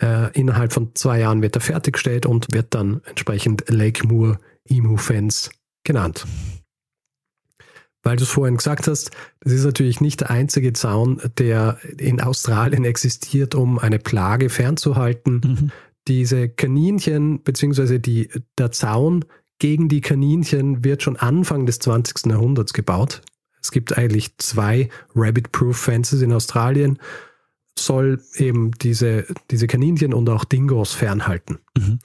äh, 0.02 0.32
innerhalb 0.38 0.74
von 0.74 0.96
zwei 0.96 1.20
Jahren 1.20 1.42
wird 1.42 1.56
er 1.56 1.62
fertiggestellt 1.62 2.26
und 2.26 2.48
wird 2.54 2.74
dann 2.74 3.02
entsprechend 3.06 3.70
Lake 3.70 4.08
Moore 4.08 4.40
Emu 4.68 4.98
Fence 4.98 5.52
genannt. 5.84 6.26
Weil 8.04 8.16
du 8.18 8.24
es 8.24 8.30
vorhin 8.30 8.58
gesagt 8.58 8.88
hast, 8.88 9.12
das 9.42 9.54
ist 9.54 9.64
natürlich 9.64 10.02
nicht 10.02 10.22
der 10.22 10.32
einzige 10.32 10.74
Zaun, 10.74 11.22
der 11.38 11.78
in 11.98 12.20
Australien 12.20 12.84
existiert, 12.84 13.54
um 13.54 13.78
eine 13.78 14.00
Plage 14.00 14.50
fernzuhalten. 14.50 15.42
Mhm. 15.44 15.72
Diese 16.08 16.50
Kaninchen, 16.50 17.44
beziehungsweise 17.44 18.00
die, 18.00 18.30
der 18.58 18.72
Zaun 18.72 19.26
gegen 19.60 19.88
die 19.88 20.02
Kaninchen 20.02 20.84
wird 20.84 21.04
schon 21.04 21.16
Anfang 21.16 21.68
des 21.68 21.78
20. 21.78 22.32
Jahrhunderts 22.32 22.74
gebaut. 22.74 23.22
Es 23.62 23.70
gibt 23.70 23.96
eigentlich 23.96 24.36
zwei 24.40 24.90
Rabbit-Proof 25.14 25.78
Fences 25.78 26.24
in 26.24 26.34
Australien 26.34 26.98
soll 27.86 28.22
eben 28.36 28.72
diese, 28.72 29.26
diese 29.50 29.68
Kaninchen 29.68 30.14
und 30.14 30.30
auch 30.30 30.46
Dingos 30.46 30.94
fernhalten. 30.94 31.60
Mhm. 31.78 32.00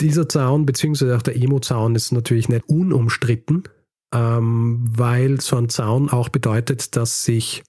Dieser 0.00 0.28
Zaun, 0.28 0.66
beziehungsweise 0.66 1.16
auch 1.16 1.22
der 1.22 1.36
Emo-Zaun, 1.36 1.94
ist 1.94 2.12
natürlich 2.12 2.48
nicht 2.48 2.68
unumstritten, 2.68 3.64
ähm, 4.12 4.84
weil 4.84 5.40
so 5.40 5.56
ein 5.56 5.68
Zaun 5.68 6.08
auch 6.08 6.28
bedeutet, 6.28 6.96
dass 6.96 7.24
sich 7.24 7.62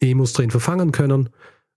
Emos 0.00 0.32
drin 0.32 0.50
verfangen 0.50 0.92
können 0.92 1.30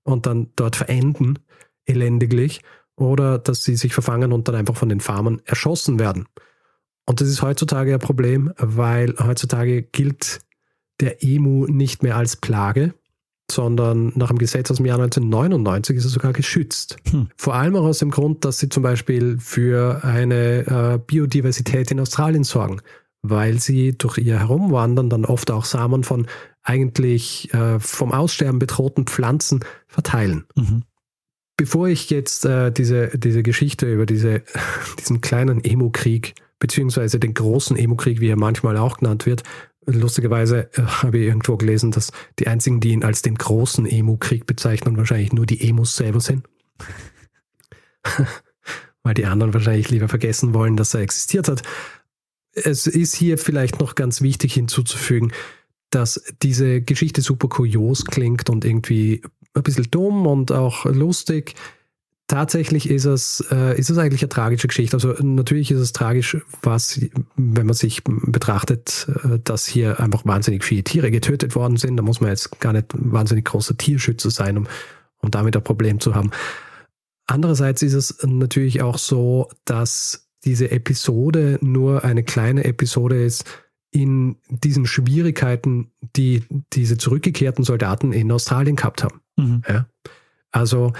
und 0.03 0.25
dann 0.25 0.49
dort 0.55 0.75
verenden, 0.75 1.39
elendiglich, 1.85 2.61
oder 2.95 3.39
dass 3.39 3.63
sie 3.63 3.75
sich 3.75 3.93
verfangen 3.93 4.31
und 4.31 4.47
dann 4.47 4.55
einfach 4.55 4.75
von 4.75 4.89
den 4.89 4.99
Farmern 4.99 5.41
erschossen 5.45 5.99
werden. 5.99 6.27
Und 7.05 7.21
das 7.21 7.27
ist 7.27 7.41
heutzutage 7.41 7.93
ein 7.93 7.99
Problem, 7.99 8.53
weil 8.57 9.15
heutzutage 9.19 9.81
gilt 9.81 10.41
der 10.99 11.23
Emu 11.23 11.65
nicht 11.65 12.03
mehr 12.03 12.15
als 12.15 12.35
Plage, 12.35 12.93
sondern 13.53 14.11
nach 14.15 14.29
dem 14.29 14.37
Gesetz 14.37 14.71
aus 14.71 14.77
dem 14.77 14.85
Jahr 14.85 14.99
1999 14.99 15.97
ist 15.97 16.05
er 16.05 16.09
sogar 16.09 16.33
geschützt. 16.33 16.97
Hm. 17.09 17.27
Vor 17.35 17.55
allem 17.55 17.75
auch 17.75 17.85
aus 17.85 17.99
dem 17.99 18.11
Grund, 18.11 18.45
dass 18.45 18.59
sie 18.59 18.69
zum 18.69 18.83
Beispiel 18.83 19.37
für 19.39 20.03
eine 20.03 20.95
äh, 20.95 20.99
Biodiversität 21.05 21.91
in 21.91 21.99
Australien 21.99 22.43
sorgen, 22.43 22.81
weil 23.21 23.59
sie 23.59 23.97
durch 23.97 24.17
ihr 24.17 24.39
Herumwandern 24.39 25.09
dann 25.09 25.25
oft 25.25 25.51
auch 25.51 25.65
Samen 25.65 26.03
von 26.03 26.27
eigentlich 26.63 27.53
äh, 27.53 27.79
vom 27.79 28.11
Aussterben 28.11 28.59
bedrohten 28.59 29.05
Pflanzen 29.05 29.61
verteilen. 29.87 30.45
Mhm. 30.55 30.83
Bevor 31.57 31.87
ich 31.87 32.09
jetzt 32.09 32.45
äh, 32.45 32.71
diese, 32.71 33.17
diese 33.17 33.43
Geschichte 33.43 33.91
über 33.91 34.05
diese, 34.05 34.43
diesen 34.99 35.21
kleinen 35.21 35.63
Emo-Krieg, 35.63 36.35
beziehungsweise 36.59 37.19
den 37.19 37.33
großen 37.33 37.77
Emo-Krieg, 37.77 38.19
wie 38.19 38.29
er 38.29 38.37
manchmal 38.37 38.77
auch 38.77 38.97
genannt 38.97 39.25
wird, 39.25 39.43
lustigerweise 39.85 40.69
äh, 40.73 40.81
habe 40.81 41.19
ich 41.19 41.27
irgendwo 41.27 41.57
gelesen, 41.57 41.91
dass 41.91 42.11
die 42.39 42.47
einzigen, 42.47 42.79
die 42.79 42.91
ihn 42.91 43.03
als 43.03 43.21
den 43.21 43.35
großen 43.35 43.85
Emo-Krieg 43.85 44.45
bezeichnen, 44.45 44.97
wahrscheinlich 44.97 45.33
nur 45.33 45.45
die 45.45 45.67
Emos 45.67 45.95
selber 45.95 46.19
sind. 46.19 46.47
Weil 49.03 49.13
die 49.15 49.25
anderen 49.25 49.53
wahrscheinlich 49.53 49.89
lieber 49.89 50.07
vergessen 50.07 50.53
wollen, 50.53 50.77
dass 50.77 50.93
er 50.93 51.01
existiert 51.01 51.47
hat. 51.47 51.63
Es 52.53 52.85
ist 52.85 53.15
hier 53.15 53.37
vielleicht 53.37 53.79
noch 53.79 53.95
ganz 53.95 54.21
wichtig 54.21 54.53
hinzuzufügen, 54.53 55.31
dass 55.89 56.23
diese 56.41 56.81
Geschichte 56.81 57.21
super 57.21 57.47
kurios 57.47 58.05
klingt 58.05 58.49
und 58.49 58.63
irgendwie 58.65 59.21
ein 59.53 59.63
bisschen 59.63 59.89
dumm 59.89 60.27
und 60.27 60.51
auch 60.51 60.85
lustig. 60.85 61.55
Tatsächlich 62.31 62.89
ist 62.89 63.03
es, 63.03 63.45
äh, 63.51 63.77
ist 63.77 63.89
es 63.89 63.97
eigentlich 63.97 64.21
eine 64.21 64.29
tragische 64.29 64.69
Geschichte. 64.69 64.95
Also 64.95 65.09
natürlich 65.21 65.69
ist 65.69 65.81
es 65.81 65.91
tragisch, 65.91 66.37
was, 66.61 67.01
wenn 67.35 67.65
man 67.65 67.73
sich 67.73 68.05
betrachtet, 68.05 69.05
äh, 69.25 69.39
dass 69.43 69.67
hier 69.67 69.99
einfach 69.99 70.25
wahnsinnig 70.25 70.63
viele 70.63 70.85
Tiere 70.85 71.11
getötet 71.11 71.55
worden 71.57 71.75
sind. 71.75 71.97
Da 71.97 72.03
muss 72.03 72.21
man 72.21 72.29
jetzt 72.29 72.61
gar 72.61 72.71
nicht 72.71 72.85
wahnsinnig 72.93 73.43
großer 73.43 73.75
Tierschützer 73.75 74.31
sein, 74.31 74.59
um, 74.59 74.67
um 75.17 75.29
damit 75.29 75.57
ein 75.57 75.63
Problem 75.65 75.99
zu 75.99 76.15
haben. 76.15 76.31
Andererseits 77.27 77.81
ist 77.81 77.95
es 77.95 78.17
natürlich 78.23 78.81
auch 78.81 78.97
so, 78.97 79.49
dass 79.65 80.29
diese 80.45 80.71
Episode 80.71 81.59
nur 81.59 82.05
eine 82.05 82.23
kleine 82.23 82.63
Episode 82.63 83.21
ist 83.25 83.43
in 83.91 84.37
diesen 84.47 84.85
Schwierigkeiten, 84.85 85.91
die 86.15 86.45
diese 86.71 86.97
zurückgekehrten 86.97 87.65
Soldaten 87.65 88.13
in 88.13 88.31
Australien 88.31 88.77
gehabt 88.77 89.03
haben. 89.03 89.19
Mhm. 89.35 89.63
Ja? 89.67 89.85
Also 90.51 90.93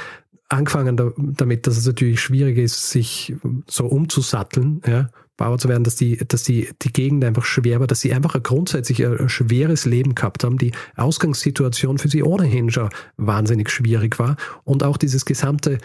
angefangen 0.52 0.98
da, 0.98 1.12
damit, 1.18 1.68
dass 1.68 1.78
es 1.78 1.86
natürlich 1.86 2.22
schwierig 2.22 2.58
ist, 2.58 2.92
sich 2.92 3.36
so 3.68 3.86
umzusatteln, 3.86 4.82
ja, 4.86 5.10
Bauer 5.38 5.58
zu 5.58 5.70
werden, 5.70 5.84
dass 5.84 5.96
die, 5.96 6.18
dass 6.18 6.44
die, 6.44 6.70
die 6.84 6.94
Gegend 6.94 7.26
einfach 7.26 7.46
schwer 7.46 7.80
war, 7.80 7.88
dass 7.88 8.02
sie 8.02 8.14
einfach 8.14 8.36
ein 8.36 8.44
grundsätzlich 8.44 9.04
ein, 9.04 9.18
ein 9.18 9.30
schweres 9.30 9.86
Leben 9.86 10.14
gehabt 10.14 10.44
haben, 10.44 10.58
die 10.58 10.72
Ausgangssituation 10.98 11.98
für 11.98 12.10
sie 12.10 12.22
ohnehin 12.22 12.70
schon 12.70 12.90
wahnsinnig 13.18 13.70
schwierig 13.70 14.20
war 14.20 14.36
und 14.64 14.84
auch 14.84 14.98
dieses 14.98 15.26
gesamte 15.26 15.80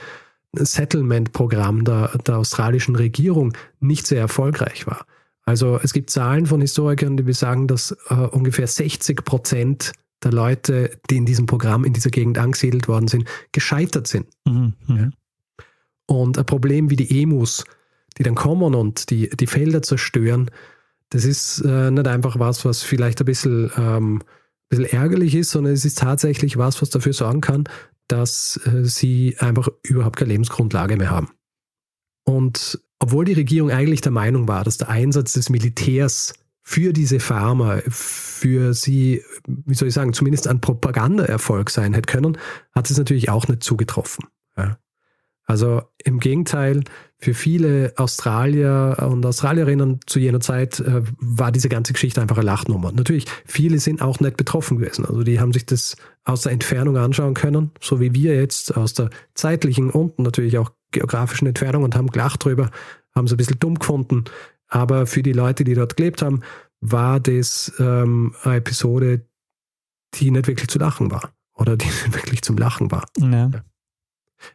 Settlement-Programm 0.52 1.85
der, 1.85 2.18
der 2.26 2.38
australischen 2.38 2.96
Regierung 2.96 3.55
nicht 3.81 4.07
sehr 4.07 4.20
erfolgreich 4.20 4.87
war. 4.87 5.07
Also 5.44 5.79
es 5.83 5.92
gibt 5.92 6.11
Zahlen 6.11 6.46
von 6.46 6.61
Historikern, 6.61 7.16
die 7.16 7.22
besagen, 7.22 7.68
dass 7.68 7.96
äh, 8.09 8.14
ungefähr 8.14 8.66
60 8.66 9.24
Prozent 9.24 9.92
der 10.27 10.33
Leute, 10.33 10.99
die 11.09 11.17
in 11.17 11.27
diesem 11.27 11.47
Programm 11.47 11.85
in 11.85 11.93
dieser 11.93 12.11
Gegend 12.11 12.39
angesiedelt 12.39 12.89
worden 12.89 13.09
sind, 13.09 13.27
gescheitert 13.53 14.07
sind. 14.07 14.27
Mhm, 14.45 14.75
mhm. 14.87 14.97
ja. 14.97 15.11
Und 16.07 16.39
ein 16.39 16.47
Problem 16.47 16.91
wie 16.91 16.97
die 16.97 17.23
Emus, 17.23 17.65
die 18.19 18.23
dann 18.23 18.35
kommen 18.35 18.75
und 18.75 19.11
die, 19.11 19.29
die 19.31 19.47
Felder 19.47 19.83
zerstören, 19.83 20.51
das 21.11 21.25
ist 21.25 21.61
äh, 21.61 21.91
nicht 21.91 22.07
einfach 22.09 22.39
was, 22.39 22.65
was 22.65 22.83
vielleicht 22.83 23.21
ein 23.21 23.27
bisschen, 23.27 23.71
ähm, 23.77 24.17
ein 24.17 24.25
bisschen 24.69 24.85
ärgerlich 24.87 25.35
ist, 25.35 25.51
sondern 25.51 25.73
es 25.73 25.85
ist 25.85 25.99
tatsächlich 25.99 26.57
was, 26.57 26.83
was 26.83 26.91
dafür 26.91 27.12
sorgen 27.12 27.41
kann, 27.41 27.65
dass 28.09 28.61
äh, 28.67 28.85
sie 28.85 29.37
einfach 29.39 29.69
überhaupt 29.83 30.17
keine 30.17 30.33
Lebensgrundlage 30.33 30.97
mehr 30.97 31.11
haben. 31.11 31.31
Und 32.25 32.81
obwohl 32.99 33.25
die 33.25 33.35
Regierung 33.35 33.71
eigentlich 33.71 34.01
der 34.01 34.12
Meinung 34.12 34.49
war, 34.49 34.65
dass 34.65 34.79
der 34.79 34.89
Einsatz 34.89 35.35
des 35.35 35.51
Militärs 35.51 36.35
für 36.68 36.92
diese 36.92 37.20
Farmer, 37.20 37.81
für 37.87 38.74
sie, 38.74 39.22
wie 39.46 39.74
soll 39.74 39.87
ich 39.87 39.94
sagen, 39.94 40.12
zumindest 40.12 40.48
ein 40.48 40.61
Propagandaerfolg 40.61 41.70
sein 41.70 41.94
hätte 41.94 42.11
können, 42.11 42.38
hat 42.72 42.90
es 42.90 42.98
natürlich 42.98 43.31
auch 43.31 43.46
nicht 43.46 43.62
zugetroffen. 43.62 44.24
Ja. 44.59 44.76
Also 45.44 45.83
im 46.02 46.18
Gegenteil, 46.18 46.83
für 47.18 47.35
viele 47.35 47.92
Australier 47.96 48.96
und 49.09 49.24
Australierinnen 49.24 50.00
zu 50.07 50.18
jener 50.18 50.40
Zeit 50.40 50.81
äh, 50.81 51.02
war 51.20 51.52
diese 51.52 51.68
ganze 51.68 51.92
Geschichte 51.92 52.20
einfach 52.20 52.37
eine 52.37 52.46
Lachnummer. 52.46 52.90
Natürlich, 52.90 53.26
viele 53.44 53.79
sind 53.79 54.02
auch 54.02 54.18
nicht 54.18 54.37
betroffen 54.37 54.79
gewesen. 54.79 55.07
Also 55.07 55.22
die 55.22 55.38
haben 55.38 55.52
sich 55.52 55.66
das 55.66 55.96
aus 56.24 56.42
der 56.42 56.52
Entfernung 56.52 56.96
anschauen 56.96 57.35
können, 57.35 57.70
so 57.81 58.00
wie 58.00 58.12
wir 58.12 58.35
jetzt 58.35 58.76
aus 58.76 58.92
der 58.92 59.11
zeitlichen 59.35 59.90
und 59.90 60.18
natürlich 60.18 60.59
auch 60.59 60.72
geografischen 60.90 61.46
Entfernung 61.46 61.85
und 61.85 61.94
haben 61.94 62.09
gelacht 62.09 62.44
drüber, 62.44 62.72
haben 63.14 63.26
es 63.26 63.33
ein 63.33 63.37
bisschen 63.37 63.61
dumm 63.61 63.79
gefunden. 63.79 64.24
Aber 64.68 65.07
für 65.07 65.22
die 65.22 65.33
Leute, 65.33 65.64
die 65.64 65.74
dort 65.74 65.96
gelebt 65.96 66.22
haben, 66.22 66.42
war 66.81 67.20
das 67.20 67.72
ähm, 67.79 68.35
eine 68.42 68.57
Episode, 68.57 69.26
die 70.14 70.31
nicht 70.31 70.46
wirklich 70.46 70.68
zu 70.68 70.79
lachen 70.79 71.11
war. 71.11 71.33
Oder 71.55 71.76
die 71.76 71.87
nicht 72.05 72.14
wirklich 72.14 72.42
zum 72.42 72.59
Lachen 72.59 72.90
war. 72.90 73.07
Ja. 73.18 73.50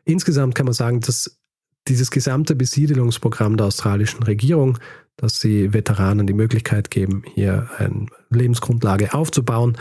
Insgesamt 0.06 0.56
kann 0.56 0.66
man 0.66 0.74
sagen, 0.74 1.00
dass 1.02 1.40
dieses 1.88 2.12
gesamte 2.12 2.56
Besiedelungsprogramm 2.56 3.58
der 3.58 3.68
australischen 3.68 4.24
Regierung, 4.24 4.78
dass 5.16 5.40
sie 5.40 5.74
Veteranen 5.74 6.28
die 6.28 6.34
Möglichkeit 6.34 6.92
geben, 6.92 7.24
hier 7.34 7.70
eine 7.78 8.06
Lebensgrundlage 8.30 9.14
aufzubauen, 9.14 9.78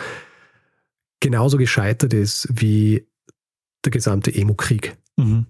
genauso 1.21 1.59
gescheitert 1.59 2.15
ist 2.15 2.49
wie 2.51 3.07
der 3.85 3.93
gesamte 3.93 4.35
Emu-Krieg. 4.35 4.97
Mhm. 5.17 5.47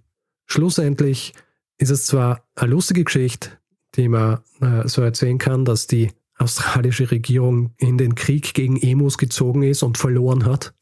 Schlussendlich 0.47 1.33
ist 1.79 1.91
es 1.91 2.07
zwar 2.07 2.45
eine 2.57 2.73
lustige 2.73 3.05
Geschichte, 3.05 3.51
die 3.97 4.09
man 4.09 4.41
äh, 4.61 4.87
so 4.89 5.03
erzählen 5.03 5.39
kann, 5.39 5.65
dass 5.65 5.87
die 5.87 6.13
australische 6.39 7.11
Regierung 7.11 7.75
in 7.77 7.99
den 7.99 8.15
Krieg 8.15 8.55
gegen 8.55 8.77
Emus 8.77 9.19
gezogen 9.19 9.63
ist 9.63 9.83
und 9.83 9.99
verloren 9.99 10.45
hat. 10.45 10.75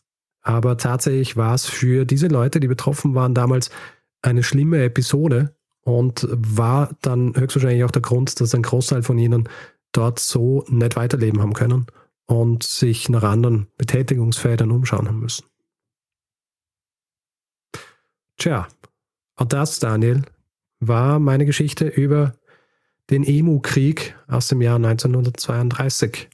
Aber 0.42 0.76
tatsächlich 0.78 1.36
war 1.36 1.54
es 1.54 1.66
für 1.66 2.04
diese 2.04 2.28
Leute, 2.28 2.60
die 2.60 2.68
betroffen 2.68 3.14
waren, 3.14 3.34
damals 3.34 3.70
eine 4.22 4.42
schlimme 4.42 4.82
Episode 4.82 5.54
und 5.82 6.26
war 6.30 6.96
dann 7.02 7.34
höchstwahrscheinlich 7.34 7.84
auch 7.84 7.90
der 7.90 8.02
Grund, 8.02 8.40
dass 8.40 8.54
ein 8.54 8.62
Großteil 8.62 9.02
von 9.02 9.18
ihnen 9.18 9.48
dort 9.92 10.20
so 10.20 10.64
nicht 10.68 10.96
weiterleben 10.96 11.40
haben 11.40 11.54
können 11.54 11.86
und 12.26 12.62
sich 12.62 13.08
nach 13.08 13.22
anderen 13.22 13.68
Betätigungsfeldern 13.78 14.70
umschauen 14.70 15.08
haben 15.08 15.20
müssen. 15.20 15.44
Tja, 18.36 18.68
und 19.36 19.52
das, 19.52 19.80
Daniel, 19.80 20.22
war 20.78 21.18
meine 21.18 21.46
Geschichte 21.46 21.88
über 21.88 22.34
den 23.10 23.24
Emu-Krieg 23.24 24.16
aus 24.26 24.48
dem 24.48 24.60
Jahr 24.60 24.76
1932. 24.76 26.28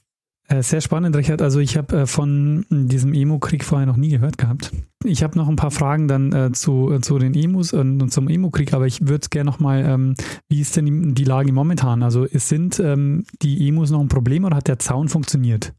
Äh, 0.47 0.61
sehr 0.61 0.81
spannend, 0.81 1.15
Richard. 1.15 1.41
Also 1.41 1.59
ich 1.59 1.75
habe 1.75 2.01
äh, 2.01 2.05
von 2.05 2.65
diesem 2.69 3.13
Emu-Krieg 3.13 3.63
vorher 3.63 3.87
noch 3.87 3.95
nie 3.97 4.09
gehört 4.09 4.37
gehabt. 4.37 4.71
Ich 5.03 5.23
habe 5.23 5.37
noch 5.37 5.47
ein 5.47 5.55
paar 5.55 5.71
Fragen 5.71 6.07
dann 6.07 6.31
äh, 6.33 6.51
zu, 6.51 6.99
zu 6.99 7.17
den 7.17 7.33
Emus 7.33 7.73
und, 7.73 8.09
zum 8.11 8.29
Emu-Krieg, 8.29 8.73
aber 8.73 8.85
ich 8.85 9.07
würde 9.07 9.27
gerne 9.29 9.49
noch 9.49 9.59
mal, 9.59 9.83
ähm, 9.83 10.15
wie 10.47 10.61
ist 10.61 10.75
denn 10.77 10.85
die, 10.85 11.13
die 11.15 11.23
Lage 11.23 11.51
momentan? 11.51 12.03
Also 12.03 12.27
sind 12.31 12.79
ähm, 12.79 13.25
die 13.41 13.67
Emus 13.67 13.89
noch 13.89 14.01
ein 14.01 14.07
Problem 14.07 14.45
oder 14.45 14.57
hat 14.57 14.67
der 14.67 14.77
Zaun 14.79 15.09
funktioniert? 15.09 15.73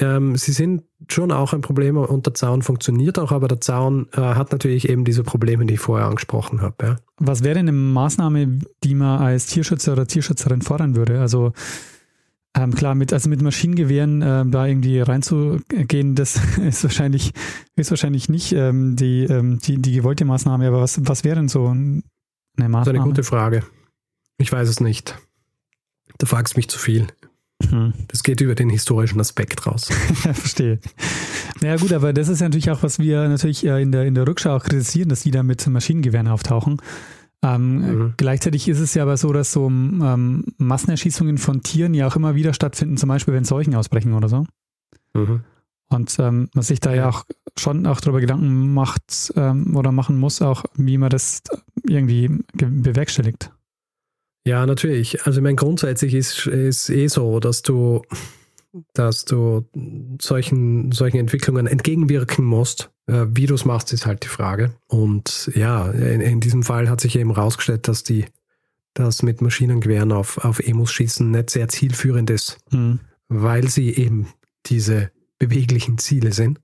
Ähm, 0.00 0.34
sie 0.36 0.52
sind 0.52 0.82
schon 1.08 1.30
auch 1.30 1.52
ein 1.52 1.60
Problem 1.60 1.98
und 1.98 2.24
der 2.24 2.32
Zaun 2.32 2.62
funktioniert 2.62 3.18
auch, 3.18 3.32
aber 3.32 3.48
der 3.48 3.60
Zaun 3.60 4.08
äh, 4.12 4.20
hat 4.20 4.50
natürlich 4.50 4.88
eben 4.88 5.04
diese 5.04 5.22
Probleme, 5.22 5.66
die 5.66 5.74
ich 5.74 5.80
vorher 5.80 6.06
angesprochen 6.06 6.62
habe. 6.62 6.74
Ja. 6.82 6.96
Was 7.18 7.44
wäre 7.44 7.58
eine 7.58 7.72
Maßnahme, 7.72 8.60
die 8.82 8.94
man 8.94 9.20
als 9.20 9.46
Tierschützer 9.46 9.92
oder 9.92 10.06
Tierschützerin 10.06 10.62
fordern 10.62 10.96
würde? 10.96 11.20
Also 11.20 11.52
ähm, 12.56 12.74
klar, 12.74 12.94
mit, 12.94 13.12
also 13.12 13.28
mit 13.28 13.42
Maschinengewehren 13.42 14.22
äh, 14.22 14.44
da 14.46 14.66
irgendwie 14.66 15.00
reinzugehen, 15.00 16.14
das 16.14 16.40
ist 16.58 16.82
wahrscheinlich, 16.82 17.32
ist 17.76 17.90
wahrscheinlich 17.90 18.28
nicht 18.30 18.52
ähm, 18.52 18.96
die, 18.96 19.24
ähm, 19.24 19.58
die, 19.58 19.80
die 19.80 19.92
gewollte 19.92 20.24
Maßnahme, 20.24 20.66
aber 20.66 20.80
was, 20.80 20.98
was 21.06 21.24
wäre 21.24 21.36
denn 21.36 21.48
so 21.48 21.68
eine 21.68 22.02
Maßnahme? 22.56 22.70
Das 22.72 22.86
ist 22.86 22.94
eine 22.94 23.04
gute 23.04 23.22
Frage. 23.22 23.64
Ich 24.38 24.50
weiß 24.50 24.68
es 24.68 24.80
nicht. 24.80 25.18
Du 26.18 26.26
fragst 26.26 26.56
mich 26.56 26.68
zu 26.68 26.78
viel. 26.78 27.06
Hm. 27.68 27.92
Das 28.08 28.22
geht 28.22 28.40
über 28.40 28.54
den 28.54 28.70
historischen 28.70 29.20
Aspekt 29.20 29.66
raus. 29.66 29.84
Verstehe. 30.32 30.78
Naja 31.60 31.76
gut, 31.76 31.92
aber 31.92 32.12
das 32.12 32.28
ist 32.28 32.40
natürlich 32.40 32.70
auch, 32.70 32.82
was 32.82 32.98
wir 32.98 33.28
natürlich 33.28 33.66
äh, 33.66 33.82
in 33.82 33.92
der, 33.92 34.04
in 34.04 34.14
der 34.14 34.26
Rückschau 34.26 34.56
auch 34.56 34.64
kritisieren, 34.64 35.08
dass 35.08 35.20
die 35.20 35.30
da 35.30 35.42
mit 35.42 35.66
Maschinengewehren 35.66 36.28
auftauchen. 36.28 36.80
Ähm, 37.42 37.78
mhm. 37.78 38.14
Gleichzeitig 38.16 38.68
ist 38.68 38.80
es 38.80 38.94
ja 38.94 39.02
aber 39.02 39.16
so, 39.16 39.32
dass 39.32 39.52
so 39.52 39.66
ähm, 39.68 40.44
Massenerschießungen 40.58 41.38
von 41.38 41.62
Tieren 41.62 41.94
ja 41.94 42.06
auch 42.06 42.16
immer 42.16 42.34
wieder 42.34 42.52
stattfinden, 42.52 42.96
zum 42.96 43.08
Beispiel 43.08 43.34
wenn 43.34 43.44
Seuchen 43.44 43.74
ausbrechen 43.74 44.14
oder 44.14 44.28
so. 44.28 44.46
Mhm. 45.14 45.42
Und 45.88 46.16
ähm, 46.18 46.48
man 46.54 46.62
sich 46.62 46.80
da 46.80 46.94
ja 46.94 47.08
auch 47.08 47.24
schon 47.58 47.86
auch 47.86 48.00
darüber 48.00 48.20
Gedanken 48.20 48.72
macht 48.72 49.32
ähm, 49.36 49.76
oder 49.76 49.90
machen 49.90 50.18
muss, 50.18 50.40
auch 50.40 50.64
wie 50.74 50.98
man 50.98 51.10
das 51.10 51.42
irgendwie 51.82 52.30
bewerkstelligt. 52.52 53.50
Ja, 54.44 54.64
natürlich. 54.66 55.26
Also 55.26 55.40
ich 55.40 55.42
meine, 55.42 55.56
grundsätzlich 55.56 56.14
ist 56.14 56.46
es 56.46 56.88
eh 56.88 57.08
so, 57.08 57.40
dass 57.40 57.62
du, 57.62 58.02
dass 58.94 59.24
du 59.24 59.66
solchen, 60.20 60.92
solchen 60.92 61.18
Entwicklungen 61.18 61.66
entgegenwirken 61.66 62.44
musst. 62.44 62.90
Äh, 63.06 63.26
wie 63.30 63.46
du 63.46 63.54
es 63.54 63.64
machst, 63.64 63.92
ist 63.92 64.06
halt 64.06 64.24
die 64.24 64.28
Frage. 64.28 64.74
Und 64.86 65.50
ja, 65.54 65.90
in, 65.90 66.20
in 66.20 66.40
diesem 66.40 66.62
Fall 66.62 66.88
hat 66.88 67.00
sich 67.00 67.16
eben 67.16 67.34
herausgestellt, 67.34 67.86
dass 67.88 68.02
die 68.02 68.24
das 68.94 69.22
mit 69.22 69.40
Maschinengewehren 69.40 70.10
auf, 70.10 70.38
auf 70.38 70.58
Emus 70.58 70.90
schießen 70.92 71.30
nicht 71.30 71.50
sehr 71.50 71.68
zielführend 71.68 72.28
ist, 72.30 72.58
mhm. 72.70 73.00
weil 73.28 73.68
sie 73.68 73.94
eben 73.94 74.28
diese 74.66 75.10
beweglichen 75.38 75.98
Ziele 75.98 76.32
sind. 76.32 76.60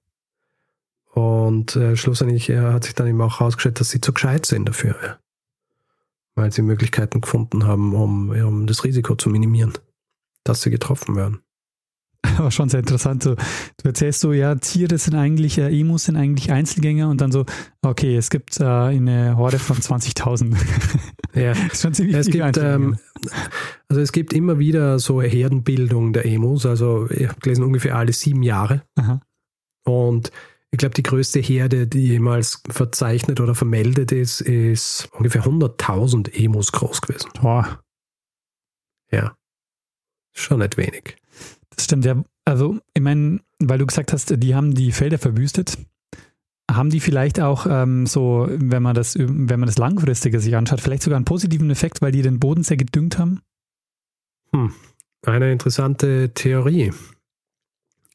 Und 1.13 1.77
äh, 1.77 1.97
schlussendlich 1.97 2.51
äh, 2.51 2.59
hat 2.59 2.85
sich 2.85 2.95
dann 2.95 3.07
eben 3.07 3.21
auch 3.21 3.39
herausgestellt, 3.41 3.81
dass 3.81 3.91
sie 3.91 4.01
zu 4.01 4.13
gescheit 4.13 4.45
sind 4.45 4.69
dafür. 4.69 4.97
Ja 5.03 5.19
weil 6.37 6.53
sie 6.53 6.63
Möglichkeiten 6.63 7.21
gefunden 7.21 7.65
haben, 7.65 7.95
um, 7.95 8.31
um 8.31 8.67
das 8.67 8.85
Risiko 8.85 9.17
zu 9.17 9.31
minimieren, 9.31 9.73
dass 10.45 10.63
sie 10.63 10.71
getroffen 10.71 11.17
werden. 11.17 11.41
Aber 12.39 12.51
schon 12.51 12.69
sehr 12.69 12.81
interessant. 12.81 13.23
So, 13.23 13.35
du 13.35 13.85
erzählst 13.85 14.21
so, 14.21 14.33
ja, 14.33 14.55
Tiere 14.57 14.99
sind 14.99 15.15
eigentlich, 15.15 15.59
äh, 15.59 15.69
Emus 15.69 16.05
sind 16.05 16.17
eigentlich 16.17 16.51
Einzelgänger 16.51 17.09
und 17.09 17.21
dann 17.21 17.33
so, 17.33 17.47
okay, 17.83 18.17
es 18.17 18.31
gibt 18.31 18.61
äh, 18.61 18.65
eine 18.65 19.37
Horde 19.37 19.59
von 19.59 19.77
20.000. 19.77 20.57
ja, 21.35 21.53
ist 21.53 21.83
schon 21.83 21.95
ziemlich 21.95 22.17
es 22.17 22.27
gibt, 22.27 22.57
ähm, 22.59 22.99
Also 23.89 24.01
es 24.01 24.13
gibt 24.13 24.33
immer 24.33 24.59
wieder 24.59 24.99
so 24.99 25.23
Herdenbildung 25.23 26.13
der 26.13 26.27
Emus. 26.27 26.67
Also 26.67 27.09
ich 27.11 27.29
habe 27.29 27.41
gelesen, 27.41 27.65
ungefähr 27.65 27.97
alle 27.97 28.13
sieben 28.13 28.43
Jahre. 28.43 28.83
Aha. 28.97 29.21
Und 29.85 30.33
ich 30.77 30.79
glaube, 30.79 30.95
die 30.95 31.03
größte 31.03 31.41
Herde, 31.41 31.87
die 31.87 32.07
jemals 32.07 32.63
verzeichnet 32.69 33.41
oder 33.41 33.55
vermeldet 33.55 34.13
ist, 34.13 34.43
ist 34.43 35.09
ungefähr 35.13 35.43
100.000 35.43 36.35
Emus 36.35 36.71
groß 36.71 37.01
gewesen. 37.01 37.31
Boah. 37.41 37.81
Ja. 39.11 39.35
Schon 40.35 40.59
nicht 40.59 40.77
wenig. 40.77 41.17
Das 41.71 41.87
stimmt, 41.87 42.05
ja. 42.05 42.23
Also, 42.45 42.79
ich 42.93 43.01
meine, 43.01 43.41
weil 43.59 43.79
du 43.79 43.87
gesagt 43.87 44.13
hast, 44.13 44.35
die 44.37 44.55
haben 44.55 44.75
die 44.75 44.93
Felder 44.93 45.17
verwüstet. 45.17 45.79
Haben 46.71 46.91
die 46.91 47.01
vielleicht 47.01 47.41
auch 47.41 47.67
ähm, 47.67 48.05
so, 48.05 48.47
wenn 48.51 48.83
man 48.83 48.95
das, 48.95 49.17
wenn 49.19 49.59
man 49.59 49.69
das 49.69 49.79
langfristiger 49.79 50.41
sich 50.41 50.57
anschaut, 50.57 50.83
vielleicht 50.83 51.05
sogar 51.05 51.17
einen 51.17 51.25
positiven 51.25 51.71
Effekt, 51.71 52.03
weil 52.03 52.13
die 52.13 52.21
den 52.21 52.39
Boden 52.39 52.65
sehr 52.65 52.77
gedüngt 52.77 53.19
haben? 53.19 53.41
Hm. 54.53 54.75
Eine 55.25 55.53
interessante 55.53 56.35
Theorie. 56.35 56.93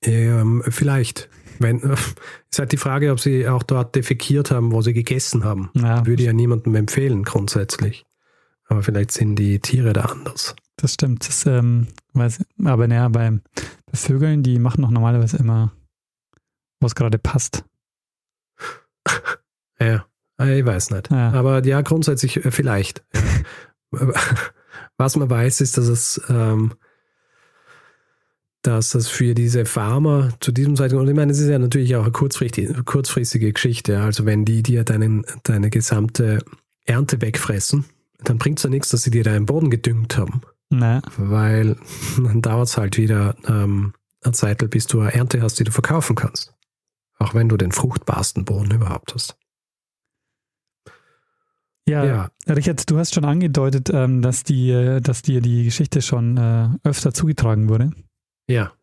Ähm, 0.04 0.62
vielleicht. 0.68 1.28
Wenn, 1.62 1.80
ist 1.80 2.60
halt 2.60 2.72
die 2.72 2.78
Frage, 2.78 3.12
ob 3.12 3.20
sie 3.20 3.48
auch 3.48 3.64
dort 3.64 3.96
defekiert 3.96 4.52
haben, 4.52 4.72
wo 4.72 4.82
sie 4.82 4.94
gegessen 4.94 5.44
haben. 5.44 5.70
Ja. 5.74 6.06
Würde 6.06 6.24
ja 6.24 6.34
niemandem 6.34 6.76
empfehlen, 6.76 7.24
grundsätzlich. 7.24 8.06
Aber 8.66 8.84
vielleicht 8.84 9.12
sind 9.12 9.36
die 9.36 9.60
Tiere 9.60 9.94
da 9.94 10.02
anders. 10.02 10.56
Das 10.78 10.94
stimmt. 10.94 11.28
Das, 11.28 11.46
ähm, 11.46 11.88
weiß, 12.14 12.44
aber 12.64 12.88
naja, 12.88 13.10
bei, 13.10 13.40
Vögeln, 13.94 14.44
die 14.44 14.60
machen 14.60 14.82
doch 14.82 14.92
normalerweise 14.92 15.38
immer, 15.38 15.72
was 16.80 16.96
gerade 16.96 17.20
passt. 17.20 17.66
ja, 19.80 20.06
ich 20.40 20.66
weiß 20.66 20.92
nicht. 20.92 21.12
Ja. 21.12 21.32
Aber 21.32 21.64
ja, 21.66 21.82
grundsätzlich 21.82 22.46
äh, 22.46 22.52
vielleicht. 22.52 23.04
Was 24.98 25.16
man 25.16 25.30
weiß, 25.30 25.62
ist, 25.62 25.78
dass 25.78 25.88
es 25.88 26.22
ähm, 26.30 26.74
dass 28.62 28.92
das 28.92 29.08
für 29.08 29.34
diese 29.34 29.66
Farmer 29.66 30.30
zu 30.40 30.52
diesem 30.52 30.76
Zeitpunkt, 30.76 31.04
und 31.04 31.10
ich 31.10 31.16
meine, 31.16 31.32
es 31.32 31.40
ist 31.40 31.50
ja 31.50 31.60
natürlich 31.60 31.96
auch 31.96 32.04
eine 32.04 32.12
kurzfristige, 32.12 32.84
kurzfristige 32.84 33.52
Geschichte, 33.52 34.00
also 34.02 34.26
wenn 34.26 34.46
die 34.46 34.64
dir 34.64 34.84
deinen, 34.84 35.26
deine 35.44 35.70
gesamte 35.70 36.40
Ernte 36.86 37.22
wegfressen, 37.22 37.86
dann 38.24 38.38
bringt 38.38 38.60
es 38.60 38.64
ja 38.64 38.70
nichts, 38.70 38.90
dass 38.90 39.04
sie 39.04 39.12
dir 39.12 39.24
deinen 39.24 39.46
Boden 39.46 39.70
gedüngt 39.70 40.18
haben. 40.18 40.42
Nein. 40.70 41.02
Weil 41.18 41.76
dann 42.18 42.42
dauert 42.42 42.70
es 42.70 42.78
halt 42.78 42.98
wieder 42.98 43.36
ähm, 43.48 43.94
eine 44.24 44.34
Zeit, 44.34 44.70
bis 44.70 44.88
du 44.88 45.02
eine 45.02 45.14
Ernte 45.14 45.42
hast, 45.42 45.60
die 45.60 45.64
du 45.64 45.72
verkaufen 45.72 46.16
kannst. 46.16 46.54
Auch 47.18 47.34
wenn 47.34 47.50
du 47.50 47.58
den 47.58 47.72
fruchtbarsten 47.72 48.46
Boden 48.46 48.72
überhaupt 48.72 49.14
hast. 49.14 49.38
Ja, 51.88 52.06
ja, 52.06 52.32
Richard, 52.48 52.90
du 52.90 52.98
hast 52.98 53.14
schon 53.14 53.26
angedeutet, 53.26 53.90
ähm, 53.92 54.22
dass, 54.22 54.44
die, 54.44 54.70
äh, 54.70 55.02
dass 55.02 55.24
dir 55.24 55.42
die 55.42 55.66
Geschichte 55.66 56.02
schon 56.02 56.38
äh, 56.38 56.70
öfter 56.84 57.14
zugetragen 57.14 57.70
wurde. 57.70 57.92
Ja. 58.52 58.74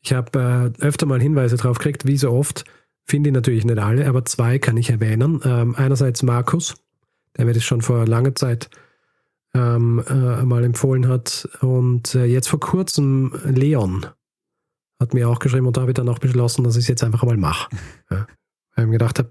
Ich 0.00 0.12
habe 0.12 0.72
äh, 0.80 0.84
öfter 0.84 1.06
mal 1.06 1.20
Hinweise 1.20 1.56
drauf 1.56 1.78
gekriegt, 1.78 2.06
wie 2.06 2.16
so 2.16 2.30
oft. 2.30 2.64
Finde 3.04 3.30
ich 3.30 3.34
natürlich 3.34 3.64
nicht 3.64 3.78
alle, 3.78 4.06
aber 4.06 4.24
zwei 4.24 4.58
kann 4.58 4.76
ich 4.76 4.90
erwähnen. 4.90 5.40
Ähm, 5.44 5.74
einerseits 5.76 6.22
Markus, 6.22 6.74
der 7.36 7.46
mir 7.46 7.52
das 7.54 7.64
schon 7.64 7.82
vor 7.82 8.06
langer 8.06 8.34
Zeit 8.34 8.68
ähm, 9.54 10.02
äh, 10.08 10.42
mal 10.42 10.64
empfohlen 10.64 11.08
hat. 11.08 11.48
Und 11.60 12.14
äh, 12.14 12.24
jetzt 12.24 12.48
vor 12.48 12.60
kurzem 12.60 13.32
Leon 13.44 14.06
hat 15.00 15.14
mir 15.14 15.28
auch 15.28 15.38
geschrieben 15.38 15.66
und 15.66 15.76
da 15.76 15.82
habe 15.82 15.90
ich 15.90 15.96
dann 15.96 16.08
auch 16.08 16.18
beschlossen, 16.18 16.64
dass 16.64 16.76
ich 16.76 16.82
es 16.82 16.88
jetzt 16.88 17.04
einfach 17.04 17.22
mal 17.22 17.36
mache. 17.36 17.74
Ja. 18.10 18.26
Weil 18.74 18.84
ich 18.84 18.88
mir 18.88 18.98
gedacht 18.98 19.18
habe, 19.18 19.30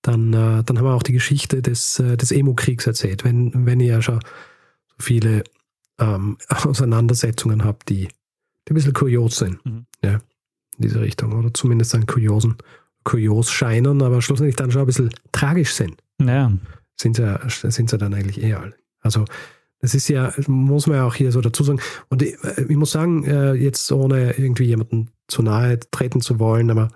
dann, 0.00 0.32
äh, 0.32 0.64
dann 0.64 0.78
haben 0.78 0.86
wir 0.86 0.94
auch 0.94 1.02
die 1.02 1.12
Geschichte 1.12 1.62
des, 1.62 1.98
äh, 1.98 2.16
des 2.16 2.30
Emo-Kriegs 2.30 2.86
erzählt. 2.86 3.24
Wenn, 3.24 3.66
wenn 3.66 3.80
ihr 3.80 3.94
ja 3.94 4.02
schon 4.02 4.20
so 4.20 4.96
viele 4.98 5.44
ähm, 5.98 6.38
Auseinandersetzungen 6.48 7.64
habt, 7.64 7.88
die 7.88 8.08
die 8.66 8.72
ein 8.72 8.74
bisschen 8.74 8.92
kurios 8.92 9.36
sind. 9.36 9.64
Mhm. 9.64 9.86
Ja, 10.02 10.14
in 10.14 10.20
diese 10.78 11.00
Richtung. 11.00 11.32
Oder 11.32 11.52
zumindest 11.52 11.94
an 11.94 12.06
kuriosen, 12.06 12.56
kurios 13.04 13.50
scheinen, 13.50 14.02
aber 14.02 14.22
schlussendlich 14.22 14.56
dann 14.56 14.70
schon 14.70 14.82
ein 14.82 14.86
bisschen 14.86 15.10
tragisch 15.32 15.74
sind. 15.74 15.96
Ja. 16.20 16.52
Sind 16.98 17.16
sie, 17.16 17.38
sind 17.48 17.90
sie 17.90 17.98
dann 17.98 18.14
eigentlich 18.14 18.42
eher 18.42 18.60
alle. 18.60 18.74
Also, 19.00 19.24
das 19.80 19.94
ist 19.94 20.08
ja, 20.08 20.32
muss 20.46 20.86
man 20.86 20.96
ja 20.96 21.06
auch 21.06 21.14
hier 21.14 21.30
so 21.30 21.40
dazu 21.40 21.62
sagen. 21.62 21.80
Und 22.08 22.22
ich, 22.22 22.36
ich 22.56 22.76
muss 22.76 22.92
sagen, 22.92 23.24
äh, 23.24 23.52
jetzt 23.52 23.90
ohne 23.92 24.38
irgendwie 24.38 24.64
jemanden 24.64 25.10
zu 25.28 25.42
nahe 25.42 25.78
treten 25.90 26.20
zu 26.22 26.38
wollen, 26.38 26.70
aber 26.70 26.88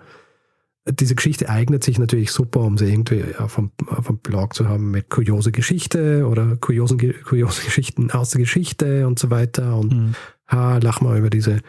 diese 0.89 1.13
Geschichte 1.13 1.49
eignet 1.49 1.83
sich 1.83 1.99
natürlich 1.99 2.31
super, 2.31 2.61
um 2.61 2.77
sie 2.77 2.89
irgendwie 2.89 3.23
auf 3.37 3.55
dem, 3.55 3.71
auf 3.87 4.07
dem 4.07 4.17
Blog 4.17 4.55
zu 4.55 4.67
haben 4.67 4.89
mit 4.89 5.09
kuriose 5.09 5.51
Geschichte 5.51 6.25
oder 6.25 6.55
kuriosen, 6.55 6.97
kuriose 6.97 7.63
Geschichten 7.63 8.09
aus 8.09 8.31
der 8.31 8.41
Geschichte 8.41 9.05
und 9.05 9.19
so 9.19 9.29
weiter. 9.29 9.77
Und 9.77 9.93
mhm 9.93 10.15
ha, 10.49 10.77
lach 10.77 11.01
mal 11.01 11.17
über 11.17 11.29
diese, 11.29 11.61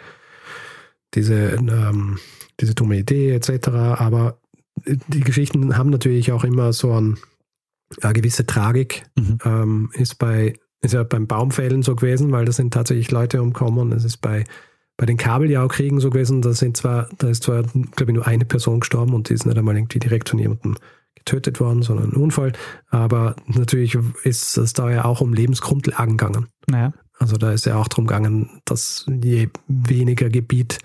diese, 1.14 1.53
ähm, 1.53 2.18
diese 2.61 2.74
dumme 2.74 2.99
Idee 2.99 3.33
etc. 3.35 3.68
Aber 3.68 4.39
die 4.85 5.20
Geschichten 5.20 5.76
haben 5.76 5.91
natürlich 5.91 6.33
auch 6.33 6.45
immer 6.45 6.72
so 6.72 6.93
ein, 6.93 7.18
eine 8.01 8.12
gewisse 8.12 8.47
Tragik. 8.47 9.05
Mhm. 9.16 9.39
Ähm, 9.45 9.91
ist 9.95 10.18
bei 10.18 10.55
ist 10.83 10.95
ja 10.95 11.03
beim 11.03 11.26
Baumfällen 11.26 11.83
so 11.83 11.95
gewesen, 11.95 12.33
weil 12.33 12.45
da 12.45 12.53
sind 12.53 12.72
tatsächlich 12.72 13.11
Leute 13.11 13.43
umgekommen. 13.43 13.93
Es 13.93 14.05
ist 14.05 14.18
bei, 14.18 14.45
bei 14.97 15.07
den 15.07 15.16
Kabeljaukriegen 15.16 16.01
so 16.01 16.11
gewesen, 16.11 16.43
da 16.43 16.53
sind 16.53 16.76
zwar, 16.76 17.09
da 17.18 17.28
ist 17.28 17.43
zwar, 17.43 17.62
glaube 17.62 18.12
ich, 18.12 18.14
nur 18.14 18.26
eine 18.26 18.45
Person 18.45 18.81
gestorben 18.81 19.14
und 19.14 19.28
die 19.28 19.35
ist 19.35 19.47
nicht 19.47 19.59
einmal 19.59 19.76
irgendwie 19.76 19.99
direkt 19.99 20.31
von 20.31 20.39
jemandem 20.39 20.76
getötet 21.16 21.61
worden, 21.61 21.83
sondern 21.83 22.12
ein 22.12 22.16
Unfall. 22.16 22.53
Aber 22.89 23.37
natürlich 23.47 23.97
ist 24.24 24.57
es 24.57 24.72
da 24.72 24.91
ja 24.91 25.05
auch 25.05 25.20
um 25.20 25.35
Lebensgrundlagen 25.35 26.16
gegangen. 26.16 26.47
Naja. 26.66 26.95
Also 27.20 27.36
da 27.36 27.52
ist 27.52 27.66
ja 27.66 27.76
auch 27.76 27.86
darum 27.86 28.06
gegangen, 28.06 28.62
dass 28.64 29.06
je 29.08 29.48
weniger 29.68 30.30
Gebiet, 30.30 30.78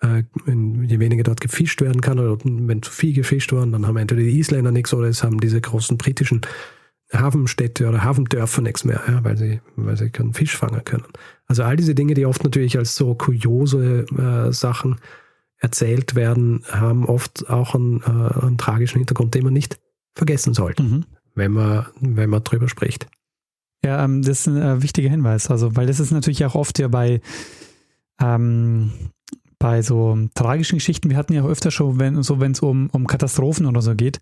äh, 0.00 0.24
je 0.46 0.98
weniger 0.98 1.22
dort 1.22 1.42
gefischt 1.42 1.82
werden 1.82 2.00
kann, 2.00 2.18
oder 2.18 2.38
wenn 2.42 2.82
zu 2.82 2.90
viel 2.90 3.12
gefischt 3.12 3.52
worden, 3.52 3.70
dann 3.72 3.86
haben 3.86 3.98
entweder 3.98 4.22
die 4.22 4.38
Isländer 4.38 4.72
nichts 4.72 4.94
oder 4.94 5.08
es 5.08 5.22
haben 5.22 5.38
diese 5.38 5.60
großen 5.60 5.98
britischen 5.98 6.40
Hafenstädte 7.12 7.88
oder 7.88 8.02
Hafendörfer 8.02 8.62
nichts 8.62 8.84
mehr, 8.84 9.02
ja, 9.06 9.22
weil 9.22 9.36
sie, 9.36 9.60
weil 9.76 9.98
sie 9.98 10.08
keinen 10.08 10.32
Fisch 10.32 10.56
fangen 10.56 10.82
können. 10.84 11.04
Also 11.46 11.62
all 11.62 11.76
diese 11.76 11.94
Dinge, 11.94 12.14
die 12.14 12.24
oft 12.24 12.42
natürlich 12.42 12.78
als 12.78 12.96
so 12.96 13.14
kuriose 13.14 14.06
äh, 14.16 14.52
Sachen 14.52 14.96
erzählt 15.58 16.14
werden, 16.14 16.64
haben 16.70 17.04
oft 17.04 17.50
auch 17.50 17.74
einen, 17.74 18.00
äh, 18.00 18.44
einen 18.44 18.56
tragischen 18.56 18.98
Hintergrund, 18.98 19.34
den 19.34 19.44
man 19.44 19.52
nicht 19.52 19.78
vergessen 20.14 20.54
sollte, 20.54 20.82
mhm. 20.82 21.04
wenn 21.34 21.52
man, 21.52 21.86
wenn 22.00 22.30
man 22.30 22.44
drüber 22.44 22.68
spricht. 22.68 23.08
Ja, 23.84 24.04
ähm, 24.04 24.22
das 24.22 24.40
ist 24.40 24.46
ein 24.48 24.60
äh, 24.60 24.82
wichtiger 24.82 25.08
Hinweis. 25.08 25.50
Also, 25.50 25.76
weil 25.76 25.86
das 25.86 26.00
ist 26.00 26.10
natürlich 26.10 26.44
auch 26.44 26.54
oft 26.54 26.78
ja 26.78 26.88
bei, 26.88 27.20
ähm, 28.20 28.92
bei 29.58 29.82
so 29.82 30.18
tragischen 30.34 30.78
Geschichten. 30.78 31.10
Wir 31.10 31.16
hatten 31.16 31.32
ja 31.32 31.42
auch 31.42 31.48
öfter 31.48 31.70
schon, 31.70 31.98
wenn 31.98 32.22
so 32.22 32.36
es 32.36 32.60
um, 32.60 32.90
um 32.90 33.06
Katastrophen 33.06 33.66
oder 33.66 33.82
so 33.82 33.94
geht. 33.94 34.20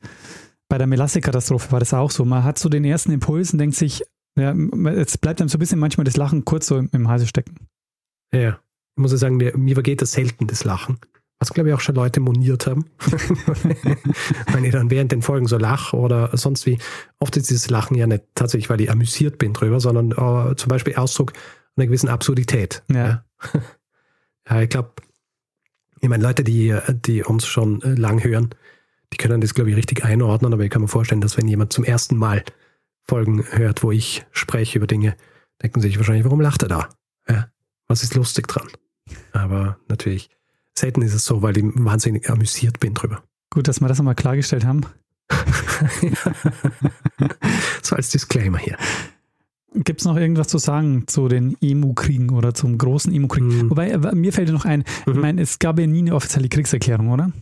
Bei 0.69 0.79
der 0.79 0.87
Melasse-Katastrophe 0.87 1.73
war 1.73 1.81
das 1.81 1.95
auch 1.95 2.11
so. 2.11 2.25
Man 2.25 2.45
hat 2.45 2.59
so 2.59 2.69
den 2.69 2.85
ersten 2.85 3.13
Impuls 3.13 3.53
und 3.53 3.59
denkt 3.59 3.77
sich, 3.77 4.03
ja, 4.37 4.55
jetzt 4.95 5.21
bleibt 5.21 5.41
einem 5.41 5.49
so 5.49 5.57
ein 5.57 5.61
bisschen 5.61 5.81
manchmal 5.81 6.05
das 6.05 6.17
Lachen 6.17 6.45
kurz 6.45 6.67
so 6.67 6.77
im, 6.77 6.91
im 6.93 7.09
Halse 7.09 7.27
stecken. 7.27 7.57
Ja, 8.33 8.61
ich 8.97 9.03
muss 9.03 9.13
ja 9.13 9.19
sagen, 9.19 9.37
mir, 9.37 9.57
mir 9.57 9.75
vergeht 9.75 10.03
das 10.03 10.13
selten, 10.13 10.47
das 10.47 10.65
Lachen 10.65 10.99
was 11.39 11.53
glaube 11.53 11.69
ich 11.69 11.75
auch 11.75 11.81
schon 11.81 11.95
Leute 11.95 12.21
moniert 12.21 12.67
haben, 12.67 12.87
wenn 14.53 14.65
ich 14.65 14.73
dann 14.73 14.91
während 14.91 15.13
den 15.13 15.23
Folgen 15.23 15.47
so 15.47 15.57
lache 15.57 15.97
oder 15.97 16.37
sonst 16.37 16.67
wie. 16.67 16.79
Oft 17.21 17.37
ist 17.37 17.51
dieses 17.51 17.71
Lachen 17.71 17.97
ja 17.97 18.07
nicht 18.07 18.25
tatsächlich, 18.35 18.71
weil 18.71 18.81
ich 18.81 18.91
amüsiert 18.91 19.39
bin 19.39 19.53
drüber, 19.53 19.81
sondern 19.81 20.13
uh, 20.13 20.55
zum 20.55 20.69
Beispiel 20.69 20.97
Ausdruck 20.97 21.33
einer 21.77 21.87
gewissen 21.87 22.09
Absurdität. 22.09 22.83
Ja. 22.91 22.97
ja. 22.97 23.25
ja 24.51 24.63
ich 24.63 24.69
glaube, 24.69 24.93
ich 26.01 26.09
meine, 26.09 26.23
Leute, 26.23 26.45
die, 26.45 26.77
die 26.91 27.23
uns 27.25 27.47
schon 27.47 27.81
lang 27.81 28.23
hören, 28.23 28.51
die 29.13 29.17
können 29.17 29.41
das, 29.41 29.55
glaube 29.55 29.71
ich, 29.71 29.77
richtig 29.77 30.05
einordnen, 30.05 30.53
aber 30.53 30.65
ich 30.65 30.71
kann 30.71 30.83
mir 30.83 30.89
vorstellen, 30.89 31.21
dass 31.21 31.37
wenn 31.37 31.49
jemand 31.49 31.73
zum 31.73 31.85
ersten 31.85 32.17
Mal 32.17 32.45
Folgen 33.05 33.45
hört, 33.51 33.83
wo 33.83 33.91
ich 33.91 34.27
spreche 34.33 34.79
über 34.79 34.87
Dinge, 34.87 35.17
denken 35.63 35.81
sich 35.81 35.97
wahrscheinlich, 35.97 36.25
warum 36.25 36.41
lacht 36.41 36.63
er 36.63 36.69
da? 36.69 36.89
Ja, 37.29 37.49
was 37.87 38.03
ist 38.03 38.15
lustig 38.15 38.47
dran? 38.47 38.69
Aber 39.33 39.79
natürlich, 39.89 40.31
selten 40.79 41.03
ist 41.03 41.15
es 41.15 41.25
so, 41.25 41.43
weil 41.43 41.57
ich 41.59 41.65
wahnsinnig 41.75 42.31
amüsiert 42.31 42.81
bin 42.81 42.95
drüber. 42.95 43.23
Gut, 43.51 43.69
dass 43.69 43.81
wir 43.81 43.89
das 43.89 43.99
nochmal 43.99 44.15
klargestellt 44.15 44.65
haben. 44.65 44.83
so 47.83 47.97
als 47.97 48.11
Disclaimer 48.11 48.59
hier. 48.59 48.77
Gibt 49.75 50.01
es 50.01 50.07
noch 50.07 50.17
irgendwas 50.17 50.49
zu 50.49 50.59
sagen 50.59 51.07
zu 51.07 51.29
den 51.29 51.57
Emu-Kriegen 51.61 52.31
oder 52.31 52.55
zum 52.55 52.79
großen 52.79 53.13
Emu-Krieg? 53.13 53.43
Mhm. 53.43 53.71
Wobei, 53.71 53.91
äh, 53.91 54.15
mir 54.15 54.33
fällt 54.33 54.49
ja 54.49 54.55
noch 54.55 54.65
ein, 54.65 54.85
mhm. 55.07 55.13
ich 55.13 55.19
meine, 55.19 55.43
es 55.43 55.59
gab 55.59 55.79
ja 55.79 55.87
nie 55.87 55.99
eine 56.01 56.15
offizielle 56.15 56.49
Kriegserklärung, 56.49 57.11
oder? 57.11 57.33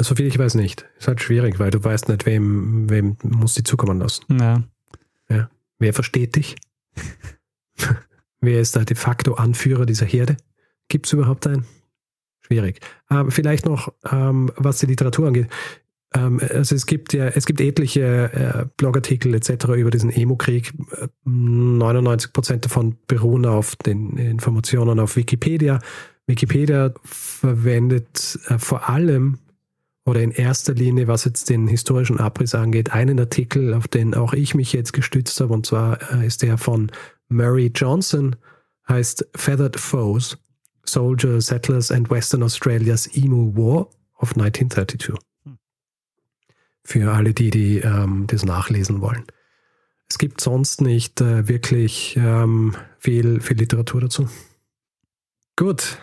Soviel 0.00 0.26
ich 0.26 0.38
weiß 0.38 0.54
nicht. 0.54 0.86
Ist 0.98 1.08
halt 1.08 1.20
schwierig, 1.20 1.58
weil 1.58 1.72
du 1.72 1.82
weißt 1.82 2.08
nicht, 2.08 2.26
wem, 2.26 2.88
wem 2.88 3.16
muss 3.22 3.54
die 3.54 3.64
zukommen 3.64 3.98
lassen. 3.98 4.24
Ja. 4.38 4.62
ja. 5.28 5.50
Wer 5.80 5.92
versteht 5.92 6.36
dich? 6.36 6.56
Wer 8.40 8.60
ist 8.60 8.76
da 8.76 8.84
de 8.84 8.96
facto 8.96 9.34
Anführer 9.34 9.84
dieser 9.84 10.06
Herde? 10.06 10.36
Gibt 10.86 11.06
es 11.06 11.12
überhaupt 11.12 11.44
einen? 11.48 11.66
Schwierig. 12.48 12.80
Ähm, 13.10 13.30
vielleicht 13.30 13.66
noch, 13.66 13.92
ähm, 14.10 14.50
was 14.56 14.78
die 14.78 14.86
Literatur 14.86 15.28
angeht. 15.28 15.48
Ähm, 16.14 16.40
also 16.54 16.74
es 16.74 16.86
gibt 16.86 17.12
ja, 17.12 17.26
es 17.28 17.44
gibt 17.44 17.60
etliche 17.60 18.32
äh, 18.32 18.66
Blogartikel 18.78 19.34
etc. 19.34 19.66
über 19.76 19.90
diesen 19.90 20.10
Emo-Krieg. 20.10 20.72
99 21.24 22.32
Prozent 22.32 22.64
davon 22.64 22.96
beruhen 23.06 23.44
auf 23.44 23.76
den 23.76 24.16
Informationen 24.16 24.98
auf 24.98 25.16
Wikipedia. 25.16 25.78
Wikipedia 26.26 26.94
verwendet 27.04 28.38
äh, 28.48 28.58
vor 28.58 28.88
allem 28.88 29.38
oder 30.06 30.22
in 30.22 30.30
erster 30.30 30.72
Linie, 30.72 31.06
was 31.06 31.26
jetzt 31.26 31.50
den 31.50 31.68
historischen 31.68 32.18
Abriss 32.18 32.54
angeht, 32.54 32.92
einen 32.92 33.20
Artikel, 33.20 33.74
auf 33.74 33.88
den 33.88 34.14
auch 34.14 34.32
ich 34.32 34.54
mich 34.54 34.72
jetzt 34.72 34.94
gestützt 34.94 35.38
habe, 35.40 35.52
und 35.52 35.66
zwar 35.66 35.98
äh, 36.14 36.26
ist 36.26 36.40
der 36.42 36.56
von 36.56 36.90
Murray 37.28 37.70
Johnson, 37.74 38.36
heißt 38.88 39.28
Feathered 39.36 39.78
Foes, 39.78 40.38
Soldier, 40.88 41.40
Settlers 41.40 41.90
and 41.90 42.10
Western 42.10 42.42
Australia's 42.42 43.06
Emu 43.14 43.54
War 43.54 43.88
of 44.18 44.36
1932. 44.36 45.14
Für 46.84 47.12
alle, 47.12 47.34
die, 47.34 47.50
die 47.50 47.78
ähm, 47.78 48.26
das 48.26 48.44
nachlesen 48.44 49.00
wollen. 49.00 49.24
Es 50.08 50.18
gibt 50.18 50.40
sonst 50.40 50.80
nicht 50.80 51.20
äh, 51.20 51.48
wirklich 51.48 52.16
ähm, 52.16 52.74
viel, 52.98 53.40
viel 53.40 53.58
Literatur 53.58 54.00
dazu. 54.00 54.28
Gut. 55.56 55.98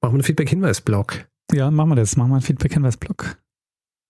Machen 0.00 0.12
wir 0.12 0.18
einen 0.18 0.22
Feedback-Hinweis-Blog. 0.24 1.26
Ja, 1.52 1.70
machen 1.70 1.90
wir 1.90 1.96
das. 1.96 2.16
Machen 2.16 2.30
wir 2.30 2.34
einen 2.36 2.42
Feedback-Hinweis-Blog. 2.42 3.38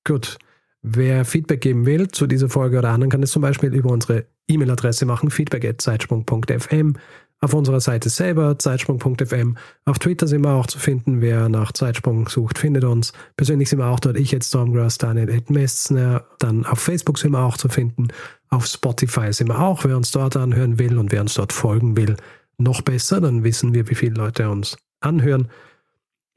Gut. 0.05 0.39
Wer 0.83 1.25
Feedback 1.25 1.61
geben 1.61 1.87
will 1.87 2.09
zu 2.09 2.27
dieser 2.27 2.49
Folge 2.49 2.79
oder 2.79 2.91
anderen, 2.91 3.11
kann 3.11 3.23
es 3.23 3.31
zum 3.31 3.43
Beispiel 3.43 3.75
über 3.75 3.91
unsere 3.91 4.27
E-Mail-Adresse 4.49 5.07
machen, 5.07 5.31
feedback.zeitsprung.fm, 5.31 6.95
auf 7.41 7.55
unserer 7.55 7.81
Seite 7.81 8.09
selber, 8.09 8.59
zeitsprung.fm. 8.59 9.57
Auf 9.85 9.99
Twitter 9.99 10.27
sind 10.27 10.43
wir 10.43 10.55
auch 10.55 10.67
zu 10.67 10.79
finden. 10.79 11.21
Wer 11.21 11.49
nach 11.49 11.73
Zeitsprung 11.73 12.29
sucht, 12.29 12.59
findet 12.59 12.85
uns. 12.85 13.13
Persönlich 13.37 13.69
sind 13.69 13.79
wir 13.79 13.87
auch 13.87 14.01
dort. 14.01 14.19
Ich 14.19 14.33
jetzt 14.33 14.49
Stormgrass, 14.49 14.99
Daniel 14.99 15.29
Ed 15.29 15.49
Messner. 15.49 16.25
Dann 16.41 16.67
auf 16.67 16.81
Facebook 16.81 17.19
sind 17.19 17.33
wir 17.33 17.45
auch 17.45 17.57
zu 17.57 17.69
finden. 17.69 18.09
Auf 18.51 18.67
Spotify 18.67 19.33
sind 19.33 19.49
wir 19.49 19.61
auch. 19.61 19.85
Wer 19.85 19.97
uns 19.97 20.11
dort 20.11 20.37
anhören 20.37 20.79
will 20.79 20.99
und 20.99 21.13
wer 21.13 21.21
uns 21.21 21.35
dort 21.35 21.53
folgen 21.53 21.97
will, 21.97 22.17
noch 22.57 22.83
besser. 22.83 23.21
Dann 23.21 23.45
wissen 23.45 23.73
wir, 23.73 23.89
wie 23.89 23.95
viele 23.95 24.15
Leute 24.15 24.51
uns 24.51 24.77
anhören. 25.01 25.49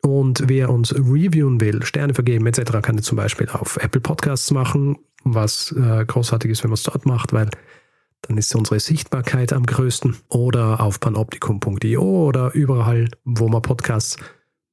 Und 0.03 0.43
wer 0.47 0.69
uns 0.69 0.93
reviewen 0.93 1.61
will, 1.61 1.83
Sterne 1.83 2.13
vergeben 2.13 2.45
etc., 2.47 2.79
kann 2.81 2.97
das 2.97 3.05
zum 3.05 3.17
Beispiel 3.17 3.49
auf 3.49 3.77
Apple 3.77 4.01
Podcasts 4.01 4.49
machen, 4.51 4.97
was 5.23 5.71
äh, 5.71 6.05
großartig 6.05 6.51
ist, 6.51 6.63
wenn 6.63 6.71
man 6.71 6.75
es 6.75 6.83
dort 6.83 7.05
macht, 7.05 7.33
weil 7.33 7.49
dann 8.21 8.37
ist 8.37 8.55
unsere 8.55 8.79
Sichtbarkeit 8.79 9.53
am 9.53 9.65
größten. 9.65 10.17
Oder 10.29 10.81
auf 10.81 10.99
panoptikum.io 10.99 12.01
oder 12.01 12.53
überall, 12.53 13.09
wo 13.25 13.47
man 13.47 13.61
Podcasts 13.61 14.17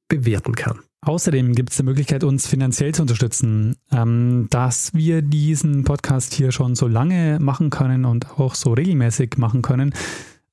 bewerten 0.07 0.55
kann. 0.55 0.79
Außerdem 1.01 1.55
gibt 1.55 1.71
es 1.71 1.77
die 1.77 1.83
Möglichkeit, 1.83 2.23
uns 2.23 2.45
finanziell 2.45 2.93
zu 2.93 3.03
unterstützen. 3.03 3.77
Ähm, 3.91 4.47
dass 4.49 4.93
wir 4.93 5.21
diesen 5.21 5.83
Podcast 5.85 6.33
hier 6.33 6.51
schon 6.51 6.75
so 6.75 6.87
lange 6.87 7.39
machen 7.39 7.69
können 7.69 8.05
und 8.05 8.39
auch 8.39 8.53
so 8.55 8.73
regelmäßig 8.73 9.37
machen 9.37 9.61
können, 9.61 9.93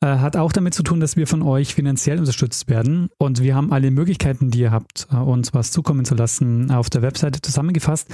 äh, 0.00 0.06
hat 0.06 0.36
auch 0.36 0.52
damit 0.52 0.74
zu 0.74 0.82
tun, 0.82 1.00
dass 1.00 1.16
wir 1.16 1.26
von 1.26 1.42
euch 1.42 1.74
finanziell 1.74 2.18
unterstützt 2.18 2.68
werden. 2.68 3.08
Und 3.18 3.42
wir 3.42 3.56
haben 3.56 3.72
alle 3.72 3.90
Möglichkeiten, 3.90 4.50
die 4.50 4.60
ihr 4.60 4.70
habt, 4.70 5.08
äh, 5.10 5.16
uns 5.16 5.52
was 5.52 5.72
zukommen 5.72 6.04
zu 6.04 6.14
lassen, 6.14 6.70
auf 6.70 6.90
der 6.90 7.02
Webseite 7.02 7.40
zusammengefasst. 7.40 8.08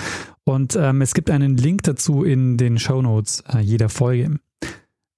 Und 0.45 0.75
ähm, 0.77 1.03
es 1.03 1.13
gibt 1.13 1.29
einen 1.29 1.57
Link 1.59 1.83
dazu 1.83 2.25
in 2.25 2.57
den 2.57 2.79
Show 2.79 3.03
Notes 3.03 3.45
äh, 3.53 3.59
jeder 3.59 3.91
Folge. 3.91 4.39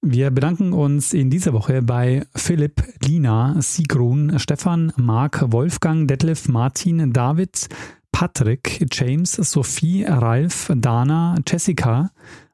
Wir 0.07 0.31
bedanken 0.31 0.75
uns 0.75 1.15
in 1.15 1.31
dieser 1.31 1.55
Woche 1.55 1.81
bei 1.81 2.27
Philipp, 2.37 2.83
Lina, 3.03 3.57
Sigrun, 3.61 4.39
Stefan, 4.39 4.93
Marc, 4.97 5.51
Wolfgang, 5.51 6.07
Detlef, 6.07 6.47
Martin, 6.47 7.11
David, 7.15 7.69
Patrick, 8.13 8.87
James, 8.93 9.33
Sophie, 9.33 10.05
Ralf, 10.05 10.71
Dana, 10.77 11.37
Jessica, 11.49 12.11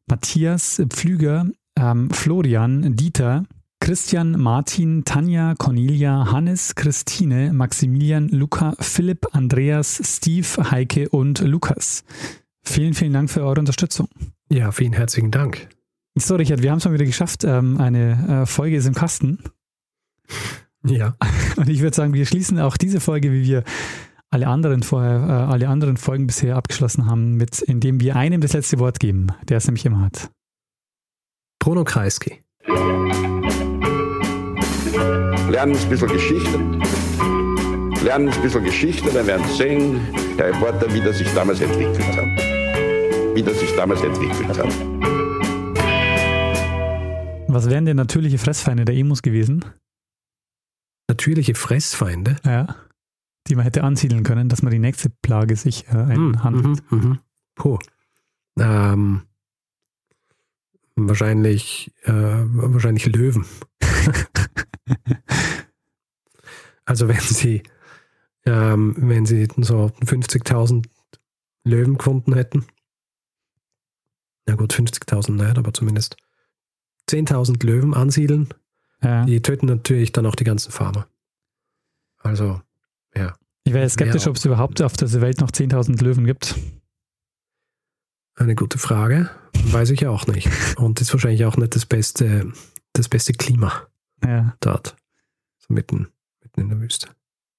Matthias, 0.06 0.80
Pflüger, 0.90 1.46
ähm, 1.76 2.08
Florian, 2.10 2.94
Dieter, 2.94 3.42
Christian, 3.80 4.40
Martin, 4.40 5.04
Tanja, 5.04 5.54
Cornelia, 5.58 6.30
Hannes, 6.30 6.76
Christine, 6.76 7.52
Maximilian, 7.52 8.28
Luca, 8.28 8.74
Philipp, 8.78 9.26
Andreas, 9.32 10.00
Steve, 10.04 10.70
Heike 10.70 11.08
und 11.08 11.40
Lukas. 11.40 12.04
Vielen, 12.62 12.94
vielen 12.94 13.12
Dank 13.12 13.28
für 13.28 13.42
eure 13.42 13.58
Unterstützung. 13.58 14.08
Ja, 14.48 14.70
vielen 14.70 14.92
herzlichen 14.92 15.32
Dank. 15.32 15.68
So, 16.20 16.36
Richard, 16.36 16.62
wir 16.62 16.70
haben 16.70 16.78
es 16.78 16.84
mal 16.84 16.94
wieder 16.94 17.04
geschafft. 17.04 17.44
Ähm, 17.44 17.80
eine 17.80 18.42
äh, 18.42 18.46
Folge 18.46 18.76
ist 18.76 18.86
im 18.86 18.94
Kasten. 18.94 19.38
Ja. 20.84 21.16
Und 21.56 21.68
ich 21.68 21.80
würde 21.80 21.96
sagen, 21.96 22.14
wir 22.14 22.26
schließen 22.26 22.58
auch 22.60 22.76
diese 22.76 23.00
Folge, 23.00 23.32
wie 23.32 23.44
wir 23.44 23.64
alle 24.30 24.46
anderen 24.46 24.82
vorher, 24.82 25.16
äh, 25.16 25.52
alle 25.52 25.68
anderen 25.68 25.96
Folgen 25.96 26.26
bisher 26.26 26.56
abgeschlossen 26.56 27.06
haben, 27.06 27.34
mit 27.34 27.62
indem 27.62 28.00
wir 28.00 28.16
einem 28.16 28.40
das 28.40 28.52
letzte 28.52 28.78
Wort 28.78 29.00
geben, 29.00 29.28
der 29.48 29.56
es 29.56 29.66
nämlich 29.66 29.84
immer 29.84 30.02
hat. 30.02 30.30
Bruno 31.58 31.84
Kreisky 31.84 32.42
lernen 35.50 35.76
ein 35.76 35.88
bisschen 35.88 36.08
Geschichte. 36.08 36.58
Lernen 38.04 38.28
ein 38.28 38.42
bisschen 38.42 38.64
Geschichte, 38.64 39.10
dann 39.12 39.26
werden 39.26 39.44
Sie 39.48 39.56
sehen, 39.56 40.00
Herr 40.38 40.48
Reporter, 40.48 40.92
wie 40.94 41.00
das 41.00 41.18
sich 41.18 41.28
damals 41.34 41.60
entwickelt 41.60 42.16
hat. 42.16 43.34
Wie 43.34 43.42
das 43.42 43.60
sich 43.60 43.74
damals 43.76 44.00
entwickelt 44.02 44.58
hat. 44.58 45.19
Was 47.52 47.68
wären 47.68 47.84
denn 47.84 47.96
natürliche 47.96 48.38
Fressfeinde 48.38 48.84
der 48.84 48.94
Emus 48.94 49.22
gewesen? 49.22 49.64
Natürliche 51.08 51.56
Fressfeinde? 51.56 52.36
Ja. 52.44 52.76
Die 53.48 53.56
man 53.56 53.64
hätte 53.64 53.82
ansiedeln 53.82 54.22
können, 54.22 54.48
dass 54.48 54.62
man 54.62 54.70
die 54.72 54.78
nächste 54.78 55.10
Plage 55.10 55.56
sich 55.56 55.88
äh, 55.88 55.96
einhandelt. 55.96 56.82
Mhm, 56.92 56.98
mh, 56.98 57.18
Puh. 57.56 57.78
Ähm, 58.58 59.22
wahrscheinlich, 60.94 61.92
äh, 62.04 62.12
wahrscheinlich 62.12 63.06
Löwen. 63.06 63.44
also 66.84 67.08
wenn 67.08 67.18
sie, 67.18 67.64
ähm, 68.44 68.94
wenn 68.96 69.26
sie 69.26 69.48
so 69.56 69.86
50.000 70.04 70.86
Löwen 71.64 71.98
gefunden 71.98 72.34
hätten, 72.34 72.66
na 74.46 74.54
gut, 74.54 74.72
50.000 74.72 75.32
nicht, 75.32 75.58
aber 75.58 75.72
zumindest 75.72 76.16
10.000 77.10 77.64
Löwen 77.64 77.94
ansiedeln, 77.94 78.48
ja. 79.02 79.24
die 79.24 79.42
töten 79.42 79.66
natürlich 79.66 80.12
dann 80.12 80.26
auch 80.26 80.34
die 80.34 80.44
ganzen 80.44 80.70
Farmer. 80.70 81.06
Also, 82.18 82.60
ja. 83.14 83.34
Ich 83.64 83.72
wäre 83.72 83.88
skeptisch, 83.88 84.26
ob 84.26 84.36
es 84.36 84.44
überhaupt 84.44 84.82
auf 84.82 84.96
dieser 84.96 85.20
Welt 85.20 85.40
noch 85.40 85.50
10.000 85.50 86.02
Löwen 86.02 86.24
gibt. 86.24 86.54
Eine 88.34 88.54
gute 88.54 88.78
Frage. 88.78 89.28
Weiß 89.64 89.90
ich 89.90 90.06
auch 90.06 90.26
nicht. 90.26 90.48
Und 90.76 91.00
ist 91.00 91.12
wahrscheinlich 91.12 91.44
auch 91.44 91.56
nicht 91.56 91.74
das 91.74 91.84
beste, 91.84 92.52
das 92.94 93.08
beste 93.08 93.32
Klima 93.32 93.86
ja. 94.24 94.56
dort. 94.60 94.96
So 95.58 95.74
mitten, 95.74 96.08
mitten 96.42 96.60
in 96.60 96.68
der 96.70 96.80
Wüste. 96.80 97.08